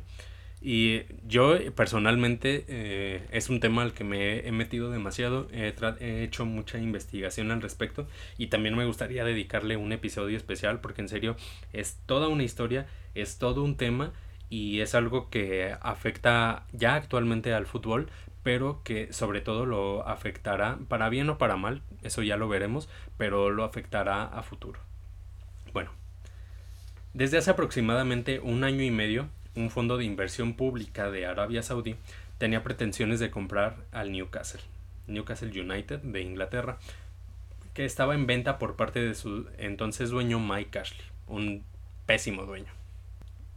y 0.64 1.02
yo 1.26 1.58
personalmente 1.74 2.64
eh, 2.68 3.26
es 3.32 3.48
un 3.48 3.58
tema 3.58 3.82
al 3.82 3.92
que 3.92 4.04
me 4.04 4.46
he 4.46 4.52
metido 4.52 4.90
demasiado, 4.90 5.48
he, 5.50 5.74
hecho 6.22 6.46
mucha 6.46 6.78
investigación 6.78 7.50
al 7.50 7.60
respecto 7.60 8.06
y 8.38 8.46
también 8.46 8.76
me 8.76 8.84
gustaría 8.84 9.24
dedicarle 9.24 9.76
un 9.76 9.92
episodio 9.92 10.36
especial 10.36 10.80
porque 10.80 11.02
en 11.02 11.08
serio 11.08 11.36
es 11.72 11.98
toda 12.06 12.28
una 12.28 12.44
historia, 12.44 12.86
es 13.16 13.38
todo 13.38 13.64
un 13.64 13.76
tema 13.76 14.12
y 14.50 14.80
es 14.80 14.94
algo 14.94 15.30
que 15.30 15.74
afecta 15.80 16.64
ya 16.72 16.94
actualmente 16.94 17.52
al 17.54 17.66
fútbol, 17.66 18.08
pero 18.44 18.82
que 18.84 19.12
sobre 19.12 19.40
todo 19.40 19.66
lo 19.66 20.06
afectará 20.06 20.78
para 20.88 21.08
bien 21.08 21.28
o 21.28 21.38
para 21.38 21.56
mal, 21.56 21.82
eso 22.04 22.22
ya 22.22 22.36
lo 22.36 22.48
veremos, 22.48 22.88
pero 23.18 23.50
lo 23.50 23.64
afectará 23.64 24.24
a 24.24 24.42
futuro. 24.42 24.78
Bueno, 25.72 25.90
desde 27.14 27.38
hace 27.38 27.50
aproximadamente 27.50 28.38
un 28.38 28.62
año 28.62 28.82
y 28.82 28.90
medio 28.90 29.28
un 29.54 29.70
fondo 29.70 29.96
de 29.96 30.04
inversión 30.04 30.54
pública 30.54 31.10
de 31.10 31.26
Arabia 31.26 31.62
Saudí 31.62 31.96
tenía 32.38 32.62
pretensiones 32.62 33.20
de 33.20 33.30
comprar 33.30 33.76
al 33.92 34.12
Newcastle, 34.12 34.62
Newcastle 35.06 35.60
United 35.60 36.00
de 36.00 36.22
Inglaterra, 36.22 36.78
que 37.74 37.84
estaba 37.84 38.14
en 38.14 38.26
venta 38.26 38.58
por 38.58 38.76
parte 38.76 39.00
de 39.00 39.14
su 39.14 39.48
entonces 39.58 40.10
dueño 40.10 40.38
Mike 40.38 40.78
Ashley, 40.78 41.06
un 41.26 41.64
pésimo 42.06 42.44
dueño. 42.44 42.72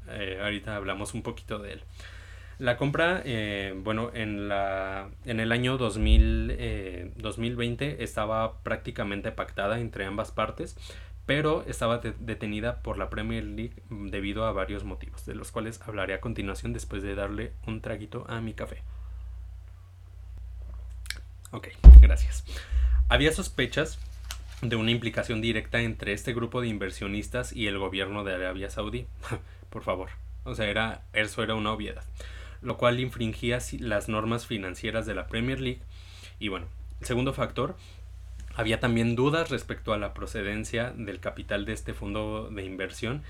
Eh, 0.09 0.39
ahorita 0.41 0.75
hablamos 0.75 1.13
un 1.13 1.23
poquito 1.23 1.59
de 1.59 1.73
él. 1.73 1.83
La 2.57 2.77
compra, 2.77 3.21
eh, 3.25 3.73
bueno, 3.75 4.11
en, 4.13 4.47
la, 4.47 5.09
en 5.25 5.41
el 5.41 5.51
año 5.51 5.77
2000, 5.77 7.13
2020 7.17 7.85
eh, 7.85 7.95
estaba 7.99 8.59
prácticamente 8.59 9.33
pactada 9.33 9.79
entre 9.79 10.05
ambas 10.05 10.31
partes, 10.31 10.77
pero 11.26 11.63
estaba 11.67 11.99
detenida 11.99 12.82
por 12.82 12.97
la 12.97 13.09
Premier 13.09 13.43
League 13.43 13.73
debido 13.89 14.45
a 14.45 14.51
varios 14.51 14.84
motivos, 14.84 15.26
de 15.26 15.36
los 15.36 15.51
cuales 15.51 15.82
hablaré 15.82 16.13
a 16.13 16.21
continuación 16.21 16.73
después 16.73 17.01
de 17.03 17.15
darle 17.15 17.53
un 17.65 17.82
traguito 17.82 18.26
a 18.30 18.41
mi 18.41 18.53
café. 18.53 18.84
Ok, 21.51 21.69
gracias. 22.01 22.43
Había 23.09 23.32
sospechas 23.32 23.99
de 24.61 24.76
una 24.76 24.91
implicación 24.91 25.41
directa 25.41 25.82
entre 25.82 26.13
este 26.13 26.34
grupo 26.34 26.61
de 26.61 26.67
inversionistas 26.67 27.53
y 27.53 27.67
el 27.67 27.78
gobierno 27.78 28.23
de 28.23 28.34
Arabia 28.34 28.69
Saudí. 28.69 29.07
por 29.69 29.84
favor. 29.84 30.09
O 30.43 30.55
sea, 30.55 30.67
era, 30.67 31.03
eso 31.13 31.43
era 31.43 31.55
una 31.55 31.71
obviedad. 31.71 32.03
Lo 32.61 32.78
cual 32.78 32.99
infringía 32.99 33.59
las 33.80 34.09
normas 34.09 34.45
financieras 34.45 35.05
de 35.05 35.15
la 35.15 35.28
Premier 35.28 35.59
League. 35.59 35.82
Y 36.39 36.49
bueno, 36.49 36.67
segundo 37.01 37.34
factor 37.34 37.76
había 38.55 38.79
también 38.79 39.15
dudas 39.15 39.49
respecto 39.49 39.93
a 39.93 39.97
la 39.97 40.13
procedencia 40.13 40.91
del 40.95 41.19
capital 41.19 41.65
de 41.65 41.73
este 41.73 41.93
fondo 41.93 42.49
de 42.49 42.63
inversión 42.63 43.23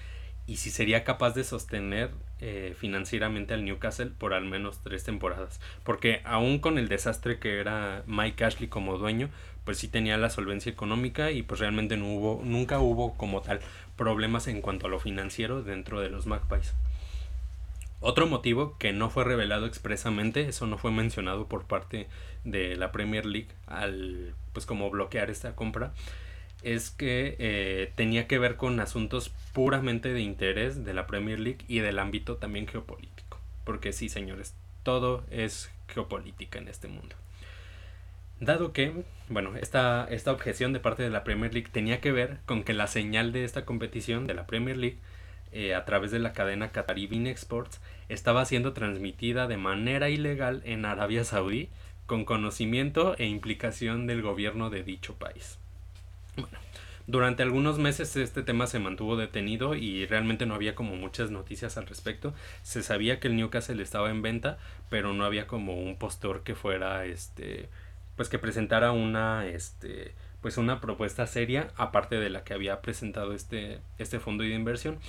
y 0.47 0.57
si 0.57 0.69
sería 0.69 1.03
capaz 1.03 1.33
de 1.33 1.43
sostener 1.43 2.11
eh, 2.39 2.75
financieramente 2.77 3.55
al 3.55 3.65
Newcastle 3.65 4.11
por 4.17 4.33
al 4.33 4.45
menos 4.45 4.81
tres 4.83 5.03
temporadas. 5.03 5.59
Porque 5.83 6.21
aún 6.23 6.59
con 6.59 6.77
el 6.77 6.87
desastre 6.87 7.39
que 7.39 7.59
era 7.59 8.03
Mike 8.05 8.45
Ashley 8.45 8.69
como 8.69 8.97
dueño, 8.97 9.29
pues 9.63 9.79
sí 9.79 9.87
tenía 9.87 10.17
la 10.17 10.29
solvencia 10.29 10.71
económica 10.71 11.31
y 11.31 11.41
pues 11.41 11.59
realmente 11.59 11.97
no 11.97 12.13
hubo, 12.13 12.41
nunca 12.43 12.79
hubo 12.79 13.17
como 13.17 13.41
tal 13.41 13.59
problemas 13.95 14.47
en 14.47 14.61
cuanto 14.61 14.85
a 14.85 14.89
lo 14.89 14.99
financiero 14.99 15.63
dentro 15.63 15.99
de 15.99 16.09
los 16.09 16.27
Magpies. 16.27 16.75
Otro 18.07 18.27
motivo 18.27 18.77
que 18.77 18.93
no 18.93 19.09
fue 19.09 19.23
revelado 19.23 19.65
expresamente, 19.65 20.47
eso 20.47 20.67
no 20.67 20.77
fue 20.77 20.91
mencionado 20.91 21.47
por 21.47 21.65
parte 21.65 22.07
de 22.43 22.75
la 22.75 22.91
Premier 22.91 23.25
League 23.25 23.47
al 23.65 24.35
pues 24.53 24.67
como 24.67 24.91
bloquear 24.91 25.31
esta 25.31 25.55
compra, 25.55 25.91
es 26.61 26.91
que 26.91 27.35
eh, 27.39 27.91
tenía 27.95 28.27
que 28.27 28.37
ver 28.37 28.57
con 28.57 28.79
asuntos 28.79 29.29
puramente 29.53 30.13
de 30.13 30.21
interés 30.21 30.85
de 30.85 30.93
la 30.93 31.07
Premier 31.07 31.39
League 31.39 31.65
y 31.67 31.79
del 31.79 31.97
ámbito 31.97 32.37
también 32.37 32.67
geopolítico. 32.67 33.39
Porque 33.63 33.91
sí, 33.91 34.07
señores, 34.07 34.53
todo 34.83 35.23
es 35.31 35.71
geopolítica 35.87 36.59
en 36.59 36.67
este 36.67 36.87
mundo. 36.87 37.15
Dado 38.39 38.71
que, 38.71 39.03
bueno, 39.29 39.55
esta, 39.59 40.05
esta 40.11 40.31
objeción 40.31 40.73
de 40.73 40.79
parte 40.79 41.01
de 41.01 41.09
la 41.09 41.23
Premier 41.23 41.55
League 41.55 41.71
tenía 41.71 42.01
que 42.01 42.11
ver 42.11 42.37
con 42.45 42.63
que 42.63 42.73
la 42.73 42.85
señal 42.85 43.31
de 43.31 43.45
esta 43.45 43.65
competición 43.65 44.27
de 44.27 44.35
la 44.35 44.45
Premier 44.45 44.77
League 44.77 44.99
eh, 45.57 45.73
a 45.73 45.85
través 45.85 46.11
de 46.11 46.19
la 46.19 46.33
cadena 46.33 46.73
Qatari 46.73 47.07
Bean 47.07 47.27
Exports 47.27 47.79
estaba 48.09 48.43
siendo 48.43 48.73
transmitida 48.73 49.47
de 49.47 49.55
manera 49.55 50.09
ilegal 50.09 50.61
en 50.65 50.83
Arabia 50.83 51.23
Saudí 51.23 51.69
con 52.05 52.25
conocimiento 52.25 53.15
e 53.17 53.25
implicación 53.25 54.05
del 54.05 54.21
gobierno 54.21 54.69
de 54.69 54.83
dicho 54.83 55.15
país. 55.15 55.57
Bueno, 56.35 56.57
durante 57.07 57.41
algunos 57.41 57.79
meses 57.79 58.17
este 58.17 58.43
tema 58.43 58.67
se 58.67 58.79
mantuvo 58.79 59.15
detenido 59.15 59.75
y 59.75 60.05
realmente 60.05 60.45
no 60.45 60.55
había 60.55 60.75
como 60.75 60.97
muchas 60.97 61.31
noticias 61.31 61.77
al 61.77 61.87
respecto. 61.87 62.33
Se 62.61 62.83
sabía 62.83 63.21
que 63.21 63.29
el 63.29 63.37
Newcastle 63.37 63.81
estaba 63.81 64.09
en 64.09 64.21
venta, 64.21 64.57
pero 64.89 65.13
no 65.13 65.23
había 65.23 65.47
como 65.47 65.81
un 65.81 65.95
postor 65.95 66.43
que 66.43 66.55
fuera 66.55 67.05
este 67.05 67.69
pues 68.17 68.27
que 68.27 68.39
presentara 68.39 68.91
una 68.91 69.47
este 69.47 70.15
pues 70.41 70.57
una 70.57 70.81
propuesta 70.81 71.25
seria 71.27 71.69
aparte 71.77 72.15
de 72.15 72.29
la 72.29 72.43
que 72.43 72.53
había 72.53 72.81
presentado 72.81 73.31
este 73.31 73.79
este 73.99 74.19
fondo 74.19 74.43
de 74.43 74.49
inversión. 74.49 74.99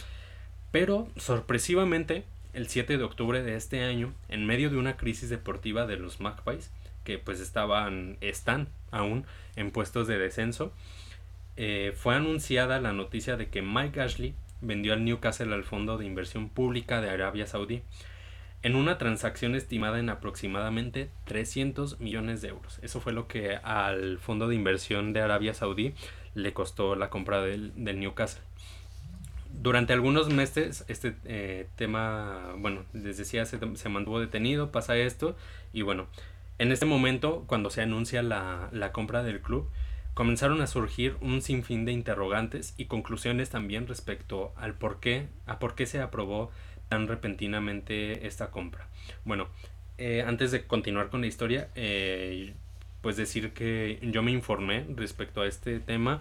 Pero 0.70 1.08
sorpresivamente 1.16 2.24
el 2.52 2.68
7 2.68 2.98
de 2.98 3.04
octubre 3.04 3.42
de 3.42 3.56
este 3.56 3.82
año, 3.82 4.12
en 4.28 4.46
medio 4.46 4.70
de 4.70 4.76
una 4.76 4.96
crisis 4.96 5.28
deportiva 5.28 5.86
de 5.86 5.96
los 5.96 6.20
Magpies, 6.20 6.72
que 7.04 7.18
pues 7.18 7.40
estaban 7.40 8.16
están 8.20 8.68
aún 8.90 9.26
en 9.54 9.70
puestos 9.70 10.06
de 10.08 10.18
descenso, 10.18 10.72
eh, 11.56 11.92
fue 11.96 12.14
anunciada 12.14 12.80
la 12.80 12.92
noticia 12.92 13.36
de 13.36 13.48
que 13.48 13.62
Mike 13.62 14.00
Ashley 14.00 14.34
vendió 14.60 14.92
al 14.92 15.04
Newcastle 15.04 15.54
al 15.54 15.64
Fondo 15.64 15.98
de 15.98 16.06
Inversión 16.06 16.48
Pública 16.48 17.00
de 17.00 17.10
Arabia 17.10 17.46
Saudí 17.46 17.82
en 18.62 18.74
una 18.74 18.98
transacción 18.98 19.54
estimada 19.54 19.98
en 20.00 20.08
aproximadamente 20.08 21.10
300 21.24 22.00
millones 22.00 22.42
de 22.42 22.48
euros. 22.48 22.80
Eso 22.82 23.00
fue 23.00 23.12
lo 23.12 23.28
que 23.28 23.56
al 23.56 24.18
Fondo 24.18 24.48
de 24.48 24.54
Inversión 24.54 25.12
de 25.12 25.20
Arabia 25.20 25.54
Saudí 25.54 25.94
le 26.34 26.52
costó 26.52 26.96
la 26.96 27.08
compra 27.08 27.42
del, 27.42 27.72
Newcastle. 27.76 28.42
Durante 29.50 29.92
algunos 29.92 30.28
meses 30.28 30.84
este 30.88 31.16
eh, 31.24 31.68
tema, 31.76 32.54
bueno, 32.58 32.84
les 32.92 33.16
decía, 33.16 33.44
se, 33.46 33.58
se, 33.76 33.88
mantuvo 33.88 34.20
detenido, 34.20 34.70
pasa 34.70 34.96
esto 34.96 35.36
y 35.72 35.82
bueno, 35.82 36.06
en 36.58 36.72
este 36.72 36.86
momento, 36.86 37.44
cuando 37.46 37.70
se 37.70 37.82
anuncia 37.82 38.22
la, 38.22 38.68
la 38.72 38.92
compra 38.92 39.22
del 39.22 39.40
club, 39.40 39.68
comenzaron 40.14 40.60
a 40.62 40.66
surgir 40.66 41.16
un 41.20 41.42
sinfín 41.42 41.84
de 41.84 41.92
interrogantes 41.92 42.74
y 42.78 42.86
conclusiones 42.86 43.50
también 43.50 43.86
respecto 43.86 44.54
al 44.56 44.74
por 44.74 45.00
qué, 45.00 45.28
a 45.46 45.58
por 45.58 45.74
qué 45.74 45.86
se 45.86 46.00
aprobó 46.00 46.50
tan 46.88 47.08
repentinamente 47.08 48.26
esta 48.26 48.50
compra. 48.50 48.88
Bueno, 49.24 49.48
eh, 49.98 50.24
antes 50.26 50.50
de 50.52 50.66
continuar 50.66 51.10
con 51.10 51.20
la 51.20 51.26
historia, 51.26 51.68
eh, 51.74 52.54
pues 53.02 53.16
decir 53.16 53.52
que 53.52 53.98
yo 54.02 54.22
me 54.22 54.30
informé 54.30 54.86
respecto 54.96 55.42
a 55.42 55.46
este 55.46 55.80
tema, 55.80 56.20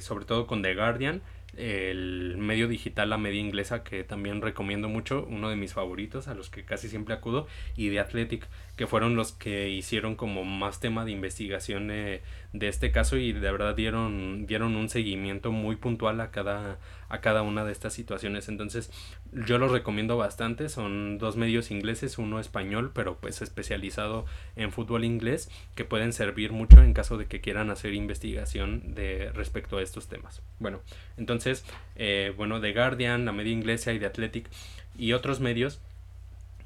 sobre 0.00 0.26
todo 0.26 0.46
con 0.46 0.60
The 0.60 0.74
Guardian, 0.74 1.22
el 1.56 2.36
medio 2.38 2.68
digital, 2.68 3.10
la 3.10 3.18
media 3.18 3.40
inglesa, 3.40 3.82
que 3.82 4.04
también 4.04 4.42
recomiendo 4.42 4.88
mucho, 4.88 5.26
uno 5.28 5.48
de 5.48 5.56
mis 5.56 5.72
favoritos, 5.72 6.28
a 6.28 6.34
los 6.34 6.50
que 6.50 6.64
casi 6.64 6.88
siempre 6.88 7.14
acudo, 7.14 7.46
y 7.76 7.90
The 7.90 8.00
Athletic, 8.00 8.46
que 8.78 8.86
fueron 8.86 9.16
los 9.16 9.32
que 9.32 9.68
hicieron 9.70 10.14
como 10.14 10.44
más 10.44 10.78
tema 10.78 11.04
de 11.04 11.10
investigación 11.10 11.90
eh, 11.90 12.22
de 12.52 12.68
este 12.68 12.92
caso 12.92 13.16
y 13.16 13.32
de 13.32 13.50
verdad 13.50 13.74
dieron, 13.74 14.46
dieron 14.46 14.76
un 14.76 14.88
seguimiento 14.88 15.50
muy 15.50 15.74
puntual 15.74 16.20
a 16.20 16.30
cada, 16.30 16.78
a 17.08 17.20
cada 17.20 17.42
una 17.42 17.64
de 17.64 17.72
estas 17.72 17.92
situaciones. 17.92 18.48
Entonces, 18.48 18.92
yo 19.32 19.58
los 19.58 19.72
recomiendo 19.72 20.16
bastante, 20.16 20.68
son 20.68 21.18
dos 21.18 21.36
medios 21.36 21.72
ingleses, 21.72 22.18
uno 22.18 22.38
español, 22.38 22.92
pero 22.94 23.18
pues 23.18 23.42
especializado 23.42 24.26
en 24.54 24.70
fútbol 24.70 25.04
inglés, 25.04 25.50
que 25.74 25.84
pueden 25.84 26.12
servir 26.12 26.52
mucho 26.52 26.80
en 26.80 26.94
caso 26.94 27.18
de 27.18 27.26
que 27.26 27.40
quieran 27.40 27.70
hacer 27.70 27.94
investigación 27.94 28.94
de 28.94 29.32
respecto 29.32 29.78
a 29.78 29.82
estos 29.82 30.06
temas. 30.06 30.40
Bueno, 30.60 30.82
entonces, 31.16 31.64
eh, 31.96 32.32
bueno, 32.36 32.60
The 32.60 32.72
Guardian, 32.72 33.24
la 33.24 33.32
media 33.32 33.52
inglesa 33.52 33.92
y 33.92 33.98
The 33.98 34.06
Athletic 34.06 34.48
y 34.96 35.14
otros 35.14 35.40
medios 35.40 35.80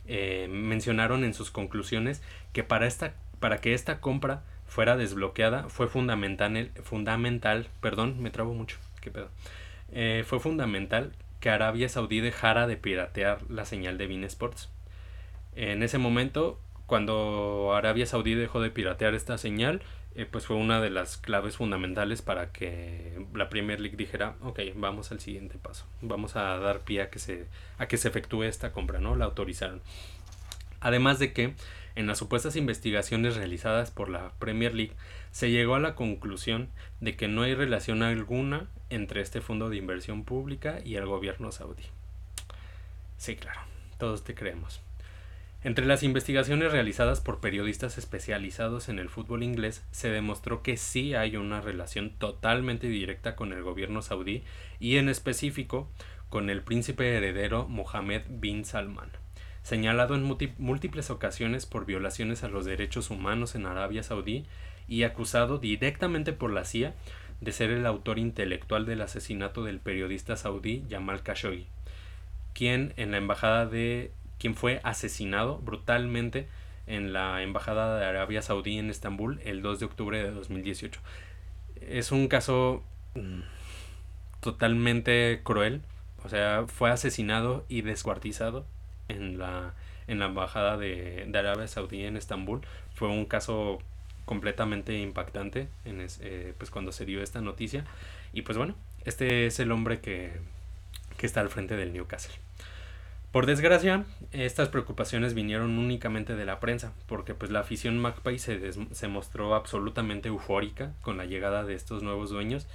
eh, 0.06 0.48
mencionaron 0.50 1.24
en 1.24 1.34
sus 1.34 1.50
conclusiones 1.50 2.22
que 2.52 2.64
para, 2.64 2.86
esta, 2.86 3.14
para 3.40 3.58
que 3.58 3.74
esta 3.74 4.00
compra 4.00 4.42
fuera 4.66 4.96
desbloqueada 4.96 5.68
fue 5.68 5.88
fundamental, 5.88 6.70
fundamental 6.82 7.68
perdón, 7.80 8.20
me 8.22 8.30
mucho, 8.30 8.78
qué 9.00 9.10
pedo, 9.10 9.30
eh, 9.92 10.24
fue 10.26 10.40
fundamental 10.40 11.12
que 11.40 11.50
Arabia 11.50 11.88
Saudí 11.88 12.20
dejara 12.20 12.66
de 12.66 12.76
piratear 12.76 13.40
la 13.50 13.64
señal 13.64 13.98
de 13.98 14.06
Bean 14.06 14.24
Sports. 14.24 14.70
En 15.54 15.82
ese 15.82 15.98
momento, 15.98 16.58
cuando 16.86 17.74
Arabia 17.74 18.06
Saudí 18.06 18.34
dejó 18.34 18.60
de 18.60 18.70
piratear 18.70 19.14
esta 19.14 19.36
señal, 19.38 19.82
eh, 20.14 20.26
pues 20.30 20.46
fue 20.46 20.56
una 20.56 20.80
de 20.80 20.90
las 20.90 21.16
claves 21.16 21.56
fundamentales 21.56 22.22
para 22.22 22.52
que 22.52 23.24
la 23.34 23.48
Premier 23.48 23.80
League 23.80 23.96
dijera, 23.96 24.36
ok, 24.42 24.60
vamos 24.74 25.10
al 25.10 25.20
siguiente 25.20 25.58
paso, 25.58 25.86
vamos 26.00 26.36
a 26.36 26.58
dar 26.58 26.80
pie 26.80 27.02
a 27.02 27.10
que 27.10 27.18
se, 27.18 27.46
a 27.78 27.88
que 27.88 27.96
se 27.96 28.08
efectúe 28.08 28.44
esta 28.44 28.72
compra, 28.72 28.98
¿no? 28.98 29.16
La 29.16 29.24
autorizaron. 29.24 29.80
Además 30.80 31.18
de 31.18 31.32
que 31.32 31.54
en 31.94 32.06
las 32.06 32.18
supuestas 32.18 32.56
investigaciones 32.56 33.36
realizadas 33.36 33.90
por 33.90 34.08
la 34.08 34.32
Premier 34.38 34.74
League 34.74 34.92
se 35.30 35.50
llegó 35.50 35.74
a 35.74 35.80
la 35.80 35.94
conclusión 35.94 36.68
de 37.00 37.16
que 37.16 37.28
no 37.28 37.42
hay 37.42 37.54
relación 37.54 38.02
alguna 38.02 38.68
entre 38.90 39.20
este 39.20 39.40
fondo 39.40 39.70
de 39.70 39.76
inversión 39.76 40.24
pública 40.24 40.80
y 40.84 40.96
el 40.96 41.06
gobierno 41.06 41.52
saudí. 41.52 41.84
Sí, 43.16 43.36
claro, 43.36 43.60
todos 43.98 44.24
te 44.24 44.34
creemos. 44.34 44.80
Entre 45.64 45.86
las 45.86 46.02
investigaciones 46.02 46.72
realizadas 46.72 47.20
por 47.20 47.38
periodistas 47.38 47.96
especializados 47.96 48.88
en 48.88 48.98
el 48.98 49.08
fútbol 49.08 49.44
inglés, 49.44 49.84
se 49.92 50.10
demostró 50.10 50.60
que 50.62 50.76
sí 50.76 51.14
hay 51.14 51.36
una 51.36 51.60
relación 51.60 52.10
totalmente 52.18 52.88
directa 52.88 53.36
con 53.36 53.52
el 53.52 53.62
gobierno 53.62 54.02
saudí 54.02 54.42
y 54.80 54.96
en 54.96 55.08
específico 55.08 55.88
con 56.30 56.50
el 56.50 56.62
príncipe 56.62 57.16
heredero 57.16 57.68
Mohammed 57.68 58.22
bin 58.28 58.64
Salman, 58.64 59.10
señalado 59.62 60.16
en 60.16 60.24
múltiples 60.58 61.10
ocasiones 61.10 61.64
por 61.64 61.86
violaciones 61.86 62.42
a 62.42 62.48
los 62.48 62.64
derechos 62.64 63.10
humanos 63.10 63.54
en 63.54 63.66
Arabia 63.66 64.02
Saudí 64.02 64.46
y 64.88 65.04
acusado 65.04 65.58
directamente 65.58 66.32
por 66.32 66.50
la 66.52 66.64
CIA 66.64 66.94
de 67.40 67.52
ser 67.52 67.70
el 67.70 67.86
autor 67.86 68.18
intelectual 68.18 68.84
del 68.84 69.02
asesinato 69.02 69.62
del 69.62 69.78
periodista 69.78 70.36
saudí 70.36 70.84
Jamal 70.90 71.22
Khashoggi, 71.22 71.66
quien 72.52 72.94
en 72.96 73.12
la 73.12 73.18
embajada 73.18 73.66
de 73.66 74.12
quien 74.42 74.56
fue 74.56 74.80
asesinado 74.82 75.58
brutalmente 75.58 76.48
en 76.88 77.12
la 77.12 77.42
embajada 77.42 77.96
de 77.96 78.04
Arabia 78.04 78.42
Saudí 78.42 78.76
en 78.76 78.90
Estambul 78.90 79.40
el 79.44 79.62
2 79.62 79.78
de 79.78 79.86
octubre 79.86 80.20
de 80.20 80.32
2018. 80.32 81.00
Es 81.80 82.10
un 82.10 82.26
caso 82.26 82.82
mm, 83.14 83.42
totalmente 84.40 85.42
cruel, 85.44 85.82
o 86.24 86.28
sea, 86.28 86.64
fue 86.66 86.90
asesinado 86.90 87.64
y 87.68 87.82
descuartizado 87.82 88.66
en 89.06 89.38
la 89.38 89.74
en 90.08 90.18
la 90.18 90.26
embajada 90.26 90.76
de, 90.76 91.30
Arabia 91.32 91.68
Saudí 91.68 92.04
en 92.04 92.16
Estambul. 92.16 92.62
Fue 92.96 93.06
un 93.06 93.26
caso 93.26 93.78
completamente 94.24 94.98
impactante 94.98 95.68
en 95.84 96.04
eh, 96.20 96.52
pues 96.58 96.72
cuando 96.72 96.90
se 96.90 97.04
dio 97.04 97.22
esta 97.22 97.40
noticia. 97.40 97.84
Y 98.32 98.42
pues 98.42 98.58
bueno, 98.58 98.74
este 99.04 99.46
es 99.46 99.60
el 99.60 99.70
hombre 99.70 100.00
que, 100.00 100.32
que 101.16 101.26
está 101.26 101.40
al 101.40 101.48
frente 101.48 101.76
del 101.76 101.92
Newcastle. 101.92 102.34
Por 103.32 103.46
desgracia, 103.46 104.04
estas 104.30 104.68
preocupaciones 104.68 105.32
vinieron 105.32 105.78
únicamente 105.78 106.36
de 106.36 106.44
la 106.44 106.60
prensa, 106.60 106.92
porque 107.06 107.34
pues 107.34 107.50
la 107.50 107.60
afición 107.60 107.98
Magpie 107.98 108.38
se, 108.38 108.72
se, 108.72 109.08
mostró 109.08 109.54
absolutamente 109.54 110.28
eufórica 110.28 110.92
con 111.00 111.16
la 111.16 111.24
llegada 111.24 111.64
de 111.64 111.74
estos 111.74 112.02
nuevos 112.02 112.28
dueños, 112.28 112.68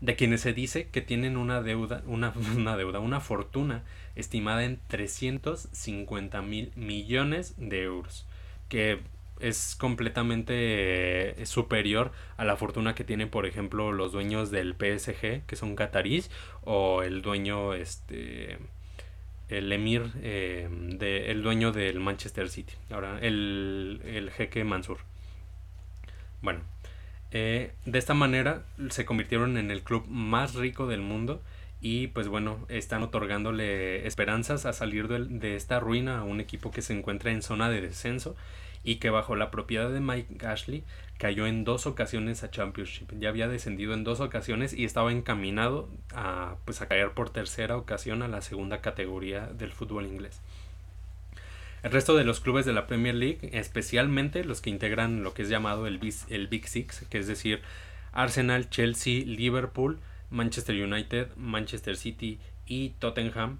de 0.00 0.16
quienes 0.16 0.40
se 0.40 0.52
dice 0.52 0.88
que 0.88 1.00
tienen 1.00 1.36
una 1.36 1.62
deuda, 1.62 2.02
una, 2.06 2.34
una 2.56 2.76
deuda, 2.76 2.98
una 2.98 3.20
fortuna 3.20 3.84
estimada 4.16 4.64
en 4.64 4.80
350 4.88 6.42
mil 6.42 6.72
millones 6.74 7.54
de 7.56 7.84
euros, 7.84 8.26
que 8.68 8.98
es 9.38 9.76
completamente 9.76 11.40
eh, 11.40 11.46
superior 11.46 12.10
a 12.36 12.44
la 12.44 12.56
fortuna 12.56 12.96
que 12.96 13.04
tienen, 13.04 13.30
por 13.30 13.46
ejemplo, 13.46 13.92
los 13.92 14.10
dueños 14.10 14.50
del 14.50 14.74
PSG, 14.74 15.46
que 15.46 15.56
son 15.56 15.76
catarís, 15.76 16.32
o 16.62 17.02
el 17.04 17.22
dueño, 17.22 17.74
este, 17.74 18.58
el 19.50 19.72
emir, 19.72 20.12
eh, 20.22 20.68
de, 20.70 21.30
el 21.30 21.42
dueño 21.42 21.72
del 21.72 22.00
Manchester 22.00 22.48
City, 22.48 22.74
ahora 22.90 23.18
el, 23.20 24.00
el 24.04 24.30
jeque 24.30 24.64
Mansur. 24.64 24.98
Bueno, 26.40 26.60
eh, 27.32 27.72
de 27.84 27.98
esta 27.98 28.14
manera 28.14 28.64
se 28.90 29.04
convirtieron 29.04 29.56
en 29.56 29.70
el 29.70 29.82
club 29.82 30.06
más 30.08 30.54
rico 30.54 30.86
del 30.86 31.00
mundo 31.00 31.42
y 31.80 32.08
pues 32.08 32.28
bueno, 32.28 32.64
están 32.68 33.02
otorgándole 33.02 34.06
esperanzas 34.06 34.66
a 34.66 34.72
salir 34.72 35.08
de, 35.08 35.24
de, 35.26 35.56
esta 35.56 35.80
ruina 35.80 36.18
a 36.18 36.24
un 36.24 36.40
equipo 36.40 36.70
que 36.70 36.82
se 36.82 36.96
encuentra 36.96 37.30
en 37.30 37.42
zona 37.42 37.70
de 37.70 37.80
descenso 37.80 38.36
y 38.82 38.96
que 38.96 39.10
bajo 39.10 39.36
la 39.36 39.50
propiedad 39.50 39.90
de 39.90 40.00
Mike 40.00 40.46
Ashley 40.46 40.84
cayó 41.18 41.46
en 41.46 41.64
dos 41.64 41.86
ocasiones 41.86 42.42
a 42.42 42.50
Championship. 42.50 43.12
Ya 43.18 43.28
había 43.28 43.48
descendido 43.48 43.92
en 43.92 44.04
dos 44.04 44.20
ocasiones 44.20 44.72
y 44.72 44.84
estaba 44.84 45.12
encaminado 45.12 45.88
a, 46.14 46.56
pues, 46.64 46.80
a 46.80 46.88
caer 46.88 47.10
por 47.12 47.30
tercera 47.30 47.76
ocasión 47.76 48.22
a 48.22 48.28
la 48.28 48.40
segunda 48.40 48.80
categoría 48.80 49.46
del 49.46 49.72
fútbol 49.72 50.06
inglés. 50.06 50.40
El 51.82 51.92
resto 51.92 52.14
de 52.14 52.24
los 52.24 52.40
clubes 52.40 52.66
de 52.66 52.72
la 52.72 52.86
Premier 52.86 53.14
League, 53.14 53.50
especialmente 53.52 54.44
los 54.44 54.60
que 54.60 54.70
integran 54.70 55.22
lo 55.22 55.32
que 55.32 55.42
es 55.42 55.48
llamado 55.48 55.86
el, 55.86 56.00
el 56.28 56.46
Big 56.48 56.68
Six, 56.68 57.06
que 57.08 57.18
es 57.18 57.26
decir, 57.26 57.62
Arsenal, 58.12 58.68
Chelsea, 58.68 59.24
Liverpool, 59.24 59.98
Manchester 60.30 60.74
United, 60.82 61.28
Manchester 61.36 61.96
City 61.96 62.38
y 62.66 62.90
Tottenham, 62.98 63.58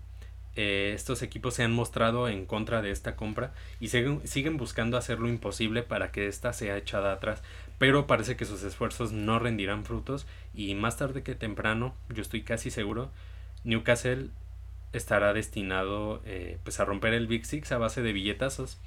eh, 0.57 0.93
estos 0.95 1.23
equipos 1.23 1.55
se 1.55 1.63
han 1.63 1.73
mostrado 1.73 2.29
en 2.29 2.47
contra 2.47 2.83
de 2.83 2.91
esta 2.91 3.17
compra 3.17 3.53
y 3.79 3.89
siguen, 3.89 4.27
siguen 4.27 4.57
buscando 4.57 4.97
hacer 4.97 5.19
lo 5.21 5.29
imposible 5.29 5.83
para 5.83 6.11
que 6.11 6.27
ésta 6.27 6.53
sea 6.53 6.77
echada 6.77 7.13
atrás, 7.13 7.43
pero 7.79 8.07
parece 8.07 8.37
que 8.37 8.45
sus 8.45 8.63
esfuerzos 8.63 9.13
no 9.13 9.39
rendirán 9.39 9.85
frutos 9.85 10.27
y 10.55 10.75
más 10.75 10.97
tarde 10.97 11.23
que 11.23 11.35
temprano, 11.35 11.95
yo 12.09 12.23
estoy 12.23 12.43
casi 12.43 12.71
seguro, 12.71 13.11
Newcastle 13.65 14.31
estará 14.93 15.33
destinado 15.33 16.21
eh, 16.25 16.59
pues 16.65 16.81
a 16.81 16.85
romper 16.85 17.15
el 17.15 17.27
Big 17.27 17.47
Six 17.47 17.71
a 17.73 17.79
base 17.79 18.03
de 18.03 18.13
billetazos, 18.13 18.79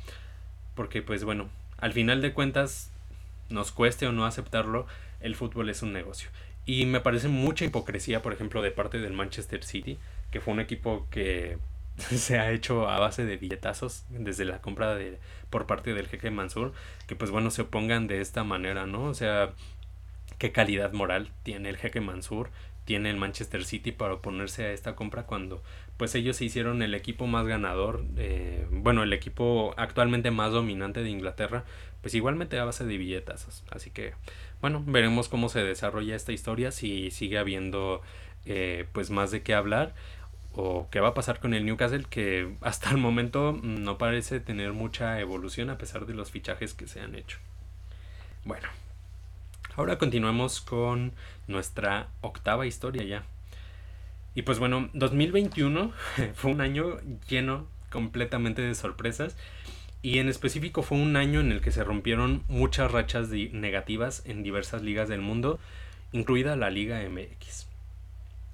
porque 0.75 1.01
pues 1.01 1.23
bueno, 1.23 1.49
al 1.77 1.93
final 1.93 2.21
de 2.21 2.33
cuentas, 2.33 2.91
nos 3.49 3.71
cueste 3.71 4.07
o 4.07 4.11
no 4.11 4.25
aceptarlo, 4.25 4.87
el 5.19 5.35
fútbol 5.35 5.69
es 5.69 5.81
un 5.81 5.93
negocio. 5.93 6.29
Y 6.65 6.85
me 6.85 7.01
parece 7.01 7.27
mucha 7.27 7.65
hipocresía, 7.65 8.21
por 8.21 8.33
ejemplo, 8.33 8.61
de 8.61 8.71
parte 8.71 8.99
del 8.99 9.13
Manchester 9.13 9.63
City, 9.63 9.99
que 10.33 10.41
fue 10.41 10.51
un 10.51 10.59
equipo 10.59 11.07
que 11.11 11.59
se 11.97 12.39
ha 12.39 12.51
hecho 12.51 12.89
a 12.89 12.99
base 12.99 13.23
de 13.23 13.37
billetazos 13.37 14.03
desde 14.09 14.45
la 14.45 14.61
compra 14.61 14.95
de 14.95 15.19
por 15.51 15.67
parte 15.67 15.93
del 15.93 16.07
jeque 16.07 16.31
Mansur, 16.31 16.73
que 17.05 17.15
pues 17.15 17.29
bueno 17.29 17.51
se 17.51 17.61
opongan 17.61 18.07
de 18.07 18.19
esta 18.19 18.43
manera, 18.43 18.87
¿no? 18.87 19.03
O 19.03 19.13
sea, 19.13 19.53
qué 20.39 20.51
calidad 20.51 20.91
moral 20.91 21.29
tiene 21.43 21.69
el 21.69 21.77
jeque 21.77 22.01
Mansur, 22.01 22.49
tiene 22.83 23.11
el 23.11 23.17
Manchester 23.17 23.63
City 23.63 23.91
para 23.91 24.15
oponerse 24.15 24.65
a 24.65 24.71
esta 24.71 24.95
compra 24.95 25.27
cuando 25.27 25.61
pues 25.97 26.15
ellos 26.15 26.37
se 26.37 26.45
hicieron 26.45 26.81
el 26.81 26.95
equipo 26.95 27.27
más 27.27 27.45
ganador, 27.45 28.03
eh, 28.17 28.65
bueno, 28.71 29.03
el 29.03 29.13
equipo 29.13 29.75
actualmente 29.77 30.31
más 30.31 30.51
dominante 30.51 31.03
de 31.03 31.11
Inglaterra, 31.11 31.63
pues 32.01 32.15
igualmente 32.15 32.57
a 32.57 32.65
base 32.65 32.85
de 32.85 32.97
billetazos. 32.97 33.63
Así 33.69 33.91
que, 33.91 34.15
bueno, 34.61 34.83
veremos 34.87 35.29
cómo 35.29 35.47
se 35.47 35.63
desarrolla 35.63 36.15
esta 36.15 36.31
historia, 36.31 36.71
si 36.71 37.11
sigue 37.11 37.37
habiendo 37.37 38.01
eh, 38.45 38.87
pues 38.91 39.11
más 39.11 39.29
de 39.29 39.43
qué 39.43 39.53
hablar 39.53 39.93
o 40.55 40.87
qué 40.91 40.99
va 40.99 41.09
a 41.09 41.13
pasar 41.13 41.39
con 41.39 41.53
el 41.53 41.65
Newcastle 41.65 42.05
que 42.09 42.55
hasta 42.61 42.91
el 42.91 42.97
momento 42.97 43.59
no 43.63 43.97
parece 43.97 44.39
tener 44.39 44.73
mucha 44.73 45.19
evolución 45.19 45.69
a 45.69 45.77
pesar 45.77 46.05
de 46.05 46.13
los 46.13 46.31
fichajes 46.31 46.73
que 46.73 46.87
se 46.87 47.01
han 47.01 47.15
hecho. 47.15 47.39
Bueno, 48.45 48.67
ahora 49.75 49.97
continuamos 49.97 50.61
con 50.61 51.13
nuestra 51.47 52.07
octava 52.21 52.65
historia 52.65 53.03
ya. 53.03 53.23
Y 54.35 54.43
pues 54.43 54.59
bueno, 54.59 54.89
2021 54.93 55.91
fue 56.35 56.51
un 56.51 56.61
año 56.61 56.99
lleno 57.27 57.67
completamente 57.89 58.61
de 58.61 58.75
sorpresas 58.75 59.35
y 60.01 60.19
en 60.19 60.27
específico 60.27 60.83
fue 60.83 60.97
un 60.97 61.15
año 61.15 61.39
en 61.39 61.51
el 61.51 61.61
que 61.61 61.71
se 61.71 61.83
rompieron 61.83 62.43
muchas 62.47 62.91
rachas 62.91 63.29
negativas 63.29 64.23
en 64.25 64.43
diversas 64.43 64.81
ligas 64.81 65.07
del 65.07 65.21
mundo, 65.21 65.59
incluida 66.11 66.57
la 66.57 66.69
Liga 66.69 67.01
MX. 67.07 67.72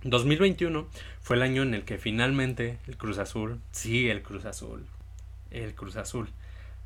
2021 0.03 0.87
fue 1.21 1.35
el 1.35 1.41
año 1.41 1.61
en 1.61 1.73
el 1.73 1.83
que 1.83 1.97
finalmente 1.97 2.77
el 2.87 2.95
Cruz 2.95 3.17
Azul, 3.17 3.59
sí, 3.71 4.09
el 4.09 4.21
Cruz 4.21 4.45
Azul, 4.45 4.85
el 5.51 5.75
Cruz 5.75 5.97
Azul, 5.97 6.29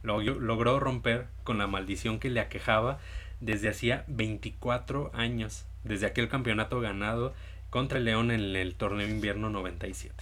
logró 0.02 0.80
romper 0.80 1.28
con 1.44 1.60
la 1.60 1.68
maldición 1.68 2.20
que 2.20 2.32
le 2.32 2.40
aquejaba 2.40 3.00
desde 3.40 3.70
hacía 3.70 4.04
24 4.08 5.12
años, 5.14 5.66
desde 5.84 6.08
aquel 6.08 6.28
campeonato 6.28 6.80
ganado 6.82 7.34
contra 7.70 8.00
el 8.00 8.06
León 8.06 8.32
en 8.32 8.56
el 8.56 8.74
torneo 8.76 9.08
invierno 9.08 9.50
97. 9.50 10.16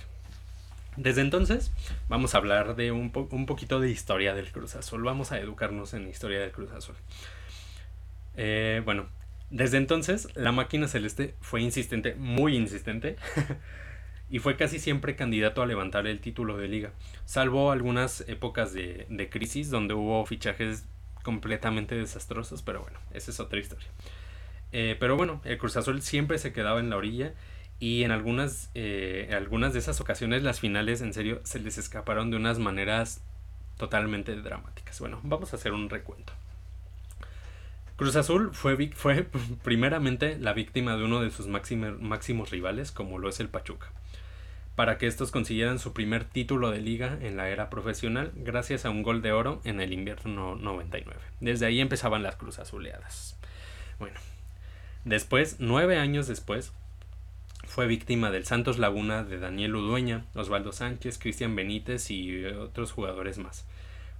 Desde 0.98 1.22
entonces 1.22 1.72
vamos 2.10 2.36
a 2.36 2.40
hablar 2.40 2.76
de 2.76 2.92
un, 2.92 3.12
un 3.30 3.46
poquito 3.46 3.80
de 3.80 3.90
historia 3.90 4.34
del 4.34 4.52
Cruz 4.52 4.76
Azul, 4.76 5.02
vamos 5.04 5.32
a 5.32 5.40
educarnos 5.40 5.94
en 5.94 6.04
la 6.04 6.10
historia 6.10 6.42
del 6.42 6.52
Cruz 6.52 6.72
Azul. 6.72 6.96
Eh, 8.36 8.82
bueno, 8.84 9.08
desde 9.52 9.78
entonces 9.78 10.30
la 10.36 10.52
máquina 10.52 10.88
celeste 10.88 11.36
fue 11.42 11.62
insistente, 11.62 12.16
muy 12.16 12.56
insistente, 12.56 13.18
y 14.30 14.40
fue 14.40 14.56
casi 14.56 14.80
siempre 14.80 15.18
candidato 15.18 15.62
a 15.62 15.66
levantar 15.66 16.08
el 16.08 16.22
título 16.22 16.58
de 16.58 16.70
liga, 16.70 16.94
salvo 17.26 17.72
algunas 17.72 18.22
épocas 18.30 18.74
de, 18.74 19.30
crisis 19.30 19.70
donde 19.70 19.94
hubo 19.94 20.26
fichajes 20.26 20.86
completamente 21.22 21.96
desastrosos, 21.96 22.62
pero 22.62 22.82
bueno, 22.82 22.98
esa 23.14 23.30
es 23.30 23.40
otra 23.42 23.60
historia. 23.60 23.90
Eh, 24.72 24.96
pero 25.00 25.18
bueno, 25.18 25.42
el 25.44 25.58
Cruz 25.58 25.76
Azul 25.76 26.02
siempre 26.02 26.38
se 26.38 26.54
quedaba 26.54 26.80
en 26.80 26.90
la 26.90 26.96
orilla 26.96 27.34
y 27.78 28.04
en 28.04 28.12
algunas, 28.12 28.72
eh, 28.74 29.30
algunas 29.36 29.74
de 29.74 29.80
esas 29.80 30.00
ocasiones 30.00 30.44
las 30.44 30.62
finales 30.62 31.02
en 31.02 31.14
serio 31.14 31.42
se 31.44 31.60
les 31.60 31.78
escaparon 31.78 32.32
de 32.32 32.38
unas 32.38 32.58
maneras 32.58 33.22
totalmente 33.78 34.34
dramáticas. 34.36 35.00
Bueno, 35.02 35.20
vamos 35.24 35.52
a 35.52 35.58
hacer 35.58 35.74
un 35.74 35.90
recuento. 35.90 36.32
Cruz 38.02 38.16
Azul 38.16 38.50
fue, 38.52 38.76
primeramente 39.64 40.36
la 40.40 40.54
víctima 40.54 40.98
de 40.98 41.04
uno 41.04 41.22
de 41.22 41.30
sus 41.30 41.46
máximos 41.46 42.50
rivales, 42.50 42.92
como 42.92 43.20
lo 43.20 43.30
es 43.30 43.40
el 43.40 43.48
Pachuca, 43.48 43.92
para 44.76 44.98
que 44.98 45.06
estos 45.06 45.30
consiguieran 45.30 45.78
su 45.78 45.94
primer 45.94 46.24
título 46.24 46.72
de 46.72 46.82
liga 46.82 47.20
en 47.22 47.38
la 47.38 47.50
era 47.50 47.70
profesional 47.70 48.32
gracias 48.36 48.86
a 48.86 48.90
un 48.90 49.04
gol 49.04 49.22
de 49.22 49.34
oro 49.34 49.62
en 49.66 49.80
el 49.80 49.94
invierno 49.94 50.56
99. 50.56 51.22
Desde 51.42 51.68
ahí 51.68 51.80
empezaban 51.80 52.24
las 52.24 52.38
Cruz 52.38 52.58
Azuleadas. 52.58 53.38
Bueno, 54.00 54.16
Después, 55.06 55.58
nueve 55.60 56.00
años 56.00 56.26
después, 56.26 56.74
fue 57.66 57.86
víctima 57.86 58.32
del 58.32 58.46
Santos 58.46 58.80
Laguna 58.80 59.24
de 59.24 59.38
Daniel 59.38 59.76
Udueña, 59.76 60.26
Osvaldo 60.34 60.72
Sánchez, 60.72 61.20
Cristian 61.20 61.56
Benítez 61.56 62.10
y 62.10 62.46
otros 62.46 62.94
jugadores 62.94 63.38
más. 63.38 63.68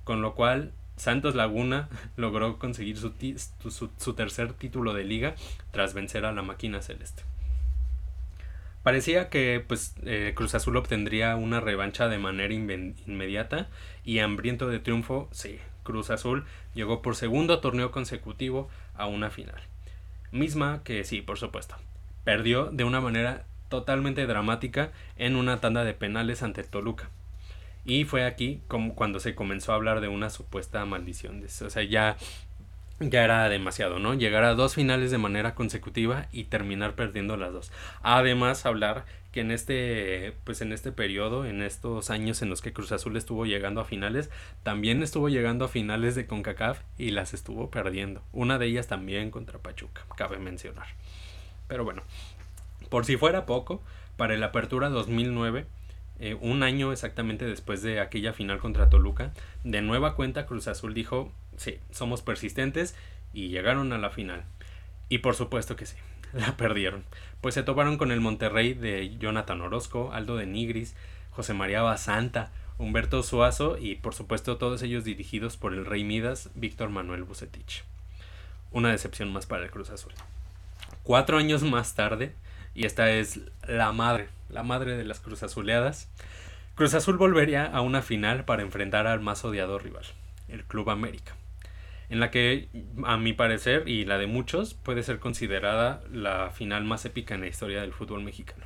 Con 0.04 0.22
lo 0.22 0.36
cual, 0.36 0.72
Santos 1.02 1.36
Laguna 1.36 1.90
logró 2.16 2.60
conseguir 2.60 2.98
su, 2.98 4.14
tercer 4.14 4.54
título 4.54 4.94
de 4.94 5.04
liga 5.04 5.36
tras 5.72 5.94
vencer 5.94 6.26
a 6.26 6.32
la 6.32 6.44
máquina 6.44 6.82
celeste. 6.82 7.24
Parecía 8.84 9.30
que 9.30 9.64
pues, 9.68 9.96
eh, 10.06 10.34
Cruz 10.36 10.56
Azul 10.56 10.78
obtendría 10.78 11.36
una 11.36 11.60
revancha 11.60 12.08
de 12.08 12.18
manera 12.18 12.54
inmediata 12.54 13.70
y 14.04 14.20
hambriento 14.20 14.68
de 14.68 14.80
triunfo, 14.80 15.30
sí, 15.32 15.60
Cruz 15.84 16.10
Azul 16.10 16.46
llegó 16.74 17.02
por 17.02 17.16
segundo 17.16 17.60
torneo 17.60 17.92
consecutivo 17.92 18.70
a 18.96 19.06
una 19.06 19.30
final 19.30 19.62
misma 20.32 20.82
que 20.84 21.04
sí, 21.04 21.22
por 21.22 21.38
supuesto, 21.38 21.76
perdió 22.24 22.66
de 22.66 22.84
una 22.84 23.02
manera 23.02 23.46
totalmente 23.70 24.26
dramática 24.26 24.92
en 25.18 25.36
una 25.36 25.60
tanda 25.60 25.84
de 25.84 25.94
penales 25.94 26.42
ante 26.42 26.64
Toluca. 26.64 27.10
Y 27.86 28.06
fue 28.06 28.26
aquí 28.26 28.62
como 28.68 28.96
cuando 28.96 29.20
se 29.20 29.36
comenzó 29.36 29.72
a 29.72 29.76
hablar 29.76 30.02
de 30.02 30.08
una 30.08 30.30
supuesta 30.30 30.86
maldición. 30.86 31.44
O 31.44 31.70
sea, 31.70 31.84
ya, 31.84 32.18
ya 33.00 33.24
era 33.24 33.50
demasiado, 33.50 34.00
¿no? 34.00 34.14
Llegar 34.14 34.44
a 34.44 34.54
dos 34.54 34.76
finales 34.76 35.12
de 35.12 35.18
manera 35.18 35.56
consecutiva 35.56 36.28
y 36.32 36.46
terminar 36.46 36.96
perdiendo 36.96 37.38
las 37.38 37.54
dos. 37.54 37.72
Además, 38.02 38.66
hablar 38.66 39.06
que 39.32 39.42
en 39.42 39.52
este, 39.52 40.34
pues 40.44 40.62
en 40.62 40.74
este 40.74 40.92
periodo, 40.92 41.46
en 41.46 41.62
estos 41.62 42.10
años 42.10 42.42
en 42.42 42.50
los 42.50 42.62
que 42.62 42.74
Cruz 42.74 42.92
Azul 42.92 43.16
estuvo 43.16 43.46
llegando 43.46 43.82
a 43.82 43.86
finales, 43.86 44.30
también 44.64 45.02
estuvo 45.02 45.30
llegando 45.30 45.66
a 45.66 45.70
finales 45.70 46.16
de 46.16 46.28
CONCACAF 46.28 46.82
y 46.98 47.12
las 47.12 47.34
estuvo 47.34 47.72
perdiendo. 47.72 48.22
Una 48.34 48.58
de 48.58 48.68
ellas 48.68 48.88
también 48.88 49.32
contra 49.32 49.60
Pachuca, 49.60 50.06
cabe 50.18 50.38
mencionar. 50.38 50.88
Pero 51.68 51.86
bueno, 51.86 52.04
por 52.90 53.06
si 53.06 53.16
fuera 53.16 53.46
poco, 53.46 53.82
para 54.18 54.34
el 54.36 54.44
Apertura 54.44 54.90
2009, 54.90 55.66
eh, 56.22 56.38
un 56.40 56.64
año 56.64 56.94
exactamente 56.94 57.46
después 57.46 57.82
de 57.82 58.00
aquella 58.00 58.32
final 58.32 58.60
contra 58.60 58.90
Toluca, 58.90 59.34
de 59.64 59.82
nueva 59.82 60.16
cuenta 60.16 60.46
Cruz 60.46 60.68
Azul 60.70 60.94
dijo, 60.94 61.34
sí, 61.58 61.80
somos 61.92 62.22
persistentes 62.22 62.96
y 63.34 63.50
llegaron 63.50 63.92
a 63.92 63.98
la 63.98 64.10
final. 64.10 64.46
Y 65.10 65.18
por 65.18 65.36
supuesto 65.36 65.76
que 65.76 65.86
sí, 65.86 65.98
la 66.34 66.56
perdieron 66.56 67.04
pues 67.42 67.56
se 67.56 67.64
toparon 67.64 67.98
con 67.98 68.12
el 68.12 68.22
Monterrey 68.22 68.74
de 68.74 69.18
Jonathan 69.18 69.62
Orozco, 69.62 70.12
Aldo 70.14 70.38
de 70.38 70.46
Nigris, 70.46 70.96
José 71.32 71.54
María 71.54 71.82
Basanta, 71.82 72.52
Humberto 72.78 73.24
Suazo 73.24 73.78
y 73.78 73.96
por 73.96 74.14
supuesto 74.14 74.58
todos 74.58 74.82
ellos 74.84 75.04
dirigidos 75.04 75.58
por 75.58 75.74
el 75.74 75.86
Rey 75.86 76.04
Midas, 76.04 76.52
Víctor 76.54 76.90
Manuel 76.90 77.24
Bucetich. 77.24 77.84
Una 78.72 78.92
decepción 78.92 79.34
más 79.34 79.48
para 79.48 79.64
el 79.64 79.72
Cruz 79.72 79.90
Azul. 79.90 80.14
Cuatro 81.04 81.38
años 81.38 81.64
más 81.64 81.96
tarde, 81.96 82.36
y 82.74 82.86
esta 82.86 83.12
es 83.12 83.42
la 83.68 83.92
madre, 83.92 84.30
la 84.50 84.64
madre 84.64 84.98
de 84.98 85.04
las 85.04 85.20
Cruz 85.20 85.44
Azuleadas, 85.44 86.10
Cruz 86.76 86.94
Azul 86.94 87.18
volvería 87.18 87.66
a 87.66 87.82
una 87.82 88.02
final 88.02 88.46
para 88.46 88.64
enfrentar 88.64 89.08
al 89.08 89.20
más 89.20 89.44
odiado 89.46 89.78
rival, 89.80 90.06
el 90.48 90.64
Club 90.64 90.90
América 90.90 91.36
en 92.12 92.20
la 92.20 92.30
que 92.30 92.68
a 93.06 93.16
mi 93.16 93.32
parecer 93.32 93.88
y 93.88 94.04
la 94.04 94.18
de 94.18 94.28
muchos 94.28 94.74
puede 94.74 95.02
ser 95.02 95.20
considerada 95.20 96.04
la 96.12 96.52
final 96.52 96.84
más 96.84 97.06
épica 97.06 97.36
en 97.36 97.42
la 97.42 97.48
historia 97.48 97.80
del 97.80 97.94
fútbol 97.94 98.22
mexicano. 98.22 98.66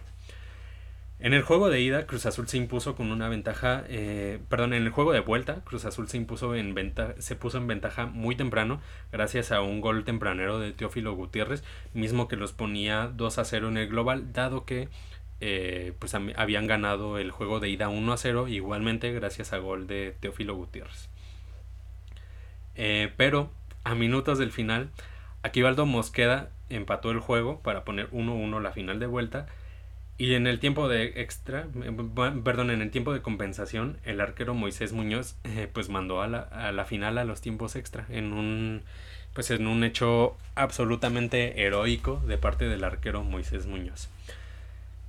En 1.17 1.33
el 1.33 1.43
juego 1.43 1.69
de 1.69 1.79
ida, 1.79 2.05
Cruz 2.07 2.25
Azul 2.25 2.47
se 2.47 2.57
impuso 2.57 2.95
con 2.95 3.09
una 3.09 3.29
ventaja, 3.29 3.85
eh, 3.87 4.39
perdón, 4.49 4.73
en 4.73 4.83
el 4.83 4.89
juego 4.89 5.13
de 5.13 5.21
vuelta, 5.21 5.61
Cruz 5.63 5.85
Azul 5.85 6.09
se 6.09 6.17
impuso 6.17 6.55
en 6.55 6.73
venta, 6.73 7.15
se 7.19 7.37
puso 7.37 7.57
en 7.57 7.67
ventaja 7.67 8.05
muy 8.05 8.35
temprano, 8.35 8.81
gracias 9.13 9.53
a 9.53 9.61
un 9.61 9.79
gol 9.79 10.03
tempranero 10.03 10.59
de 10.59 10.73
Teófilo 10.73 11.15
Gutiérrez, 11.15 11.63
mismo 11.93 12.27
que 12.27 12.35
los 12.35 12.51
ponía 12.51 13.07
2 13.07 13.37
a 13.37 13.45
0 13.45 13.69
en 13.69 13.77
el 13.77 13.87
global, 13.87 14.33
dado 14.33 14.65
que 14.65 14.89
eh, 15.39 15.93
pues 15.99 16.13
habían 16.15 16.67
ganado 16.67 17.17
el 17.17 17.31
juego 17.31 17.61
de 17.61 17.69
ida 17.69 17.87
1 17.87 18.11
a 18.11 18.17
0, 18.17 18.49
igualmente 18.49 19.13
gracias 19.13 19.53
a 19.53 19.57
gol 19.57 19.87
de 19.87 20.15
Teófilo 20.19 20.53
Gutiérrez. 20.55 21.09
Eh, 22.75 23.13
pero 23.15 23.51
a 23.85 23.95
minutos 23.95 24.37
del 24.37 24.51
final, 24.51 24.89
Aquivaldo 25.43 25.85
Mosqueda 25.85 26.49
empató 26.69 27.11
el 27.11 27.19
juego 27.19 27.61
para 27.61 27.85
poner 27.85 28.11
1-1 28.11 28.61
la 28.61 28.73
final 28.73 28.99
de 28.99 29.07
vuelta 29.07 29.47
y 30.17 30.33
en 30.33 30.47
el 30.47 30.59
tiempo 30.59 30.87
de 30.87 31.21
extra, 31.21 31.67
perdón, 32.43 32.71
en 32.71 32.81
el 32.81 32.89
tiempo 32.91 33.13
de 33.13 33.21
compensación, 33.21 33.97
el 34.05 34.21
arquero 34.21 34.53
Moisés 34.53 34.93
Muñoz 34.93 35.35
eh, 35.43 35.69
pues 35.71 35.89
mandó 35.89 36.21
a 36.21 36.27
la, 36.27 36.39
a 36.39 36.71
la, 36.71 36.85
final 36.85 37.17
a 37.17 37.25
los 37.25 37.41
tiempos 37.41 37.75
extra 37.75 38.05
en 38.09 38.31
un 38.31 38.83
pues 39.33 39.51
en 39.51 39.67
un 39.67 39.83
hecho 39.83 40.37
absolutamente 40.55 41.65
heroico 41.65 42.21
de 42.25 42.37
parte 42.37 42.69
del 42.69 42.85
arquero 42.85 43.23
Moisés 43.25 43.65
Muñoz. 43.65 44.07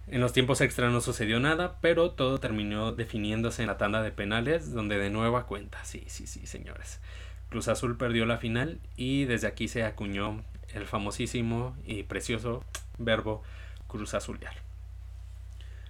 En 0.09 0.21
los 0.21 0.33
tiempos 0.33 0.61
extra 0.61 0.91
no 0.91 1.01
sucedió 1.01 1.39
nada, 1.39 1.79
pero 1.81 2.11
todo 2.11 2.39
terminó 2.39 2.91
definiéndose 2.91 3.63
en 3.63 3.69
la 3.69 3.79
tanda 3.79 4.03
de 4.03 4.11
penales, 4.11 4.73
donde 4.73 4.99
de 4.99 5.11
nueva 5.11 5.47
cuenta, 5.47 5.85
sí, 5.85 6.03
sí, 6.09 6.27
sí, 6.27 6.47
señores. 6.49 7.01
Cruz 7.51 7.69
Azul 7.69 7.97
perdió 7.97 8.27
la 8.27 8.39
final 8.39 8.81
y 8.97 9.27
desde 9.27 9.47
aquí 9.47 9.69
se 9.69 9.85
acuñó 9.85 10.43
el 10.75 10.87
famosísimo 10.87 11.77
y 11.87 12.03
precioso 12.03 12.65
verbo 12.99 13.45
Cruz 13.87 14.15
Azulear. 14.15 14.66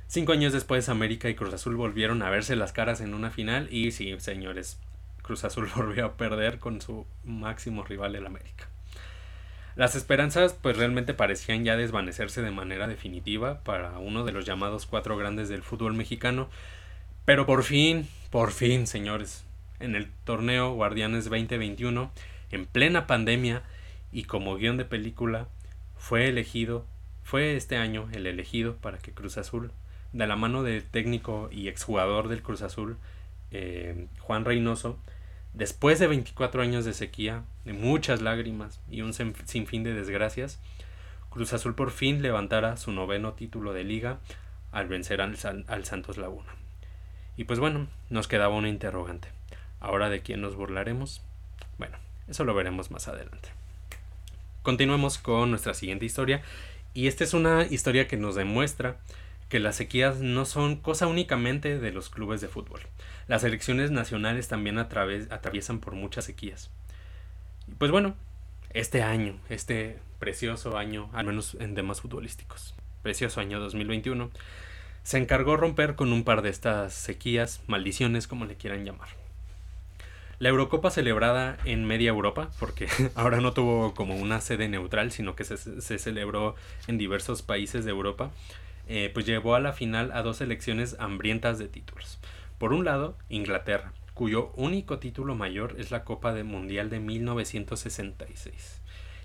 Cinco 0.08 0.32
años 0.32 0.52
después, 0.52 0.88
América 0.88 1.28
y 1.28 1.34
Cruz 1.34 1.52
Azul 1.52 1.74
volvieron 1.74 2.22
a 2.22 2.30
verse 2.30 2.54
las 2.54 2.72
caras 2.72 3.00
en 3.00 3.12
una 3.12 3.30
final 3.30 3.68
y 3.72 3.90
sí, 3.90 4.14
señores, 4.18 4.78
Cruz 5.22 5.44
Azul 5.44 5.68
volvió 5.76 6.06
a 6.06 6.16
perder 6.16 6.58
con 6.58 6.80
su 6.80 7.06
máximo 7.24 7.82
rival, 7.82 8.14
el 8.14 8.26
América. 8.26 8.68
Las 9.74 9.94
esperanzas 9.94 10.54
pues 10.54 10.76
realmente 10.76 11.12
parecían 11.12 11.64
ya 11.64 11.76
desvanecerse 11.76 12.40
de 12.40 12.50
manera 12.50 12.86
definitiva 12.86 13.62
para 13.62 13.98
uno 13.98 14.24
de 14.24 14.32
los 14.32 14.46
llamados 14.46 14.86
cuatro 14.86 15.16
grandes 15.16 15.48
del 15.48 15.62
fútbol 15.62 15.92
mexicano, 15.92 16.48
pero 17.24 17.44
por 17.44 17.64
fin, 17.64 18.08
por 18.30 18.52
fin, 18.52 18.86
señores, 18.86 19.44
en 19.80 19.96
el 19.96 20.08
torneo 20.24 20.72
Guardianes 20.72 21.24
2021, 21.24 22.12
en 22.52 22.66
plena 22.66 23.06
pandemia 23.08 23.64
y 24.12 24.22
como 24.24 24.56
guion 24.56 24.76
de 24.76 24.84
película, 24.84 25.48
fue 25.96 26.28
elegido, 26.28 26.86
fue 27.24 27.56
este 27.56 27.76
año 27.76 28.08
el 28.12 28.26
elegido 28.26 28.76
para 28.76 28.98
que 28.98 29.12
Cruz 29.12 29.36
Azul 29.36 29.72
de 30.16 30.26
la 30.26 30.36
mano 30.36 30.62
del 30.62 30.82
técnico 30.82 31.48
y 31.52 31.68
exjugador 31.68 32.28
del 32.28 32.42
Cruz 32.42 32.62
Azul, 32.62 32.96
eh, 33.50 34.06
Juan 34.20 34.44
Reynoso, 34.44 34.98
después 35.52 35.98
de 35.98 36.06
24 36.06 36.62
años 36.62 36.84
de 36.84 36.94
sequía, 36.94 37.44
de 37.64 37.74
muchas 37.74 38.22
lágrimas 38.22 38.80
y 38.90 39.02
un 39.02 39.12
sinfín 39.12 39.82
de 39.82 39.94
desgracias, 39.94 40.58
Cruz 41.30 41.52
Azul 41.52 41.74
por 41.74 41.90
fin 41.90 42.22
levantara 42.22 42.78
su 42.78 42.92
noveno 42.92 43.34
título 43.34 43.74
de 43.74 43.84
liga 43.84 44.18
al 44.72 44.88
vencer 44.88 45.20
al, 45.20 45.36
al 45.68 45.84
Santos 45.84 46.16
Laguna. 46.16 46.54
Y 47.36 47.44
pues 47.44 47.58
bueno, 47.58 47.86
nos 48.08 48.26
quedaba 48.26 48.54
una 48.54 48.70
interrogante. 48.70 49.28
¿Ahora 49.80 50.08
de 50.08 50.22
quién 50.22 50.40
nos 50.40 50.56
burlaremos? 50.56 51.22
Bueno, 51.76 51.98
eso 52.26 52.44
lo 52.44 52.54
veremos 52.54 52.90
más 52.90 53.08
adelante. 53.08 53.50
Continuemos 54.62 55.18
con 55.18 55.50
nuestra 55.50 55.74
siguiente 55.74 56.06
historia. 56.06 56.42
Y 56.94 57.08
esta 57.08 57.24
es 57.24 57.34
una 57.34 57.66
historia 57.66 58.08
que 58.08 58.16
nos 58.16 58.34
demuestra 58.34 58.96
que 59.48 59.60
las 59.60 59.76
sequías 59.76 60.18
no 60.18 60.44
son 60.44 60.76
cosa 60.76 61.06
únicamente 61.06 61.78
de 61.78 61.92
los 61.92 62.10
clubes 62.10 62.40
de 62.40 62.48
fútbol. 62.48 62.80
Las 63.28 63.42
selecciones 63.42 63.90
nacionales 63.90 64.48
también 64.48 64.78
atraviesan 64.78 65.80
por 65.80 65.94
muchas 65.94 66.24
sequías. 66.24 66.70
pues 67.78 67.90
bueno, 67.90 68.14
este 68.70 69.02
año, 69.02 69.38
este 69.48 69.98
precioso 70.18 70.76
año, 70.76 71.08
al 71.12 71.26
menos 71.26 71.56
en 71.60 71.74
temas 71.74 72.00
futbolísticos, 72.00 72.74
precioso 73.02 73.40
año 73.40 73.60
2021, 73.60 74.30
se 75.02 75.18
encargó 75.18 75.56
romper 75.56 75.94
con 75.94 76.12
un 76.12 76.24
par 76.24 76.42
de 76.42 76.50
estas 76.50 76.92
sequías, 76.92 77.62
maldiciones, 77.68 78.26
como 78.26 78.44
le 78.44 78.56
quieran 78.56 78.84
llamar. 78.84 79.08
La 80.38 80.50
Eurocopa 80.50 80.90
celebrada 80.90 81.56
en 81.64 81.84
media 81.84 82.10
Europa, 82.10 82.50
porque 82.58 82.88
ahora 83.14 83.40
no 83.40 83.52
tuvo 83.52 83.94
como 83.94 84.16
una 84.16 84.40
sede 84.40 84.68
neutral, 84.68 85.12
sino 85.12 85.36
que 85.36 85.44
se, 85.44 85.56
se 85.56 85.98
celebró 85.98 86.56
en 86.88 86.98
diversos 86.98 87.42
países 87.42 87.84
de 87.84 87.92
Europa, 87.92 88.30
eh, 88.86 89.10
pues 89.12 89.26
llevó 89.26 89.54
a 89.54 89.60
la 89.60 89.72
final 89.72 90.12
a 90.12 90.22
dos 90.22 90.38
selecciones 90.38 90.96
hambrientas 90.98 91.58
de 91.58 91.68
títulos. 91.68 92.18
Por 92.58 92.72
un 92.72 92.84
lado, 92.84 93.16
Inglaterra, 93.28 93.92
cuyo 94.14 94.52
único 94.54 94.98
título 94.98 95.34
mayor 95.34 95.74
es 95.78 95.90
la 95.90 96.04
Copa 96.04 96.32
del 96.32 96.44
Mundial 96.44 96.88
de 96.88 97.00
1966, 97.00 98.80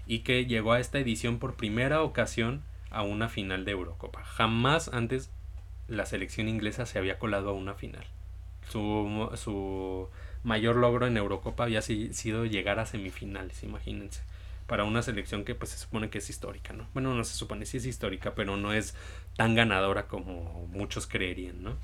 y 0.08 0.20
que 0.20 0.46
llegó 0.46 0.74
a 0.74 0.80
esta 0.80 1.00
edición 1.00 1.40
por 1.40 1.56
primera 1.56 2.02
ocasión 2.02 2.64
a 2.90 3.04
una 3.04 3.30
final 3.30 3.64
de 3.64 3.72
Eurocopa. 3.72 4.24
Jamás 4.24 4.90
antes 4.94 5.32
la 5.88 6.06
selección 6.06 6.50
inglesa 6.50 6.86
se 6.86 6.98
había 6.98 7.20
colado 7.20 7.52
a 7.52 7.54
una 7.54 7.76
final. 7.76 8.06
Su, 8.68 9.30
su 9.36 10.10
mayor 10.44 10.76
logro 10.76 11.08
en 11.08 11.18
Eurocopa 11.18 11.64
había 11.64 11.82
sido 11.82 12.46
llegar 12.46 12.80
a 12.80 12.86
semifinales, 12.86 13.64
imagínense 13.64 14.22
para 14.72 14.86
una 14.86 15.02
selección 15.02 15.44
que 15.44 15.54
pues 15.54 15.72
se 15.72 15.78
supone 15.78 16.10
que 16.10 16.20
es 16.20 16.30
histórica, 16.30 16.72
¿no? 16.72 16.88
Bueno, 16.94 17.14
no 17.14 17.26
se 17.26 17.36
supone, 17.36 17.66
sí 17.66 17.76
es 17.76 17.86
histórica, 17.86 18.36
pero 18.36 18.56
no 18.56 18.72
es 18.72 18.96
tan 19.36 19.54
ganadora 19.54 20.08
como 20.08 20.66
muchos 20.72 21.08
creerían, 21.08 21.62
¿no? 21.62 21.76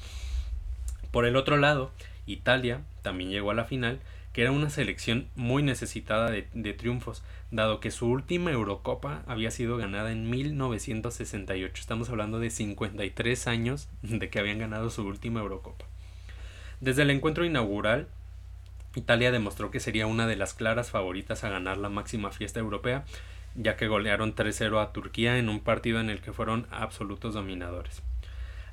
Por 1.11 1.25
el 1.25 1.35
otro 1.35 1.57
lado, 1.57 1.91
Italia 2.27 2.85
también 3.01 3.29
llegó 3.29 3.51
a 3.51 3.55
la 3.55 3.65
final, 3.65 3.99
que 4.31 4.43
era 4.43 4.53
una 4.53 4.69
selección 4.69 5.27
muy 5.35 5.63
necesitada 5.63 6.31
de, 6.31 6.47
de, 6.53 6.71
triunfos, 6.71 7.23
dado 7.51 7.81
que 7.81 7.91
su 7.91 8.07
última 8.07 8.51
Eurocopa 8.51 9.21
había 9.27 9.51
sido 9.51 9.75
ganada 9.75 10.13
en 10.13 10.29
1968. 10.29 11.81
Estamos 11.81 12.09
hablando 12.09 12.39
de 12.39 12.51
53 12.51 13.47
años 13.47 13.89
de 14.01 14.29
que 14.29 14.39
habían 14.39 14.59
ganado 14.59 14.91
su 14.91 15.05
última 15.05 15.41
Eurocopa. 15.41 15.83
Desde 16.79 17.01
el 17.01 17.09
encuentro 17.09 17.43
inaugural, 17.43 18.07
Italia 18.95 19.31
demostró 19.31 19.71
que 19.71 19.79
sería 19.79 20.07
una 20.07 20.27
de 20.27 20.35
las 20.35 20.53
claras 20.53 20.91
favoritas 20.91 21.43
a 21.43 21.49
ganar 21.49 21.77
la 21.77 21.89
máxima 21.89 22.31
fiesta 22.31 22.59
europea, 22.59 23.05
ya 23.55 23.75
que 23.75 23.88
golearon 23.88 24.35
3-0 24.35 24.81
a 24.81 24.91
Turquía 24.91 25.38
en 25.38 25.49
un 25.49 25.59
partido 25.59 25.99
en 25.99 26.09
el 26.09 26.21
que 26.21 26.33
fueron 26.33 26.67
absolutos 26.71 27.33
dominadores. 27.33 28.01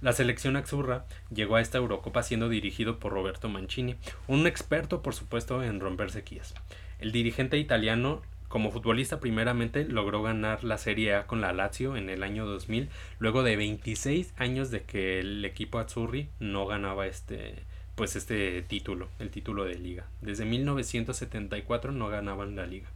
La 0.00 0.12
selección 0.12 0.56
Axurra 0.56 1.06
llegó 1.32 1.56
a 1.56 1.62
esta 1.62 1.78
Eurocopa 1.78 2.22
siendo 2.22 2.48
dirigido 2.48 2.98
por 2.98 3.12
Roberto 3.12 3.48
Mancini, 3.48 3.96
un 4.26 4.46
experto 4.46 5.02
por 5.02 5.14
supuesto 5.14 5.62
en 5.62 5.80
romper 5.80 6.10
sequías. 6.10 6.54
El 6.98 7.10
dirigente 7.10 7.56
italiano 7.56 8.22
como 8.48 8.70
futbolista 8.70 9.18
primeramente 9.18 9.84
logró 9.84 10.22
ganar 10.22 10.62
la 10.62 10.78
Serie 10.78 11.14
A 11.14 11.26
con 11.26 11.40
la 11.40 11.52
Lazio 11.52 11.96
en 11.96 12.08
el 12.08 12.22
año 12.22 12.46
2000, 12.46 12.88
luego 13.18 13.42
de 13.42 13.56
26 13.56 14.34
años 14.36 14.70
de 14.70 14.82
que 14.82 15.18
el 15.18 15.44
equipo 15.44 15.78
Azzurri 15.78 16.28
no 16.38 16.66
ganaba 16.66 17.06
este, 17.06 17.64
pues 17.94 18.16
este 18.16 18.62
título, 18.62 19.08
el 19.18 19.30
título 19.30 19.64
de 19.64 19.76
liga. 19.76 20.04
Desde 20.20 20.44
1974 20.44 21.92
no 21.92 22.08
ganaban 22.08 22.56
la 22.56 22.66
liga. 22.66 22.88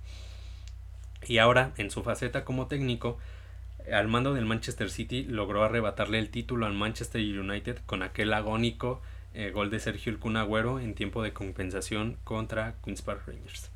Y 1.27 1.39
ahora, 1.39 1.73
en 1.77 1.91
su 1.91 2.03
faceta 2.03 2.45
como 2.45 2.67
técnico, 2.67 3.19
al 3.93 4.09
mando 4.09 4.35
del 4.35 4.45
Manchester 4.45 4.91
City 4.91 5.25
logró 5.25 5.65
arrebatarle 5.65 6.19
el 6.19 6.31
título 6.31 6.67
al 6.67 6.75
Manchester 6.75 7.21
United 7.21 7.79
con 7.87 8.03
aquel 8.03 8.33
agónico 8.33 9.01
eh, 9.35 9.51
gol 9.51 9.71
de 9.71 9.79
Sergio 9.79 10.13
El 10.13 10.81
en 10.83 10.95
tiempo 10.95 11.23
de 11.23 11.33
compensación 11.33 12.17
contra 12.25 12.75
Queens 12.83 13.03
Park 13.03 13.23
Rangers. 13.27 13.71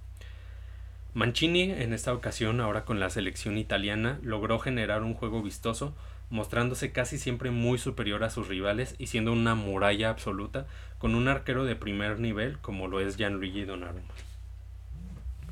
Mancini 1.15 1.71
en 1.71 1.93
esta 1.93 2.15
ocasión, 2.15 2.61
ahora 2.61 2.85
con 2.85 2.99
la 2.99 3.11
selección 3.11 3.59
italiana, 3.59 4.19
logró 4.23 4.59
generar 4.59 5.03
un 5.03 5.15
juego 5.15 5.43
vistoso, 5.43 5.95
mostrándose 6.31 6.91
casi 6.91 7.19
siempre 7.19 7.51
muy 7.51 7.77
superior 7.77 8.25
a 8.25 8.31
sus 8.31 8.49
rivales 8.49 8.95
y 8.99 9.09
siendo 9.09 9.33
una 9.33 9.55
muralla 9.55 10.09
absoluta 10.09 10.67
con 11.03 11.17
un 11.17 11.27
arquero 11.27 11.65
de 11.65 11.75
primer 11.75 12.21
nivel 12.21 12.59
como 12.59 12.87
lo 12.87 13.01
es 13.01 13.17
Gianluigi 13.17 13.65
Donnarumma. 13.65 14.15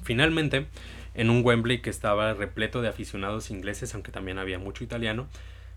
Finalmente, 0.04 0.68
en 1.14 1.28
un 1.28 1.44
Wembley 1.44 1.82
que 1.82 1.90
estaba 1.90 2.32
repleto 2.34 2.82
de 2.82 2.88
aficionados 2.88 3.50
ingleses, 3.50 3.92
aunque 3.92 4.12
también 4.12 4.38
había 4.38 4.60
mucho 4.60 4.84
italiano, 4.84 5.26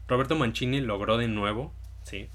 Roberto 0.07 0.35
Mancini 0.35 0.79
logró 0.79 1.17
de 1.17 1.27
nuevo, 1.27 1.73
sí, 2.03 2.29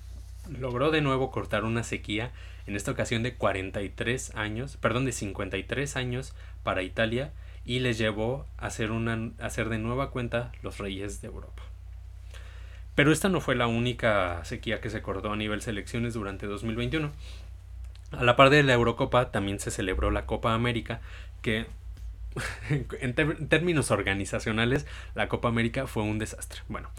logró 0.50 0.90
de 0.90 1.00
nuevo 1.00 1.30
cortar 1.30 1.62
una 1.62 1.84
sequía, 1.84 2.32
en 2.66 2.74
esta 2.74 2.90
ocasión 2.90 3.22
de 3.22 3.36
43 3.36 4.34
años, 4.34 4.76
perdón, 4.76 5.04
de 5.04 5.12
53 5.12 5.94
años 5.94 6.34
para 6.64 6.82
Italia 6.82 7.32
y 7.64 7.78
les 7.78 7.98
llevó 7.98 8.46
a 8.56 8.68
ser, 8.70 8.90
una, 8.90 9.30
a 9.38 9.48
de 9.48 9.78
nueva 9.78 10.10
cuenta 10.10 10.50
los 10.64 10.78
reyes 10.78 11.20
de 11.20 11.28
Europa. 11.28 11.62
Pero 12.98 13.12
esta 13.12 13.28
no 13.28 13.40
fue 13.40 13.54
la 13.54 13.68
única 13.68 14.44
sequía 14.44 14.80
que 14.80 14.90
se 14.90 15.02
cortó 15.02 15.30
a 15.30 15.36
nivel 15.36 15.62
selecciones 15.62 16.14
durante 16.14 16.46
2021. 16.46 17.12
A 18.10 18.24
la 18.24 18.34
par 18.34 18.50
de 18.50 18.64
la 18.64 18.72
Eurocopa 18.72 19.30
también 19.30 19.60
se 19.60 19.70
celebró 19.70 20.10
la 20.10 20.26
Copa 20.26 20.52
América, 20.52 21.00
que 21.40 21.66
en 23.00 23.14
términos 23.14 23.92
organizacionales 23.92 24.84
la 25.14 25.28
Copa 25.28 25.46
América 25.46 25.86
fue 25.86 26.02
un 26.02 26.18
desastre. 26.18 26.62
Bueno, 26.66 26.90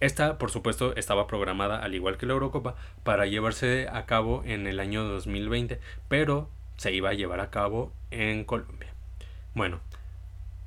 Esta, 0.00 0.38
por 0.38 0.50
supuesto, 0.50 0.96
estaba 0.96 1.26
programada, 1.26 1.80
al 1.80 1.94
igual 1.94 2.16
que 2.16 2.24
la 2.24 2.32
Eurocopa, 2.32 2.74
para 3.04 3.26
llevarse 3.26 3.88
a 3.92 4.06
cabo 4.06 4.42
en 4.46 4.66
el 4.66 4.80
año 4.80 5.04
2020, 5.04 5.80
pero 6.08 6.48
se 6.78 6.94
iba 6.94 7.10
a 7.10 7.12
llevar 7.12 7.40
a 7.40 7.50
cabo 7.50 7.92
en 8.10 8.44
Colombia. 8.44 8.88
Bueno, 9.54 9.80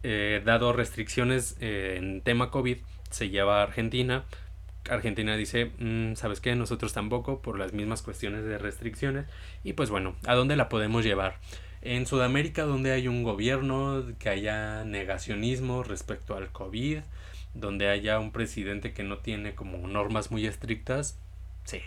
eh, 0.03 0.43
dado 0.45 0.73
restricciones 0.73 1.57
eh, 1.59 1.95
en 1.97 2.21
tema 2.21 2.51
COVID, 2.51 2.77
se 3.09 3.29
lleva 3.29 3.61
a 3.61 3.63
Argentina. 3.63 4.25
Argentina 4.89 5.35
dice, 5.35 5.71
mm, 5.79 6.15
¿sabes 6.15 6.41
qué? 6.41 6.55
Nosotros 6.55 6.93
tampoco, 6.93 7.41
por 7.41 7.57
las 7.57 7.73
mismas 7.73 8.01
cuestiones 8.01 8.45
de 8.45 8.57
restricciones. 8.57 9.25
Y 9.63 9.73
pues 9.73 9.89
bueno, 9.89 10.15
¿a 10.25 10.35
dónde 10.35 10.55
la 10.55 10.69
podemos 10.69 11.03
llevar? 11.03 11.37
En 11.81 12.05
Sudamérica, 12.05 12.63
donde 12.63 12.91
hay 12.91 13.07
un 13.07 13.23
gobierno, 13.23 14.03
que 14.19 14.29
haya 14.29 14.83
negacionismo 14.83 15.83
respecto 15.83 16.35
al 16.35 16.51
COVID, 16.51 16.99
donde 17.53 17.89
haya 17.89 18.19
un 18.19 18.31
presidente 18.31 18.93
que 18.93 19.03
no 19.03 19.17
tiene 19.17 19.55
como 19.55 19.87
normas 19.87 20.31
muy 20.31 20.45
estrictas, 20.45 21.17
sí, 21.63 21.81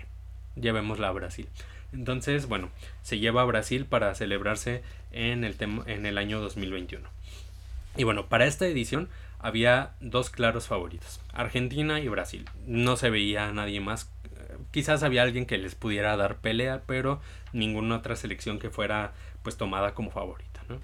llevémosla 0.57 1.09
a 1.09 1.12
Brasil. 1.12 1.48
Entonces, 1.92 2.46
bueno, 2.46 2.70
se 3.03 3.18
lleva 3.18 3.42
a 3.42 3.46
Brasil 3.46 3.84
para 3.84 4.14
celebrarse 4.14 4.82
en 5.12 5.44
el, 5.44 5.57
en 5.86 6.07
el 6.07 6.18
año 6.18 6.40
2021. 6.40 7.07
Y 7.96 8.05
bueno, 8.05 8.26
para 8.26 8.46
esta 8.46 8.66
edición 8.66 9.09
había 9.43 9.90
dos 10.01 10.30
claros 10.30 10.68
favoritos, 10.68 11.20
Argentina 11.32 12.01
y 12.01 12.09
Brasil. 12.09 12.49
No 12.66 12.97
se 12.97 13.11
veía 13.11 13.49
a 13.49 13.53
nadie 13.53 13.80
más. 13.80 14.11
Quizás 14.70 15.03
había 15.03 15.22
alguien 15.22 15.47
que 15.47 15.59
les 15.59 15.74
pudiera 15.74 16.16
dar 16.16 16.36
pelea, 16.36 16.82
pero 16.86 17.20
ninguna 17.53 17.97
otra 17.97 18.16
selección 18.16 18.59
que 18.59 18.70
fuera 18.70 19.12
pues 19.43 19.57
tomada 19.57 19.95
como 19.95 20.12
favorita. 20.12 20.62
¿no? 20.68 20.78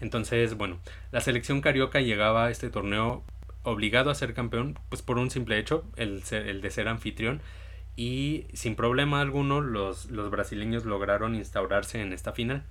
Entonces, 0.00 0.54
bueno, 0.54 0.78
la 1.10 1.20
selección 1.20 1.60
carioca 1.60 2.00
llegaba 2.00 2.46
a 2.46 2.50
este 2.50 2.70
torneo 2.70 3.24
obligado 3.64 4.10
a 4.10 4.14
ser 4.14 4.32
campeón, 4.32 4.78
pues 4.88 5.02
por 5.02 5.18
un 5.18 5.30
simple 5.30 5.58
hecho, 5.58 5.84
el, 5.96 6.22
el 6.30 6.60
de 6.60 6.70
ser 6.70 6.86
anfitrión. 6.86 7.40
Y 7.96 8.46
sin 8.52 8.76
problema 8.76 9.20
alguno, 9.20 9.60
los, 9.60 10.10
los 10.10 10.30
brasileños 10.30 10.84
lograron 10.84 11.34
instaurarse 11.34 12.00
en 12.00 12.12
esta 12.12 12.32
final. 12.32 12.62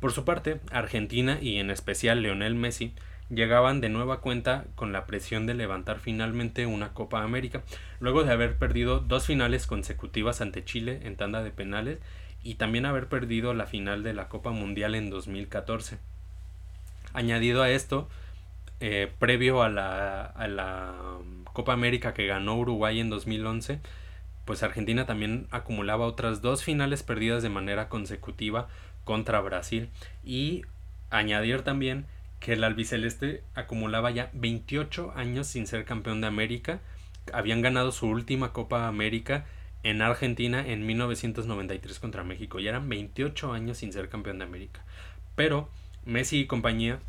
Por 0.00 0.12
su 0.12 0.24
parte, 0.24 0.60
Argentina 0.70 1.38
y 1.40 1.58
en 1.58 1.70
especial 1.70 2.22
Leonel 2.22 2.54
Messi 2.54 2.94
llegaban 3.28 3.80
de 3.80 3.88
nueva 3.88 4.20
cuenta 4.20 4.64
con 4.74 4.92
la 4.92 5.06
presión 5.06 5.46
de 5.46 5.54
levantar 5.54 5.98
finalmente 5.98 6.66
una 6.66 6.92
Copa 6.92 7.22
América, 7.22 7.62
luego 8.00 8.24
de 8.24 8.32
haber 8.32 8.56
perdido 8.56 9.00
dos 9.00 9.26
finales 9.26 9.66
consecutivas 9.66 10.40
ante 10.40 10.64
Chile 10.64 11.00
en 11.04 11.16
tanda 11.16 11.42
de 11.42 11.50
penales 11.50 11.98
y 12.42 12.54
también 12.54 12.86
haber 12.86 13.08
perdido 13.08 13.54
la 13.54 13.66
final 13.66 14.02
de 14.02 14.14
la 14.14 14.28
Copa 14.28 14.50
Mundial 14.50 14.94
en 14.94 15.10
2014. 15.10 15.98
Añadido 17.12 17.62
a 17.62 17.70
esto, 17.70 18.08
eh, 18.78 19.10
previo 19.18 19.62
a 19.62 19.68
la, 19.68 20.22
a 20.22 20.46
la 20.46 20.94
um, 21.18 21.44
Copa 21.52 21.72
América 21.72 22.14
que 22.14 22.26
ganó 22.26 22.56
Uruguay 22.56 23.00
en 23.00 23.10
2011, 23.10 23.80
pues 24.44 24.62
Argentina 24.62 25.06
también 25.06 25.48
acumulaba 25.50 26.06
otras 26.06 26.40
dos 26.42 26.62
finales 26.62 27.02
perdidas 27.02 27.42
de 27.42 27.48
manera 27.48 27.88
consecutiva 27.88 28.68
contra 29.04 29.40
Brasil 29.40 29.88
y 30.24 30.62
añadir 31.10 31.62
también 31.62 32.06
que 32.40 32.52
el 32.52 32.64
albiceleste 32.64 33.42
acumulaba 33.54 34.10
ya 34.10 34.30
28 34.34 35.12
años 35.16 35.46
sin 35.46 35.66
ser 35.66 35.84
campeón 35.84 36.20
de 36.20 36.26
América. 36.26 36.80
Habían 37.32 37.62
ganado 37.62 37.92
su 37.92 38.06
última 38.06 38.52
Copa 38.52 38.86
América 38.86 39.46
en 39.82 40.02
Argentina 40.02 40.66
en 40.66 40.86
1993 40.86 41.98
contra 41.98 42.24
México. 42.24 42.58
Ya 42.60 42.70
eran 42.70 42.88
28 42.88 43.52
años 43.52 43.78
sin 43.78 43.92
ser 43.92 44.08
campeón 44.08 44.38
de 44.38 44.44
América. 44.44 44.84
Pero 45.34 45.68
Messi 46.04 46.40
y 46.40 46.46
compañía 46.46 47.00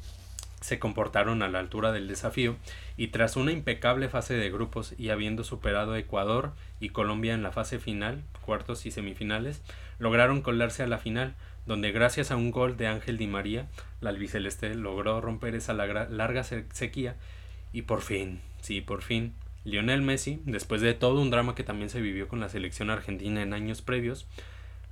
se 0.62 0.80
comportaron 0.80 1.44
a 1.44 1.50
la 1.50 1.60
altura 1.60 1.92
del 1.92 2.08
desafío 2.08 2.56
y 2.98 3.10
tras 3.10 3.36
una 3.36 3.52
impecable 3.52 4.10
fase 4.10 4.34
de 4.34 4.50
grupos 4.50 4.96
y 4.98 5.10
habiendo 5.10 5.44
superado 5.44 5.94
a 5.94 6.00
Ecuador 6.00 6.54
y 6.80 6.90
Colombia 6.90 7.34
en 7.34 7.44
la 7.44 7.52
fase 7.52 7.80
final, 7.80 8.24
cuartos 8.42 8.86
y 8.86 8.92
semifinales, 8.92 9.62
lograron 10.00 10.42
colarse 10.42 10.82
a 10.82 10.88
la 10.88 10.98
final, 10.98 11.36
donde 11.68 11.92
gracias 11.92 12.32
a 12.32 12.38
un 12.38 12.50
gol 12.50 12.78
de 12.78 12.88
Ángel 12.88 13.18
Di 13.18 13.28
María 13.28 13.68
la 14.02 14.10
albiceleste 14.10 14.74
logró 14.74 15.22
romper 15.22 15.54
esa 15.54 15.74
larga 15.74 16.44
sequía 16.44 17.16
y 17.74 17.84
por 17.84 18.02
fin, 18.02 18.40
sí, 18.62 18.82
por 18.82 19.04
fin, 19.04 19.34
Lionel 19.66 20.02
Messi, 20.02 20.42
después 20.46 20.82
de 20.82 20.94
todo 20.94 21.22
un 21.22 21.30
drama 21.30 21.54
que 21.54 21.64
también 21.64 21.90
se 21.90 22.00
vivió 22.00 22.30
con 22.30 22.40
la 22.40 22.48
selección 22.48 22.90
argentina 22.90 23.44
en 23.44 23.54
años 23.54 23.82
previos, 23.82 24.26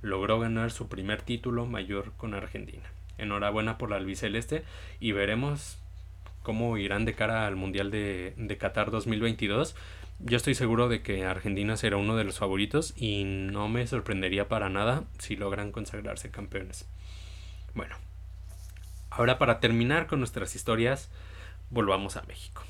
logró 0.02 0.38
ganar 0.38 0.70
su 0.70 0.88
primer 0.88 1.22
título 1.22 1.64
mayor 1.64 2.12
con 2.18 2.34
Argentina. 2.34 2.84
Enhorabuena 3.16 3.78
por 3.78 3.88
la 3.88 3.96
albiceleste 3.96 4.62
y 5.00 5.12
veremos 5.12 5.78
cómo 6.42 6.76
irán 6.76 7.06
de 7.06 7.14
cara 7.14 7.46
al 7.46 7.56
Mundial 7.56 7.90
de, 7.90 8.34
de 8.36 8.58
Qatar 8.58 8.90
2022. 8.90 9.74
Yo 10.18 10.36
estoy 10.36 10.54
seguro 10.54 10.88
de 10.88 11.02
que 11.02 11.24
Argentina 11.24 11.76
será 11.76 11.96
uno 11.98 12.16
de 12.16 12.24
los 12.24 12.38
favoritos 12.38 12.94
y 12.96 13.24
no 13.24 13.68
me 13.68 13.86
sorprendería 13.86 14.48
para 14.48 14.68
nada 14.68 15.04
si 15.18 15.36
logran 15.36 15.72
consagrarse 15.72 16.30
campeones. 16.30 16.88
Bueno, 17.74 17.96
Ahora 19.16 19.38
para 19.38 19.60
terminar 19.60 20.06
con 20.08 20.18
nuestras 20.18 20.54
historias, 20.54 21.08
volvamos 21.70 22.16
a 22.16 22.22
México. 22.24 22.62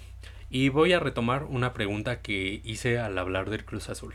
Y 0.49 0.69
voy 0.69 0.93
a 0.93 1.01
retomar 1.01 1.43
una 1.43 1.73
pregunta 1.73 2.23
que 2.23 2.61
hice 2.63 3.01
al 3.01 3.19
hablar 3.19 3.51
del 3.51 3.65
Cruz 3.65 3.89
Azul. 3.89 4.15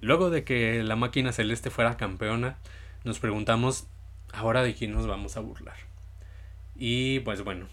Luego 0.00 0.30
de 0.30 0.42
que 0.42 0.82
la 0.82 0.96
máquina 0.96 1.32
celeste 1.32 1.68
fuera 1.68 1.98
campeona, 1.98 2.56
nos 3.04 3.18
preguntamos, 3.18 3.88
¿ahora 4.32 4.62
de 4.62 4.74
quién 4.74 4.92
nos 4.92 5.06
vamos 5.06 5.36
a 5.36 5.40
burlar? 5.40 5.76
Y 6.76 7.20
pues 7.20 7.44
bueno, 7.44 7.66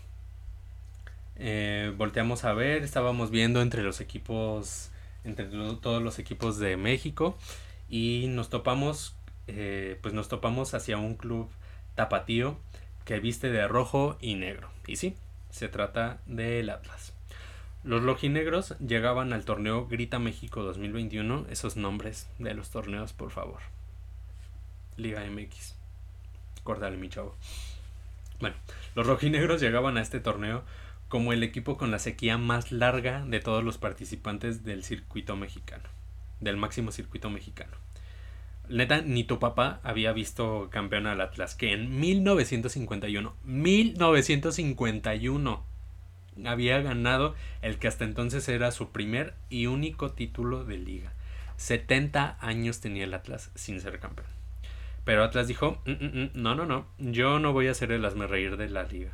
eh, 1.39 1.93
volteamos 1.95 2.43
a 2.43 2.53
ver, 2.53 2.83
estábamos 2.83 3.31
viendo 3.31 3.61
entre 3.61 3.83
los 3.83 4.01
equipos, 4.01 4.89
entre 5.23 5.45
todos 5.45 6.01
los 6.01 6.19
equipos 6.19 6.57
de 6.57 6.77
México 6.77 7.37
y 7.89 8.25
nos 8.29 8.49
topamos, 8.49 9.15
eh, 9.47 9.99
pues 10.01 10.13
nos 10.13 10.27
topamos 10.27 10.73
hacia 10.73 10.97
un 10.97 11.15
club 11.15 11.49
tapatío 11.95 12.57
que 13.05 13.19
viste 13.19 13.49
de 13.49 13.67
rojo 13.67 14.17
y 14.19 14.35
negro. 14.35 14.69
Y 14.87 14.97
sí, 14.97 15.15
se 15.49 15.67
trata 15.67 16.19
del 16.25 16.69
Atlas. 16.69 17.13
Los 17.83 18.03
rojinegros 18.03 18.77
llegaban 18.79 19.31
al 19.31 19.45
torneo 19.45 19.87
Grita 19.87 20.19
México 20.19 20.63
2021. 20.63 21.45
Esos 21.49 21.77
nombres 21.77 22.27
de 22.37 22.53
los 22.53 22.69
torneos, 22.69 23.13
por 23.13 23.31
favor. 23.31 23.59
Liga 24.97 25.23
MX. 25.23 25.75
Córtale, 26.63 26.97
mi 26.97 27.07
chavo. 27.07 27.35
Bueno, 28.39 28.55
los 28.93 29.07
rojinegros 29.07 29.61
llegaban 29.61 29.97
a 29.97 30.01
este 30.01 30.19
torneo 30.19 30.63
como 31.07 31.33
el 31.33 31.43
equipo 31.43 31.77
con 31.77 31.91
la 31.91 31.99
sequía 31.99 32.37
más 32.37 32.71
larga 32.71 33.25
de 33.25 33.39
todos 33.39 33.63
los 33.63 33.77
participantes 33.77 34.63
del 34.63 34.83
circuito 34.83 35.35
mexicano, 35.35 35.83
del 36.39 36.57
máximo 36.57 36.91
circuito 36.91 37.29
mexicano. 37.29 37.73
Neta, 38.69 39.01
ni 39.01 39.23
tu 39.23 39.39
papá 39.39 39.79
había 39.83 40.11
visto 40.11 40.67
campeón 40.69 41.07
al 41.07 41.21
Atlas, 41.21 41.55
que 41.55 41.71
en 41.71 41.97
1951, 41.99 43.33
1951, 43.45 45.63
había 46.45 46.81
ganado 46.81 47.33
el 47.61 47.77
que 47.77 47.87
hasta 47.87 48.03
entonces 48.03 48.49
era 48.49 48.71
su 48.71 48.89
primer 48.89 49.33
y 49.49 49.67
único 49.67 50.11
título 50.11 50.65
de 50.65 50.77
liga. 50.77 51.13
70 51.55 52.37
años 52.41 52.81
tenía 52.81 53.05
el 53.05 53.13
Atlas 53.13 53.51
sin 53.55 53.79
ser 53.79 53.99
campeón. 53.99 54.27
Pero 55.05 55.23
Atlas 55.23 55.47
dijo, 55.47 55.81
mm, 55.85 55.91
mm, 55.91 56.23
mm, 56.23 56.29
no, 56.33 56.53
no, 56.53 56.65
no, 56.65 56.85
yo 56.97 57.39
no 57.39 57.53
voy 57.53 57.67
a 57.67 57.73
ser 57.73 57.93
el 57.93 58.03
reír 58.27 58.57
de 58.57 58.69
la 58.69 58.83
liga. 58.83 59.13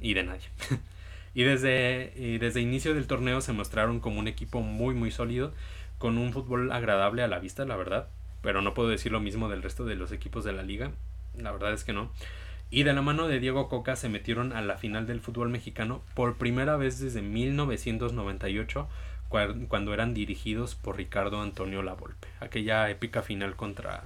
Y 0.00 0.14
de 0.14 0.22
nadie. 0.22 0.46
y 1.34 1.44
desde, 1.44 2.12
y 2.16 2.38
desde 2.38 2.60
inicio 2.60 2.94
del 2.94 3.06
torneo 3.06 3.40
se 3.40 3.52
mostraron 3.52 4.00
como 4.00 4.20
un 4.20 4.28
equipo 4.28 4.60
muy, 4.60 4.94
muy 4.94 5.10
sólido, 5.10 5.52
con 5.98 6.18
un 6.18 6.32
fútbol 6.32 6.72
agradable 6.72 7.22
a 7.22 7.28
la 7.28 7.38
vista, 7.38 7.64
la 7.64 7.76
verdad 7.76 8.08
pero 8.42 8.62
no 8.62 8.74
puedo 8.74 8.88
decir 8.88 9.12
lo 9.12 9.20
mismo 9.20 9.48
del 9.48 9.62
resto 9.62 9.84
de 9.84 9.96
los 9.96 10.12
equipos 10.12 10.44
de 10.44 10.52
la 10.52 10.62
liga. 10.62 10.92
La 11.36 11.52
verdad 11.52 11.72
es 11.72 11.84
que 11.84 11.92
no. 11.92 12.10
Y 12.70 12.82
de 12.82 12.92
la 12.92 13.02
mano 13.02 13.28
de 13.28 13.40
Diego 13.40 13.68
Coca 13.68 13.96
se 13.96 14.08
metieron 14.08 14.52
a 14.52 14.60
la 14.60 14.76
final 14.76 15.06
del 15.06 15.20
fútbol 15.20 15.48
mexicano 15.48 16.02
por 16.14 16.36
primera 16.36 16.76
vez 16.76 16.98
desde 16.98 17.22
1998, 17.22 18.88
cuando 19.28 19.94
eran 19.94 20.14
dirigidos 20.14 20.74
por 20.74 20.96
Ricardo 20.96 21.40
Antonio 21.40 21.82
Lavolpe. 21.82 22.28
Aquella 22.40 22.88
épica 22.90 23.22
final 23.22 23.56
contra, 23.56 24.04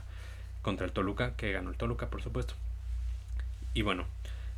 contra 0.62 0.86
el 0.86 0.92
Toluca, 0.92 1.36
que 1.36 1.52
ganó 1.52 1.70
el 1.70 1.76
Toluca, 1.76 2.08
por 2.08 2.22
supuesto. 2.22 2.54
Y 3.74 3.82
bueno, 3.82 4.06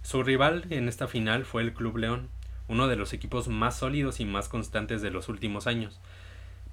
su 0.03 0.23
rival 0.23 0.67
en 0.71 0.89
esta 0.89 1.09
final 1.09 1.45
fue 1.45 1.63
el 1.63 1.73
Club 1.73 1.97
León, 1.97 2.29
uno 2.69 2.89
de 2.89 2.97
los 2.97 3.13
equipos 3.13 3.49
más 3.49 3.79
sólidos 3.79 4.21
y 4.21 4.25
más 4.25 4.49
constantes 4.49 5.03
de 5.03 5.11
los 5.11 5.29
últimos 5.29 5.67
años. 5.67 6.01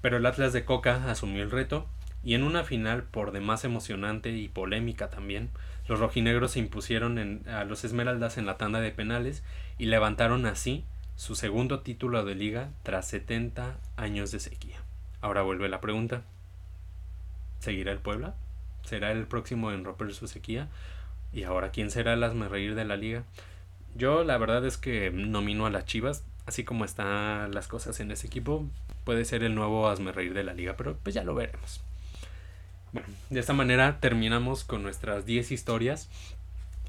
Pero 0.00 0.16
el 0.16 0.26
Atlas 0.26 0.52
de 0.52 0.64
Coca 0.64 1.10
asumió 1.10 1.42
el 1.42 1.50
reto 1.50 1.86
y 2.24 2.34
en 2.34 2.42
una 2.42 2.64
final 2.64 3.02
por 3.04 3.32
demás 3.32 3.64
emocionante 3.64 4.30
y 4.30 4.48
polémica 4.48 5.10
también, 5.10 5.50
los 5.88 5.98
rojinegros 5.98 6.52
se 6.52 6.60
impusieron 6.60 7.42
a 7.48 7.64
los 7.64 7.84
Esmeraldas 7.84 8.38
en 8.38 8.46
la 8.46 8.56
tanda 8.56 8.80
de 8.80 8.92
penales 8.92 9.42
y 9.78 9.86
levantaron 9.86 10.46
así 10.46 10.84
su 11.16 11.34
segundo 11.34 11.80
título 11.80 12.24
de 12.24 12.34
liga 12.34 12.70
tras 12.82 13.08
70 13.08 13.76
años 13.96 14.30
de 14.30 14.40
sequía. 14.40 14.78
Ahora 15.20 15.42
vuelve 15.42 15.68
la 15.68 15.80
pregunta. 15.80 16.22
¿Seguirá 17.58 17.92
el 17.92 17.98
Puebla? 17.98 18.34
¿Será 18.84 19.12
el 19.12 19.26
próximo 19.26 19.72
en 19.72 19.84
romper 19.84 20.12
su 20.14 20.26
sequía? 20.26 20.68
¿Y 21.32 21.44
ahora 21.44 21.70
quién 21.70 21.90
será 21.90 22.14
el 22.14 22.50
reír 22.50 22.74
de 22.74 22.84
la 22.84 22.96
liga? 22.96 23.24
Yo 23.94 24.24
la 24.24 24.38
verdad 24.38 24.64
es 24.64 24.78
que 24.78 25.10
nomino 25.10 25.66
a 25.66 25.70
las 25.70 25.84
Chivas. 25.84 26.24
así 26.46 26.64
como 26.64 26.84
están 26.84 27.52
las 27.52 27.68
cosas 27.68 28.00
en 28.00 28.10
ese 28.10 28.26
equipo, 28.26 28.66
puede 29.04 29.24
ser 29.24 29.44
el 29.44 29.54
nuevo 29.54 29.88
hazme 29.88 30.12
reír 30.12 30.34
de 30.34 30.42
la 30.42 30.54
liga, 30.54 30.76
pero 30.76 30.96
pues 31.02 31.14
ya 31.14 31.24
lo 31.24 31.34
veremos. 31.34 31.80
Bueno, 32.92 33.08
de 33.30 33.40
esta 33.40 33.52
manera 33.52 34.00
terminamos 34.00 34.64
con 34.64 34.82
nuestras 34.82 35.24
10 35.24 35.52
historias. 35.52 36.08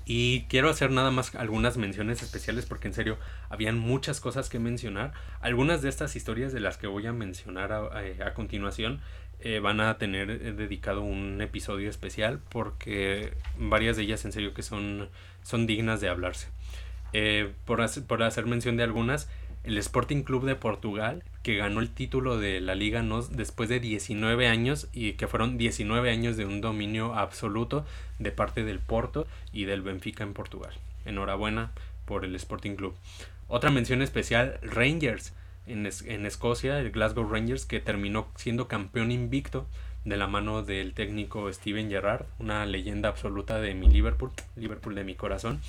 Y 0.06 0.42
quiero 0.50 0.70
hacer 0.70 0.92
nada 0.92 1.12
más 1.12 1.34
algunas 1.36 1.78
menciones 1.78 2.22
especiales 2.22 2.66
porque 2.66 2.90
en 2.90 2.94
serio 2.94 3.18
habían 3.50 3.80
muchas 3.80 4.20
cosas 4.20 4.50
que 4.50 4.60
mencionar. 4.60 5.14
Algunas 5.40 5.82
de 5.82 5.88
estas 5.88 6.18
historias 6.18 6.52
de 6.52 6.60
las 6.60 6.78
que 6.78 6.88
voy 6.88 7.08
a 7.08 7.14
mencionar 7.14 7.72
a, 7.72 8.06
eh, 8.06 8.18
continuación 8.36 9.00
eh, 9.40 9.60
van 9.60 9.80
a 9.80 9.98
tener 9.98 10.30
eh, 10.30 10.52
dedicado 10.52 11.02
un 11.02 11.42
episodio 11.42 11.90
especial 11.90 12.42
porque 12.50 13.34
varias 13.58 13.96
de 13.96 14.04
ellas 14.04 14.26
en 14.26 14.34
serio 14.34 14.54
que 14.54 14.62
son, 14.62 15.10
son 15.42 15.68
dignas 15.68 16.02
de 16.02 16.10
hablarse. 16.10 16.50
Por, 17.66 17.82
por 18.08 18.24
hacer 18.24 18.46
mención 18.46 18.78
de 18.78 18.84
algunas, 18.84 19.30
el 19.64 19.78
Sporting 19.78 20.24
Club 20.24 20.46
de 20.46 20.56
Portugal, 20.56 21.24
que 21.42 21.56
ganó 21.56 21.80
el 21.80 21.90
título 21.90 22.38
de 22.38 22.60
la 22.60 22.76
Liga 22.76 23.02
NOS 23.02 23.36
después 23.36 23.70
de 23.70 23.80
19 23.80 24.48
años 24.48 24.88
y 24.94 25.14
que 25.14 25.28
fueron 25.28 25.58
19 25.58 26.10
años 26.10 26.38
de 26.38 26.46
un 26.46 26.62
dominio 26.62 27.14
absoluto 27.16 27.86
de 28.20 28.32
parte 28.32 28.64
del 28.64 28.80
Porto 28.80 29.26
y 29.52 29.66
del 29.66 29.82
Benfica 29.82 30.24
en 30.24 30.34
Portugal. 30.34 30.74
Enhorabuena 31.06 31.72
por 32.06 32.26
el 32.26 32.36
Sporting 32.36 32.76
Club. 32.76 32.96
Otra 33.48 33.72
mención 33.72 34.02
especial, 34.02 34.60
Rangers 34.62 35.34
en, 35.66 35.90
en 36.06 36.26
Escocia, 36.26 36.80
el 36.80 36.92
Glasgow 36.92 37.30
Rangers, 37.30 37.66
que 37.66 37.80
terminó 37.80 38.28
siendo 38.36 38.68
campeón 38.68 39.12
invicto 39.12 39.66
de 40.06 40.18
la 40.18 40.28
mano 40.28 40.64
del 40.64 40.94
técnico 40.94 41.52
Steven 41.52 41.90
Gerrard, 41.90 42.26
una 42.40 42.66
leyenda 42.66 43.10
absoluta 43.10 43.60
de 43.62 43.74
mi 43.74 43.88
Liverpool, 43.88 44.32
Liverpool 44.56 44.96
de 44.96 45.04
mi 45.04 45.16
corazón. 45.16 45.62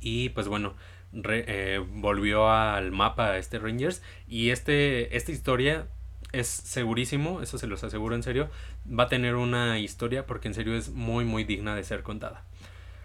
Y 0.00 0.30
pues 0.30 0.48
bueno, 0.48 0.74
eh, 1.12 1.84
volvió 1.92 2.50
al 2.50 2.90
mapa 2.90 3.38
este 3.38 3.58
Rangers 3.58 4.02
y 4.26 4.50
este, 4.50 5.16
esta 5.16 5.32
historia 5.32 5.86
es 6.32 6.48
segurísimo, 6.48 7.40
eso 7.40 7.58
se 7.58 7.68
los 7.68 7.84
aseguro 7.84 8.16
en 8.16 8.22
serio, 8.22 8.50
va 8.86 9.04
a 9.04 9.08
tener 9.08 9.36
una 9.36 9.78
historia 9.78 10.26
porque 10.26 10.48
en 10.48 10.54
serio 10.54 10.74
es 10.76 10.90
muy 10.90 11.24
muy 11.24 11.44
digna 11.44 11.76
de 11.76 11.84
ser 11.84 12.02
contada. 12.02 12.44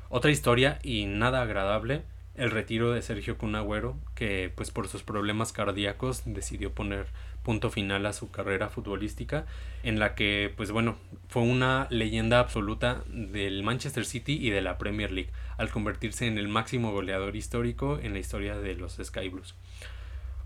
Otra 0.10 0.32
historia 0.32 0.80
y 0.82 1.06
nada 1.06 1.42
agradable 1.42 2.04
el 2.40 2.52
retiro 2.52 2.94
de 2.94 3.02
Sergio 3.02 3.38
Cunagüero, 3.38 3.98
que 4.16 4.52
pues 4.56 4.72
por 4.72 4.88
sus 4.88 5.04
problemas 5.04 5.52
cardíacos 5.52 6.24
decidió 6.26 6.74
poner 6.74 7.08
punto 7.50 7.72
final 7.72 8.06
a 8.06 8.14
su 8.14 8.30
carrera 8.30 8.70
futbolística, 8.70 9.48
en 9.82 9.98
la 9.98 10.14
que 10.14 10.54
pues 10.56 10.70
bueno, 10.70 10.98
fue 11.30 11.42
una 11.42 11.88
leyenda 11.90 12.38
absoluta 12.38 13.02
del 13.08 13.64
Manchester 13.64 14.06
City 14.06 14.38
y 14.40 14.52
de 14.52 14.62
la 14.62 14.78
Premier 14.78 15.12
League, 15.12 15.32
al 15.58 15.72
convertirse 15.72 16.28
en 16.28 16.38
el 16.38 16.48
máximo 16.48 16.92
goleador 16.92 17.36
histórico 17.36 17.98
en 18.04 18.14
la 18.14 18.20
historia 18.20 18.56
de 18.56 18.76
los 18.76 19.00
Sky 19.04 19.30
Blues. 19.30 19.56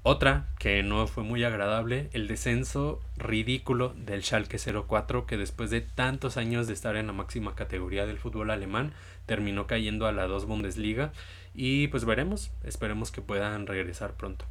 Otra 0.02 0.48
que 0.60 0.82
no 0.82 1.06
fue 1.08 1.26
muy 1.26 1.44
agradable, 1.44 2.10
el 2.14 2.30
descenso 2.30 3.02
ridículo 3.18 3.94
del 3.98 4.24
Schalke 4.24 4.58
04 4.58 5.26
que 5.26 5.36
después 5.36 5.72
de 5.72 5.82
tantos 5.82 6.38
años 6.38 6.68
de 6.68 6.74
estar 6.74 6.96
en 6.96 7.08
la 7.08 7.14
máxima 7.14 7.54
categoría 7.54 8.06
del 8.06 8.18
fútbol 8.18 8.50
alemán 8.50 8.94
terminó 9.26 9.68
cayendo 9.68 10.08
a 10.08 10.14
la 10.14 10.26
2 10.28 10.46
Bundesliga 10.46 11.12
y 11.54 11.88
pues 11.90 12.06
veremos, 12.06 12.54
esperemos 12.64 13.12
que 13.12 13.22
puedan 13.22 13.68
regresar 13.68 14.14
pronto. 14.14 14.46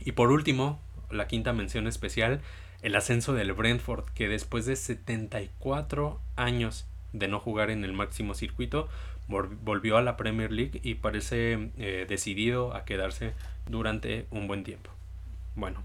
Y 0.00 0.12
por 0.12 0.32
último, 0.32 0.78
la 1.12 1.26
quinta 1.26 1.52
mención 1.52 1.86
especial, 1.86 2.40
el 2.82 2.96
ascenso 2.96 3.32
del 3.32 3.52
Brentford, 3.52 4.04
que 4.14 4.28
después 4.28 4.66
de 4.66 4.76
74 4.76 6.20
años 6.36 6.86
de 7.12 7.28
no 7.28 7.38
jugar 7.38 7.70
en 7.70 7.84
el 7.84 7.92
máximo 7.92 8.34
circuito, 8.34 8.88
volvió 9.28 9.96
a 9.96 10.02
la 10.02 10.16
Premier 10.16 10.50
League 10.52 10.80
y 10.82 10.94
parece 10.94 11.70
eh, 11.78 12.06
decidido 12.08 12.74
a 12.74 12.84
quedarse 12.84 13.32
durante 13.66 14.26
un 14.30 14.48
buen 14.48 14.64
tiempo. 14.64 14.90
Bueno, 15.54 15.82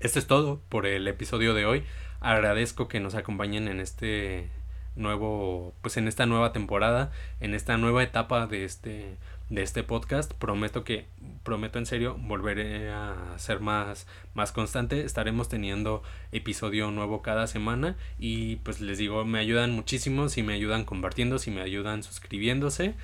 esto 0.00 0.18
es 0.18 0.26
todo 0.26 0.60
por 0.68 0.86
el 0.86 1.06
episodio 1.08 1.54
de 1.54 1.66
hoy. 1.66 1.84
Agradezco 2.20 2.88
que 2.88 3.00
nos 3.00 3.14
acompañen 3.14 3.68
en 3.68 3.80
este 3.80 4.48
nuevo, 4.94 5.74
pues 5.80 5.96
en 5.96 6.08
esta 6.08 6.26
nueva 6.26 6.52
temporada, 6.52 7.10
en 7.40 7.54
esta 7.54 7.78
nueva 7.78 8.02
etapa 8.02 8.46
de 8.46 8.64
este 8.64 9.16
de 9.52 9.62
este 9.62 9.82
podcast. 9.82 10.32
Prometo 10.32 10.82
que, 10.82 11.04
prometo 11.42 11.78
en 11.78 11.84
serio, 11.84 12.16
volveré 12.18 12.90
a 12.90 13.34
ser 13.36 13.60
más, 13.60 14.06
más 14.32 14.50
constante. 14.50 15.04
Estaremos 15.04 15.48
teniendo 15.48 16.02
episodio 16.32 16.90
nuevo 16.90 17.20
cada 17.20 17.46
semana. 17.46 17.96
Y 18.18 18.56
pues 18.56 18.80
les 18.80 18.96
digo, 18.96 19.24
me 19.24 19.38
ayudan 19.38 19.72
muchísimo 19.72 20.30
si 20.30 20.42
me 20.42 20.54
ayudan 20.54 20.84
compartiendo, 20.84 21.38
si 21.38 21.50
me 21.50 21.60
ayudan 21.60 22.02
suscribiéndose. 22.02 22.94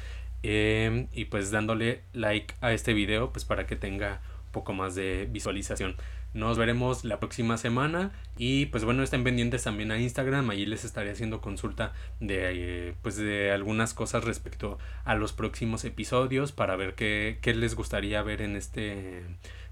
Em, 0.42 1.08
y 1.12 1.26
pues 1.26 1.50
dándole 1.50 2.02
like 2.14 2.54
a 2.62 2.72
este 2.72 2.94
video, 2.94 3.30
pues 3.30 3.44
para 3.44 3.66
que 3.66 3.76
tenga 3.76 4.22
un 4.46 4.52
poco 4.52 4.72
más 4.72 4.94
de 4.94 5.28
visualización. 5.30 5.96
Nos 6.38 6.56
veremos 6.56 7.04
la 7.04 7.18
próxima 7.18 7.56
semana. 7.56 8.12
Y 8.36 8.66
pues 8.66 8.84
bueno, 8.84 9.02
estén 9.02 9.24
pendientes 9.24 9.64
también 9.64 9.90
a 9.90 9.98
Instagram, 9.98 10.48
allí 10.50 10.66
les 10.66 10.84
estaré 10.84 11.10
haciendo 11.10 11.40
consulta 11.40 11.92
de 12.20 12.94
pues 13.02 13.16
de 13.16 13.50
algunas 13.50 13.92
cosas 13.92 14.22
respecto 14.22 14.78
a 15.04 15.16
los 15.16 15.32
próximos 15.32 15.84
episodios 15.84 16.52
para 16.52 16.76
ver 16.76 16.94
qué, 16.94 17.38
qué 17.42 17.54
les 17.54 17.74
gustaría 17.74 18.22
ver 18.22 18.40
en 18.40 18.54
este 18.54 19.24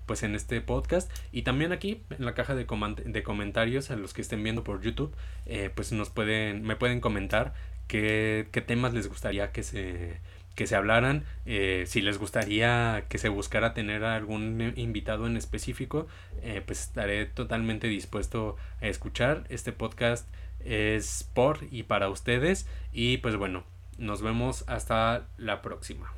pues 0.06 0.24
en 0.24 0.34
este 0.34 0.60
podcast. 0.60 1.08
Y 1.30 1.42
también 1.42 1.70
aquí 1.70 2.02
en 2.10 2.24
la 2.24 2.34
caja 2.34 2.56
de, 2.56 2.66
de 3.04 3.22
comentarios 3.22 3.92
a 3.92 3.96
los 3.96 4.12
que 4.12 4.22
estén 4.22 4.42
viendo 4.42 4.64
por 4.64 4.82
YouTube 4.82 5.14
eh, 5.46 5.70
pues 5.72 5.92
nos 5.92 6.10
pueden 6.10 6.64
me 6.64 6.74
pueden 6.74 7.00
comentar 7.00 7.54
qué, 7.86 8.48
qué 8.50 8.60
temas 8.60 8.92
les 8.92 9.08
gustaría 9.08 9.52
que 9.52 9.62
se 9.62 10.18
que 10.56 10.66
se 10.66 10.74
hablaran, 10.74 11.24
eh, 11.44 11.84
si 11.86 12.00
les 12.00 12.18
gustaría 12.18 13.04
que 13.08 13.18
se 13.18 13.28
buscara 13.28 13.74
tener 13.74 14.02
algún 14.02 14.72
invitado 14.74 15.26
en 15.26 15.36
específico, 15.36 16.08
eh, 16.42 16.62
pues 16.66 16.80
estaré 16.80 17.26
totalmente 17.26 17.86
dispuesto 17.86 18.56
a 18.80 18.86
escuchar. 18.86 19.44
Este 19.50 19.72
podcast 19.72 20.26
es 20.64 21.30
por 21.34 21.60
y 21.70 21.84
para 21.84 22.08
ustedes 22.08 22.66
y 22.92 23.18
pues 23.18 23.36
bueno, 23.36 23.64
nos 23.98 24.22
vemos 24.22 24.64
hasta 24.66 25.28
la 25.36 25.62
próxima. 25.62 26.12